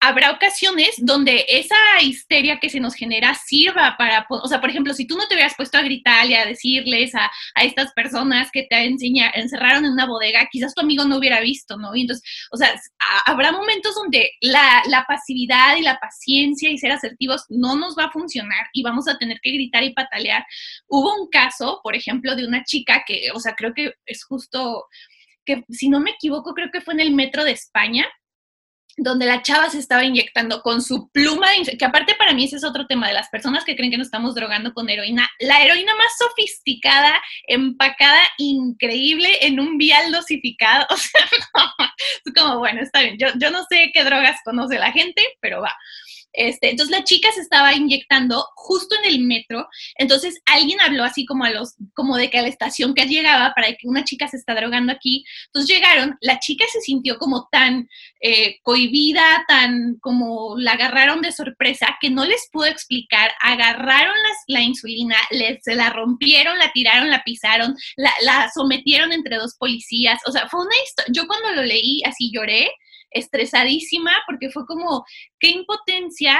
habrá 0.00 0.32
ocasiones 0.32 0.94
donde 0.98 1.44
esa 1.46 1.76
histeria 2.00 2.58
que 2.58 2.70
se 2.70 2.80
nos 2.80 2.94
genera 2.94 3.34
sirva 3.34 3.96
para, 3.98 4.26
o 4.28 4.48
sea, 4.48 4.60
por 4.60 4.70
ejemplo, 4.70 4.94
si 4.94 5.06
tú 5.06 5.16
no 5.16 5.28
te 5.28 5.34
hubieras 5.34 5.54
puesto 5.54 5.76
a 5.76 5.82
gritar 5.82 6.26
y 6.26 6.34
a 6.34 6.46
decirles 6.46 7.14
a, 7.14 7.30
estas 7.62 7.92
personas 7.92 8.50
que 8.50 8.62
te 8.62 8.84
enseña, 8.84 9.30
encerraron 9.34 9.84
en 9.84 9.92
una 9.92 10.06
bodega, 10.06 10.48
quizás 10.50 10.74
tu 10.74 10.80
amigo 10.80 11.04
no 11.04 11.18
hubiera 11.18 11.40
visto, 11.40 11.76
¿no? 11.76 11.94
Y 11.94 12.02
entonces, 12.02 12.48
o 12.50 12.56
sea, 12.56 12.80
habrá 13.26 13.52
momentos 13.52 13.94
donde 13.94 14.30
la, 14.40 14.82
la 14.88 15.04
pasividad 15.06 15.76
y 15.76 15.82
la 15.82 15.98
paciencia 15.98 16.70
y 16.70 16.78
ser 16.78 16.92
asertivos 16.92 17.44
no 17.50 17.76
nos 17.76 17.96
va 17.96 18.04
a 18.04 18.10
funcionar 18.10 18.66
y 18.72 18.82
vamos 18.82 19.06
a 19.06 19.18
tener 19.18 19.38
que 19.42 19.52
gritar 19.52 19.84
y 19.84 19.92
patalear. 19.92 20.46
Hubo 20.88 21.14
un 21.22 21.28
caso, 21.28 21.80
por 21.82 21.94
ejemplo, 21.94 22.34
de 22.34 22.46
una 22.46 22.64
chica 22.64 23.04
que, 23.06 23.28
o 23.34 23.40
sea, 23.40 23.54
creo 23.54 23.74
que 23.74 23.92
es 24.06 24.24
justo 24.24 24.86
que, 25.44 25.64
si 25.68 25.88
no 25.88 26.00
me 26.00 26.12
equivoco, 26.12 26.54
creo 26.54 26.70
que 26.72 26.80
fue 26.80 26.94
en 26.94 27.00
el 27.00 27.12
metro 27.12 27.44
de 27.44 27.52
España, 27.52 28.06
donde 29.02 29.26
la 29.26 29.42
chava 29.42 29.70
se 29.70 29.78
estaba 29.78 30.04
inyectando 30.04 30.62
con 30.62 30.82
su 30.82 31.10
pluma, 31.10 31.46
que 31.78 31.84
aparte 31.84 32.14
para 32.14 32.34
mí 32.34 32.44
ese 32.44 32.56
es 32.56 32.64
otro 32.64 32.86
tema 32.86 33.08
de 33.08 33.14
las 33.14 33.28
personas 33.28 33.64
que 33.64 33.74
creen 33.74 33.90
que 33.90 33.98
nos 33.98 34.08
estamos 34.08 34.34
drogando 34.34 34.74
con 34.74 34.88
heroína, 34.88 35.28
la 35.38 35.62
heroína 35.62 35.94
más 35.94 36.12
sofisticada, 36.18 37.14
empacada, 37.46 38.20
increíble, 38.38 39.38
en 39.40 39.58
un 39.58 39.78
vial 39.78 40.12
dosificado, 40.12 40.86
o 40.90 40.96
sea, 40.96 41.22
es 42.24 42.32
como, 42.34 42.58
bueno, 42.58 42.82
está 42.82 43.00
bien, 43.00 43.16
yo, 43.18 43.28
yo 43.38 43.50
no 43.50 43.64
sé 43.70 43.90
qué 43.94 44.04
drogas 44.04 44.38
conoce 44.44 44.78
la 44.78 44.92
gente, 44.92 45.22
pero 45.40 45.62
va. 45.62 45.74
Este, 46.32 46.70
entonces 46.70 46.96
la 46.96 47.04
chica 47.04 47.30
se 47.32 47.40
estaba 47.40 47.74
inyectando 47.74 48.46
justo 48.54 48.94
en 49.02 49.12
el 49.12 49.20
metro, 49.20 49.68
entonces 49.96 50.40
alguien 50.46 50.80
habló 50.80 51.02
así 51.02 51.26
como 51.26 51.44
a 51.44 51.50
los, 51.50 51.74
como 51.94 52.16
de 52.16 52.30
que 52.30 52.38
a 52.38 52.42
la 52.42 52.48
estación 52.48 52.94
que 52.94 53.06
llegaba 53.06 53.52
para 53.54 53.68
que 53.68 53.88
una 53.88 54.04
chica 54.04 54.28
se 54.28 54.36
está 54.36 54.54
drogando 54.54 54.92
aquí, 54.92 55.24
entonces 55.46 55.74
llegaron, 55.74 56.16
la 56.20 56.38
chica 56.38 56.64
se 56.72 56.80
sintió 56.80 57.18
como 57.18 57.48
tan 57.50 57.88
eh, 58.20 58.58
cohibida, 58.62 59.44
tan 59.48 59.96
como 60.00 60.56
la 60.56 60.72
agarraron 60.72 61.20
de 61.20 61.32
sorpresa, 61.32 61.98
que 62.00 62.10
no 62.10 62.24
les 62.24 62.48
pudo 62.52 62.66
explicar, 62.66 63.32
agarraron 63.40 64.14
la 64.46 64.62
insulina, 64.62 65.16
les, 65.30 65.62
se 65.64 65.74
la 65.74 65.90
rompieron, 65.90 66.58
la 66.58 66.70
tiraron, 66.72 67.10
la 67.10 67.24
pisaron, 67.24 67.74
la, 67.96 68.12
la 68.22 68.50
sometieron 68.54 69.12
entre 69.12 69.36
dos 69.36 69.56
policías, 69.56 70.20
o 70.26 70.32
sea, 70.32 70.48
fue 70.48 70.60
una 70.60 70.76
historia, 70.84 71.12
yo 71.12 71.26
cuando 71.26 71.52
lo 71.52 71.62
leí 71.62 72.02
así 72.04 72.30
lloré, 72.32 72.70
estresadísima 73.10 74.12
porque 74.26 74.50
fue 74.50 74.66
como, 74.66 75.04
qué 75.38 75.48
impotencia, 75.50 76.38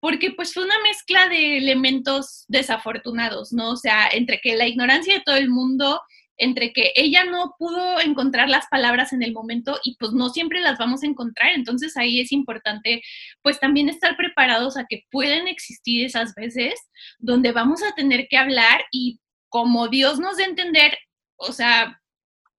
porque 0.00 0.32
pues 0.32 0.52
fue 0.52 0.64
una 0.64 0.78
mezcla 0.82 1.28
de 1.28 1.56
elementos 1.56 2.44
desafortunados, 2.48 3.52
¿no? 3.52 3.70
O 3.70 3.76
sea, 3.76 4.08
entre 4.12 4.38
que 4.40 4.54
la 4.54 4.66
ignorancia 4.66 5.14
de 5.14 5.22
todo 5.24 5.36
el 5.36 5.48
mundo, 5.48 6.00
entre 6.36 6.72
que 6.72 6.92
ella 6.94 7.24
no 7.24 7.54
pudo 7.58 8.00
encontrar 8.00 8.48
las 8.48 8.66
palabras 8.66 9.12
en 9.12 9.22
el 9.22 9.32
momento 9.32 9.78
y 9.84 9.96
pues 9.96 10.12
no 10.12 10.28
siempre 10.28 10.60
las 10.60 10.78
vamos 10.78 11.02
a 11.02 11.06
encontrar, 11.06 11.52
entonces 11.54 11.96
ahí 11.96 12.20
es 12.20 12.32
importante 12.32 13.02
pues 13.42 13.60
también 13.60 13.88
estar 13.88 14.16
preparados 14.16 14.76
a 14.76 14.86
que 14.88 15.04
pueden 15.10 15.48
existir 15.48 16.04
esas 16.04 16.34
veces 16.34 16.74
donde 17.18 17.52
vamos 17.52 17.82
a 17.82 17.94
tener 17.94 18.26
que 18.28 18.36
hablar 18.36 18.84
y 18.90 19.20
como 19.48 19.88
Dios 19.88 20.18
nos 20.18 20.36
dé 20.36 20.44
entender, 20.44 20.98
o 21.36 21.52
sea, 21.52 22.02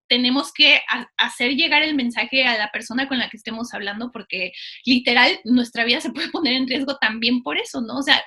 tenemos 0.08 0.52
que 0.54 0.82
hacer 1.18 1.56
llegar 1.56 1.84
el 1.84 1.96
mensaje 1.96 2.46
a 2.46 2.58
la 2.58 2.72
persona 2.72 3.08
con 3.08 3.20
la 3.20 3.30
que 3.30 3.38
estemos 3.38 3.74
hablando, 3.74 4.12
porque 4.12 4.52
literal 4.86 5.40
nuestra 5.44 5.84
vida 5.86 6.02
se 6.02 6.12
puede 6.12 6.30
poner 6.32 6.54
en 6.54 6.68
riesgo 6.68 6.98
también 6.98 7.44
por 7.44 7.58
eso, 7.58 7.82
¿no? 7.82 7.98
O 7.98 8.04
sea, 8.04 8.24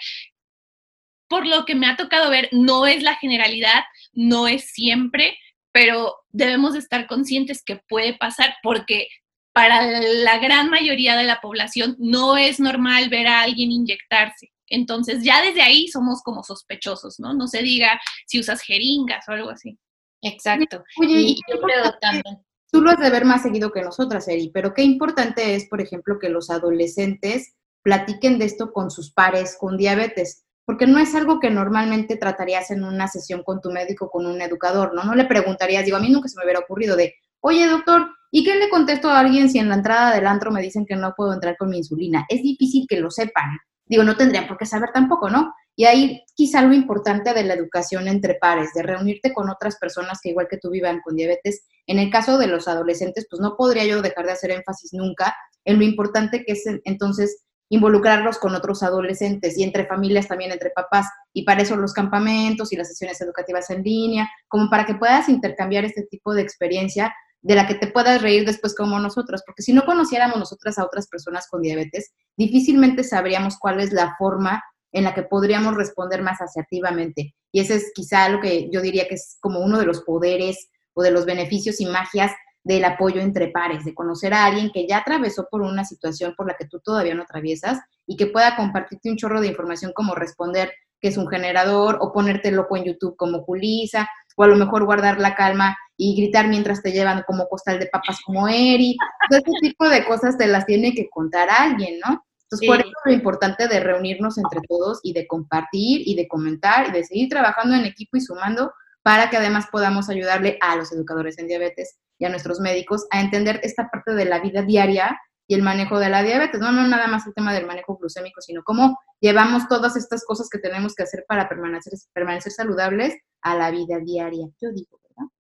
por 1.29 1.47
lo 1.47 1.65
que 1.65 1.75
me 1.75 1.87
ha 1.87 1.97
tocado 1.97 2.31
ver, 2.31 2.49
no 2.53 2.87
es 2.87 3.03
la 3.03 3.17
generalidad, 3.17 3.85
no 4.13 4.49
es 4.49 4.71
siempre, 4.71 5.39
pero 5.73 6.15
debemos 6.31 6.75
estar 6.75 7.07
conscientes 7.07 7.63
que 7.63 7.77
puede 7.77 8.15
pasar 8.15 8.57
porque 8.63 9.09
para 9.53 9.83
la 9.83 10.39
gran 10.39 10.71
mayoría 10.71 11.17
de 11.17 11.25
la 11.25 11.41
población 11.41 11.97
no 11.99 12.37
es 12.37 12.61
normal 12.61 13.09
ver 13.09 13.27
a 13.27 13.43
alguien 13.43 13.73
inyectarse. 13.73 14.53
Entonces 14.69 15.25
ya 15.25 15.43
desde 15.43 15.63
ahí 15.63 15.89
somos 15.89 16.23
como 16.23 16.43
sospechosos, 16.45 17.19
¿no? 17.19 17.35
No 17.35 17.47
se 17.47 17.63
diga 17.63 18.01
si 18.27 18.39
usas 18.39 18.63
jeringas 18.63 19.29
o 19.29 19.33
algo 19.33 19.51
así. 19.51 19.79
Exacto. 20.23 20.85
y 21.01 21.37
yo 21.51 21.61
creo 21.61 21.95
también. 22.01 22.43
Tú 22.71 22.83
lo 22.83 22.91
has 22.91 22.99
de 22.99 23.11
ver 23.11 23.25
más 23.25 23.43
seguido 23.43 23.73
que 23.73 23.83
nosotras, 23.83 24.29
Eri, 24.29 24.51
pero 24.53 24.75
qué 24.75 24.83
importante 24.83 25.55
es, 25.55 25.67
por 25.69 25.81
ejemplo, 25.81 26.19
que 26.19 26.29
los 26.29 26.51
adolescentes 26.51 27.55
platiquen 27.83 28.39
de 28.39 28.45
esto 28.45 28.73
con 28.73 28.91
sus 28.91 29.11
pares 29.13 29.57
con 29.59 29.79
diabetes, 29.79 30.45
porque 30.67 30.87
no 30.87 30.99
es 30.99 31.15
algo 31.15 31.41
que 31.41 31.49
normalmente 31.49 32.17
tratarías 32.17 32.71
en 32.71 32.85
una 32.85 33.09
sesión 33.09 33.43
con 33.43 33.63
tu 33.63 33.71
médico, 33.71 34.11
con 34.11 34.27
un 34.27 34.43
educador, 34.43 34.95
¿no? 34.95 35.05
No 35.05 35.15
le 35.15 35.25
preguntarías, 35.25 35.87
digo, 35.87 35.97
a 35.97 36.01
mí 36.01 36.11
nunca 36.11 36.29
se 36.29 36.37
me 36.37 36.45
hubiera 36.45 36.61
ocurrido 36.61 36.95
de, 36.95 37.15
oye, 37.41 37.67
doctor, 37.67 38.09
¿y 38.31 38.45
qué 38.45 38.57
le 38.57 38.69
contesto 38.69 39.09
a 39.09 39.21
alguien 39.21 39.49
si 39.49 39.59
en 39.59 39.71
la 39.71 39.77
entrada 39.77 40.15
del 40.15 40.27
antro 40.27 40.51
me 40.51 40.61
dicen 40.61 40.85
que 40.85 40.97
no 40.97 41.15
puedo 41.17 41.33
entrar 41.33 41.57
con 41.57 41.71
mi 41.71 41.79
insulina? 41.79 42.27
Es 42.29 42.43
difícil 42.43 42.85
que 42.87 43.01
lo 43.01 43.11
sepan. 43.11 43.59
Digo, 43.87 44.05
no 44.05 44.17
tendrían 44.17 44.47
por 44.47 44.59
qué 44.59 44.67
saber 44.67 44.91
tampoco, 44.93 45.31
¿no? 45.31 45.55
Y 45.79 45.85
ahí 45.85 46.25
quizá 46.35 46.61
lo 46.63 46.75
importante 46.75 47.33
de 47.33 47.45
la 47.45 47.55
educación 47.55 48.09
entre 48.09 48.35
pares, 48.35 48.71
de 48.75 48.83
reunirte 48.83 49.33
con 49.33 49.49
otras 49.49 49.77
personas 49.77 50.19
que 50.21 50.31
igual 50.31 50.49
que 50.51 50.59
tú 50.59 50.71
vivan 50.71 51.01
con 51.05 51.15
diabetes. 51.15 51.69
En 51.87 52.01
el 52.01 52.11
caso 52.11 52.37
de 52.37 52.49
los 52.49 52.67
adolescentes, 52.67 53.29
pues 53.31 53.41
no 53.41 53.57
podría 53.57 53.85
yo 53.85 54.03
dejar 54.03 54.27
de 54.27 54.33
hacer 54.33 54.51
énfasis 54.51 54.93
nunca 54.93 55.37
en 55.65 55.79
lo 55.79 55.85
importante 55.85 56.45
que 56.45 56.55
es 56.55 56.65
entonces 56.85 57.45
involucrarlos 57.69 58.39
con 58.39 58.57
otros 58.57 58.83
adolescentes 58.83 59.57
y 59.57 59.63
entre 59.63 59.87
familias 59.87 60.27
también, 60.27 60.51
entre 60.51 60.71
papás. 60.71 61.07
Y 61.33 61.45
para 61.45 61.63
eso 61.63 61.77
los 61.77 61.93
campamentos 61.93 62.73
y 62.73 62.77
las 62.77 62.89
sesiones 62.89 63.21
educativas 63.21 63.71
en 63.71 63.85
línea, 63.85 64.29
como 64.49 64.69
para 64.71 64.85
que 64.85 64.97
puedas 64.97 65.29
intercambiar 65.29 65.85
este 65.85 66.03
tipo 66.11 66.35
de 66.35 66.43
experiencia 66.43 67.15
de 67.41 67.55
la 67.55 67.69
que 67.69 67.77
te 67.77 67.87
puedas 67.87 68.21
reír 68.21 68.45
después 68.45 68.75
como 68.75 68.99
nosotros, 68.99 69.45
porque 69.47 69.63
si 69.63 69.73
no 69.73 69.85
conociéramos 69.87 70.41
nosotras 70.41 70.77
a 70.77 70.85
otras 70.85 71.07
personas 71.07 71.47
con 71.49 71.63
diabetes, 71.63 72.11
difícilmente 72.37 73.05
sabríamos 73.05 73.57
cuál 73.61 73.79
es 73.79 73.93
la 73.93 74.17
forma 74.19 74.61
en 74.99 75.05
la 75.05 75.15
que 75.15 75.23
podríamos 75.23 75.75
responder 75.75 76.23
más 76.23 76.41
asertivamente. 76.41 77.35
Y 77.53 77.61
ese 77.61 77.77
es 77.77 77.93
quizá 77.95 78.29
lo 78.29 78.41
que 78.41 78.69
yo 78.71 78.83
diría 78.83 79.09
que 79.09 79.15
es 79.15 79.39
como 79.41 79.61
uno 79.61 79.79
de 79.79 79.87
los 79.87 80.03
poderes 80.03 80.69
o 80.93 81.03
de 81.03 81.11
los 81.11 81.25
beneficios 81.25 81.81
y 81.81 81.87
magias 81.87 82.33
del 82.65 82.85
apoyo 82.85 83.21
entre 83.21 83.49
pares, 83.49 83.85
de 83.85 83.95
conocer 83.95 84.35
a 84.35 84.45
alguien 84.45 84.71
que 84.73 84.87
ya 84.87 84.99
atravesó 84.99 85.47
por 85.51 85.63
una 85.63 85.85
situación 85.85 86.35
por 86.37 86.49
la 86.49 86.57
que 86.59 86.67
tú 86.67 86.81
todavía 86.81 87.15
no 87.15 87.23
atraviesas 87.23 87.79
y 88.07 88.17
que 88.17 88.27
pueda 88.27 88.57
compartirte 88.57 89.09
un 89.09 89.17
chorro 89.17 89.41
de 89.41 89.47
información 89.47 89.93
como 89.95 90.15
responder 90.15 90.73
que 91.01 91.09
es 91.09 91.17
un 91.17 91.29
generador 91.29 91.99
o 92.01 92.13
ponerte 92.13 92.51
loco 92.51 92.77
en 92.77 92.85
YouTube 92.85 93.17
como 93.17 93.43
Julisa 93.45 94.09
o 94.37 94.43
a 94.43 94.49
lo 94.49 94.57
mejor 94.57 94.85
guardar 94.85 95.21
la 95.21 95.35
calma 95.35 95.77
y 95.97 96.17
gritar 96.17 96.49
mientras 96.49 96.83
te 96.83 96.93
llevan 96.93 97.23
como 97.27 97.49
costal 97.49 97.79
de 97.79 97.87
papas 97.87 98.21
como 98.25 98.49
Eri. 98.49 98.97
Todo 99.31 99.39
ese 99.39 99.53
tipo 99.61 99.89
de 99.89 100.05
cosas 100.05 100.37
te 100.37 100.47
las 100.47 100.67
tiene 100.67 100.93
que 100.93 101.09
contar 101.09 101.49
alguien, 101.51 102.01
¿no? 102.01 102.25
Entonces, 102.51 102.67
por 102.67 102.81
eso 102.81 102.93
lo 103.05 103.13
importante 103.13 103.69
de 103.69 103.81
reunirnos 103.81 104.39
entre 104.39 104.61
todos 104.67 105.01
y 105.03 105.13
de 105.13 105.27
compartir 105.27 106.01
y 106.07 106.15
de 106.15 106.27
comentar 106.27 106.89
y 106.89 106.93
de 106.93 107.05
seguir 107.05 107.29
trabajando 107.29 107.77
en 107.77 107.85
equipo 107.85 108.17
y 108.17 108.23
sumando 108.23 108.73
para 109.03 109.29
que 109.29 109.37
además 109.37 109.67
podamos 109.71 110.09
ayudarle 110.09 110.59
a 110.63 110.75
los 110.77 110.91
educadores 110.91 111.39
en 111.39 111.47
diabetes 111.47 111.99
y 112.19 112.25
a 112.25 112.31
nuestros 112.31 112.59
médicos 112.61 113.07
a 113.11 113.21
entender 113.21 113.61
esta 113.63 113.91
parte 113.91 114.15
de 114.15 114.25
la 114.25 114.41
vida 114.41 114.63
diaria 114.63 115.19
y 115.47 115.55
el 115.55 115.63
manejo 115.63 115.99
de 115.99 116.09
la 116.09 116.23
diabetes. 116.23 116.59
No, 116.59 116.73
no 116.73 116.87
nada 116.89 117.07
más 117.07 117.27
el 117.27 117.35
tema 117.35 117.53
del 117.53 117.67
manejo 117.67 117.97
glucémico, 117.99 118.41
sino 118.41 118.63
cómo 118.65 118.99
llevamos 119.21 119.69
todas 119.69 119.97
estas 119.97 120.25
cosas 120.25 120.49
que 120.51 120.59
tenemos 120.59 120.95
que 120.95 121.03
hacer 121.03 121.25
para 121.29 121.51
permanecer, 121.51 121.93
permanecer 122.15 122.53
saludables 122.53 123.15
a 123.43 123.57
la 123.57 123.71
vida 123.71 123.99
diaria. 123.99 124.47
Yo 124.61 124.71
digo, 124.73 125.01
¿verdad? 125.09 125.31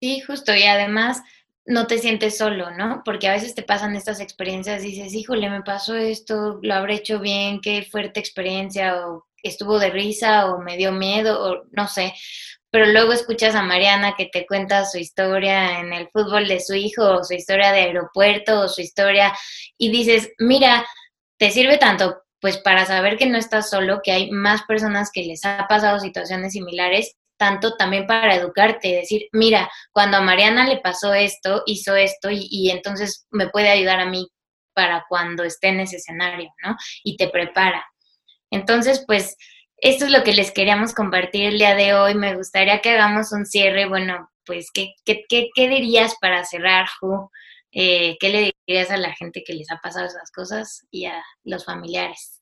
Sí, 0.00 0.20
justo. 0.20 0.54
Y 0.54 0.64
además, 0.64 1.20
no 1.68 1.86
te 1.86 1.98
sientes 1.98 2.38
solo, 2.38 2.70
¿no? 2.70 3.02
Porque 3.04 3.28
a 3.28 3.32
veces 3.32 3.54
te 3.54 3.62
pasan 3.62 3.94
estas 3.94 4.20
experiencias, 4.20 4.82
dices, 4.82 5.12
híjole, 5.12 5.50
me 5.50 5.62
pasó 5.62 5.96
esto, 5.96 6.58
lo 6.62 6.74
habré 6.74 6.94
hecho 6.94 7.20
bien, 7.20 7.60
qué 7.60 7.82
fuerte 7.82 8.20
experiencia, 8.20 9.06
o 9.06 9.26
estuvo 9.42 9.78
de 9.78 9.90
risa, 9.90 10.46
o 10.46 10.60
me 10.60 10.78
dio 10.78 10.92
miedo, 10.92 11.44
o 11.44 11.64
no 11.72 11.86
sé. 11.86 12.14
Pero 12.70 12.86
luego 12.86 13.12
escuchas 13.12 13.54
a 13.54 13.62
Mariana 13.62 14.14
que 14.16 14.26
te 14.32 14.46
cuenta 14.46 14.86
su 14.86 14.96
historia 14.96 15.80
en 15.80 15.92
el 15.92 16.08
fútbol 16.08 16.48
de 16.48 16.60
su 16.60 16.74
hijo, 16.74 17.04
o 17.04 17.22
su 17.22 17.34
historia 17.34 17.70
de 17.72 17.80
aeropuerto, 17.80 18.60
o 18.62 18.68
su 18.68 18.80
historia, 18.80 19.36
y 19.76 19.90
dices, 19.90 20.30
mira, 20.38 20.86
te 21.38 21.50
sirve 21.50 21.76
tanto 21.76 22.22
pues 22.40 22.56
para 22.58 22.86
saber 22.86 23.18
que 23.18 23.26
no 23.26 23.36
estás 23.36 23.68
solo, 23.68 24.00
que 24.02 24.12
hay 24.12 24.30
más 24.30 24.62
personas 24.62 25.10
que 25.12 25.24
les 25.24 25.44
ha 25.44 25.66
pasado 25.68 25.98
situaciones 25.98 26.52
similares 26.52 27.17
tanto 27.38 27.76
también 27.76 28.06
para 28.06 28.34
educarte, 28.34 28.88
decir, 28.88 29.28
mira, 29.32 29.70
cuando 29.92 30.18
a 30.18 30.20
Mariana 30.20 30.66
le 30.66 30.80
pasó 30.80 31.14
esto, 31.14 31.62
hizo 31.66 31.96
esto 31.96 32.28
y, 32.30 32.70
entonces 32.70 33.26
me 33.30 33.48
puede 33.48 33.70
ayudar 33.70 34.00
a 34.00 34.06
mí 34.06 34.28
para 34.74 35.06
cuando 35.08 35.44
esté 35.44 35.68
en 35.68 35.80
ese 35.80 35.96
escenario, 35.96 36.50
¿no? 36.62 36.76
Y 37.02 37.16
te 37.16 37.28
prepara. 37.28 37.86
Entonces, 38.50 39.04
pues, 39.06 39.36
esto 39.78 40.04
es 40.04 40.10
lo 40.10 40.22
que 40.24 40.34
les 40.34 40.50
queríamos 40.50 40.94
compartir 40.94 41.46
el 41.46 41.58
día 41.58 41.74
de 41.74 41.94
hoy. 41.94 42.14
Me 42.14 42.34
gustaría 42.34 42.80
que 42.80 42.90
hagamos 42.90 43.32
un 43.32 43.46
cierre. 43.46 43.86
Bueno, 43.88 44.30
pues, 44.44 44.70
¿qué, 44.72 44.94
qué, 45.04 45.24
qué, 45.28 45.68
dirías 45.68 46.16
para 46.20 46.44
cerrar, 46.44 46.86
Ju? 47.00 47.30
Eh, 47.72 48.16
¿Qué 48.18 48.28
le 48.30 48.52
dirías 48.66 48.90
a 48.90 48.96
la 48.96 49.14
gente 49.14 49.44
que 49.44 49.52
les 49.52 49.70
ha 49.70 49.78
pasado 49.78 50.06
esas 50.06 50.30
cosas 50.32 50.86
y 50.90 51.06
a 51.06 51.22
los 51.44 51.64
familiares? 51.64 52.40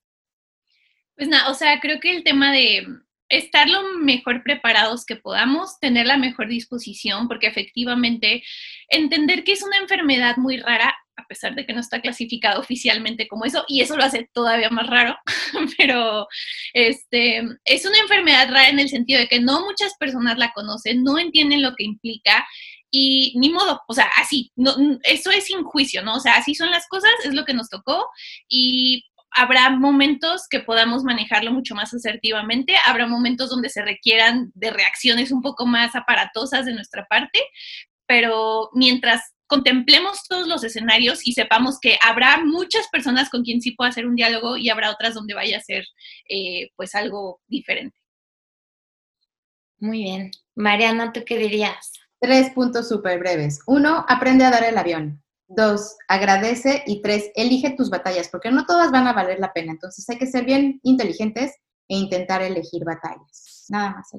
Pues 1.17 1.29
nada, 1.29 1.51
o 1.51 1.55
sea, 1.55 1.81
creo 1.81 1.99
que 2.01 2.15
el 2.15 2.25
tema 2.25 2.53
de, 2.53 2.87
estar 3.29 3.69
lo 3.69 3.99
mejor 3.99 4.43
preparados 4.43 5.05
que 5.05 5.17
podamos, 5.17 5.79
tener 5.81 6.07
la 6.07 6.17
mejor 6.17 6.49
disposición, 6.49 7.29
porque 7.29 7.47
efectivamente 7.47 8.43
entender 8.89 9.45
que 9.45 9.53
es 9.53 9.63
una 9.63 9.79
enfermedad 9.79 10.37
muy 10.37 10.59
rara, 10.59 10.95
a 11.17 11.27
pesar 11.27 11.55
de 11.55 11.67
que 11.67 11.73
no 11.73 11.81
está 11.81 12.01
clasificada 12.01 12.59
oficialmente 12.59 13.27
como 13.27 13.45
eso, 13.45 13.65
y 13.69 13.81
eso 13.81 13.97
lo 13.97 14.05
hace 14.05 14.29
todavía 14.33 14.71
más 14.71 14.87
raro, 14.87 15.17
pero 15.79 16.27
este, 16.73 17.43
es 17.65 17.85
una 17.85 17.99
enfermedad 17.99 18.49
rara 18.49 18.69
en 18.69 18.79
el 18.79 18.89
sentido 18.89 19.21
de 19.21 19.29
que 19.29 19.41
no 19.41 19.65
muchas 19.65 19.95
personas 19.99 20.39
la 20.39 20.53
conocen, 20.53 21.03
no 21.03 21.19
entienden 21.19 21.63
lo 21.63 21.75
que 21.75 21.85
implica. 21.85 22.47
Y 22.89 23.35
ni 23.37 23.51
modo, 23.51 23.83
o 23.89 23.95
sea, 23.95 24.09
así, 24.17 24.53
no, 24.55 24.75
eso 25.03 25.31
es 25.31 25.45
sin 25.47 25.65
juicio, 25.65 26.03
¿no? 26.03 26.15
O 26.15 26.21
sea, 26.21 26.37
así 26.37 26.55
son 26.55 26.71
las 26.71 26.87
cosas, 26.87 27.11
es 27.25 27.35
lo 27.35 27.45
que 27.45 27.53
nos 27.53 27.69
tocó 27.69 28.09
y 28.49 29.05
habrá 29.37 29.71
momentos 29.71 30.47
que 30.49 30.61
podamos 30.61 31.05
manejarlo 31.05 31.53
mucho 31.53 31.75
más 31.75 31.93
asertivamente, 31.93 32.75
habrá 32.87 33.07
momentos 33.07 33.51
donde 33.51 33.69
se 33.69 33.83
requieran 33.83 34.51
de 34.55 34.71
reacciones 34.71 35.31
un 35.31 35.43
poco 35.43 35.67
más 35.67 35.95
aparatosas 35.95 36.65
de 36.65 36.73
nuestra 36.73 37.07
parte, 37.07 37.41
pero 38.07 38.71
mientras 38.73 39.35
contemplemos 39.47 40.25
todos 40.29 40.49
los 40.49 40.65
escenarios 40.65 41.27
y 41.27 41.33
sepamos 41.33 41.79
que 41.81 41.99
habrá 42.03 42.43
muchas 42.45 42.89
personas 42.89 43.31
con 43.31 43.43
quien 43.43 43.61
sí 43.61 43.73
pueda 43.73 43.91
hacer 43.91 44.07
un 44.07 44.17
diálogo 44.17 44.57
y 44.57 44.71
habrá 44.71 44.91
otras 44.91 45.15
donde 45.15 45.35
vaya 45.35 45.59
a 45.59 45.63
ser 45.63 45.85
eh, 46.29 46.71
pues 46.75 46.95
algo 46.95 47.41
diferente. 47.47 47.97
Muy 49.79 50.03
bien. 50.03 50.31
Mariana, 50.55 51.13
¿tú 51.13 51.23
qué 51.25 51.37
dirías? 51.37 51.93
Tres 52.19 52.51
puntos 52.51 52.89
súper 52.89 53.19
breves. 53.19 53.61
Uno, 53.67 54.05
aprende 54.09 54.45
a 54.45 54.51
dar 54.51 54.65
el 54.65 54.79
avión. 54.79 55.23
Dos, 55.49 55.97
agradece. 56.09 56.83
Y 56.87 57.03
tres, 57.03 57.31
elige 57.35 57.71
tus 57.77 57.91
batallas, 57.91 58.29
porque 58.29 58.51
no 58.51 58.67
todas 58.67 58.91
van 58.91 59.07
a 59.07 59.13
valer 59.13 59.39
la 59.39 59.53
pena. 59.53 59.73
Entonces 59.73 60.09
hay 60.09 60.19
que 60.19 60.27
ser 60.27 60.45
bien 60.45 60.81
inteligentes 60.83 61.55
e 61.89 61.97
intentar 61.97 62.43
elegir 62.43 62.85
batallas. 62.85 63.67
Nada 63.69 63.91
más. 63.91 64.11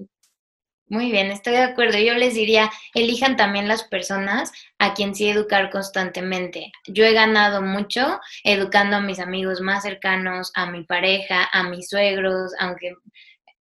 Muy 0.89 1.11
bien, 1.11 1.31
estoy 1.31 1.53
de 1.53 1.63
acuerdo. 1.63 1.97
Yo 1.97 2.13
les 2.13 2.33
diría, 2.33 2.71
elijan 2.93 3.35
también 3.35 3.67
las 3.67 3.83
personas 3.83 4.53
a 4.79 4.93
quien 4.93 5.15
sí 5.15 5.27
educar 5.27 5.69
constantemente. 5.69 6.71
Yo 6.87 7.03
he 7.03 7.11
ganado 7.11 7.61
mucho 7.61 8.21
educando 8.45 8.95
a 8.95 9.01
mis 9.01 9.19
amigos 9.19 9.59
más 9.59 9.83
cercanos, 9.83 10.51
a 10.55 10.71
mi 10.71 10.83
pareja, 10.85 11.49
a 11.51 11.63
mis 11.63 11.89
suegros, 11.89 12.53
aunque 12.59 12.93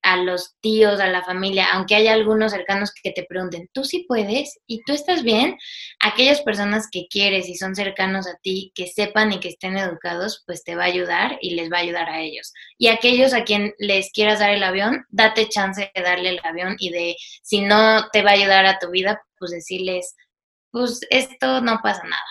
a 0.06 0.18
los 0.18 0.56
tíos, 0.62 1.00
a 1.00 1.08
la 1.08 1.24
familia, 1.24 1.68
aunque 1.74 1.96
haya 1.96 2.14
algunos 2.14 2.52
cercanos 2.52 2.94
que 2.94 3.12
te 3.12 3.24
pregunten, 3.24 3.70
¿tú 3.74 3.84
sí 3.84 4.06
puedes? 4.08 4.60
¿Y 4.68 4.84
tú 4.84 4.94
estás 4.94 5.24
bien? 5.24 5.58
Aquellas 6.00 6.42
personas 6.42 6.88
que 6.92 7.08
quieres 7.10 7.50
y 7.50 7.56
son 7.56 7.76
cercanos 7.76 8.28
a 8.28 8.38
ti, 8.42 8.72
que 8.76 8.86
sepan 8.86 9.34
y 9.34 9.40
que 9.40 9.50
estén 9.50 9.78
educados, 9.78 10.44
pues 10.46 10.64
te 10.64 10.76
va 10.76 10.84
a 10.84 10.88
ayudar 10.88 11.40
y 11.42 11.56
les 11.56 11.72
va 11.72 11.78
a 11.78 11.82
ayudar 11.82 12.08
a 12.08 12.22
ellos. 12.22 12.54
Y 12.78 12.88
aquellos 12.88 13.34
a 13.34 13.44
quien 13.44 13.74
les 13.80 14.12
quieras 14.12 14.40
dar 14.40 14.52
el 14.52 14.64
avión, 14.64 15.06
date 15.10 15.50
chance 15.50 15.92
de 15.94 16.02
darle 16.02 16.30
el 16.30 16.40
avión 16.44 16.76
y 16.78 16.92
de, 16.92 17.16
si 17.42 17.62
no 17.62 18.08
te 18.12 18.22
va 18.22 18.30
a 18.30 18.36
ayudar 18.36 18.68
a 18.68 18.78
tu 18.78 18.92
vida, 18.92 19.20
pues 19.40 19.50
decirles, 19.50 20.16
pues 20.70 21.02
esto 21.10 21.62
no 21.62 21.80
pasa 21.82 22.04
nada. 22.04 22.22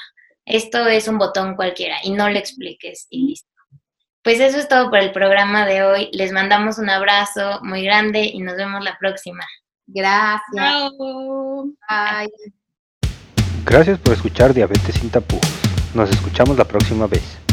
Esto 0.46 0.86
es 0.86 1.08
un 1.08 1.18
botón 1.18 1.56
cualquiera 1.56 1.96
y 2.04 2.10
no 2.12 2.28
le 2.28 2.38
expliques 2.38 3.08
y 3.10 3.26
listo. 3.26 3.53
Pues 4.24 4.40
eso 4.40 4.58
es 4.58 4.68
todo 4.68 4.88
por 4.88 5.00
el 5.00 5.12
programa 5.12 5.66
de 5.66 5.82
hoy. 5.82 6.08
Les 6.12 6.32
mandamos 6.32 6.78
un 6.78 6.88
abrazo 6.88 7.60
muy 7.62 7.84
grande 7.84 8.24
y 8.24 8.40
nos 8.40 8.56
vemos 8.56 8.82
la 8.82 8.96
próxima. 8.98 9.44
Gracias. 9.86 10.92
Bye. 10.98 12.32
Gracias 13.66 13.98
por 13.98 14.14
escuchar 14.14 14.54
Diabetes 14.54 14.94
sin 14.94 15.10
tapujos. 15.10 15.46
Nos 15.94 16.10
escuchamos 16.10 16.56
la 16.56 16.64
próxima 16.64 17.06
vez. 17.06 17.43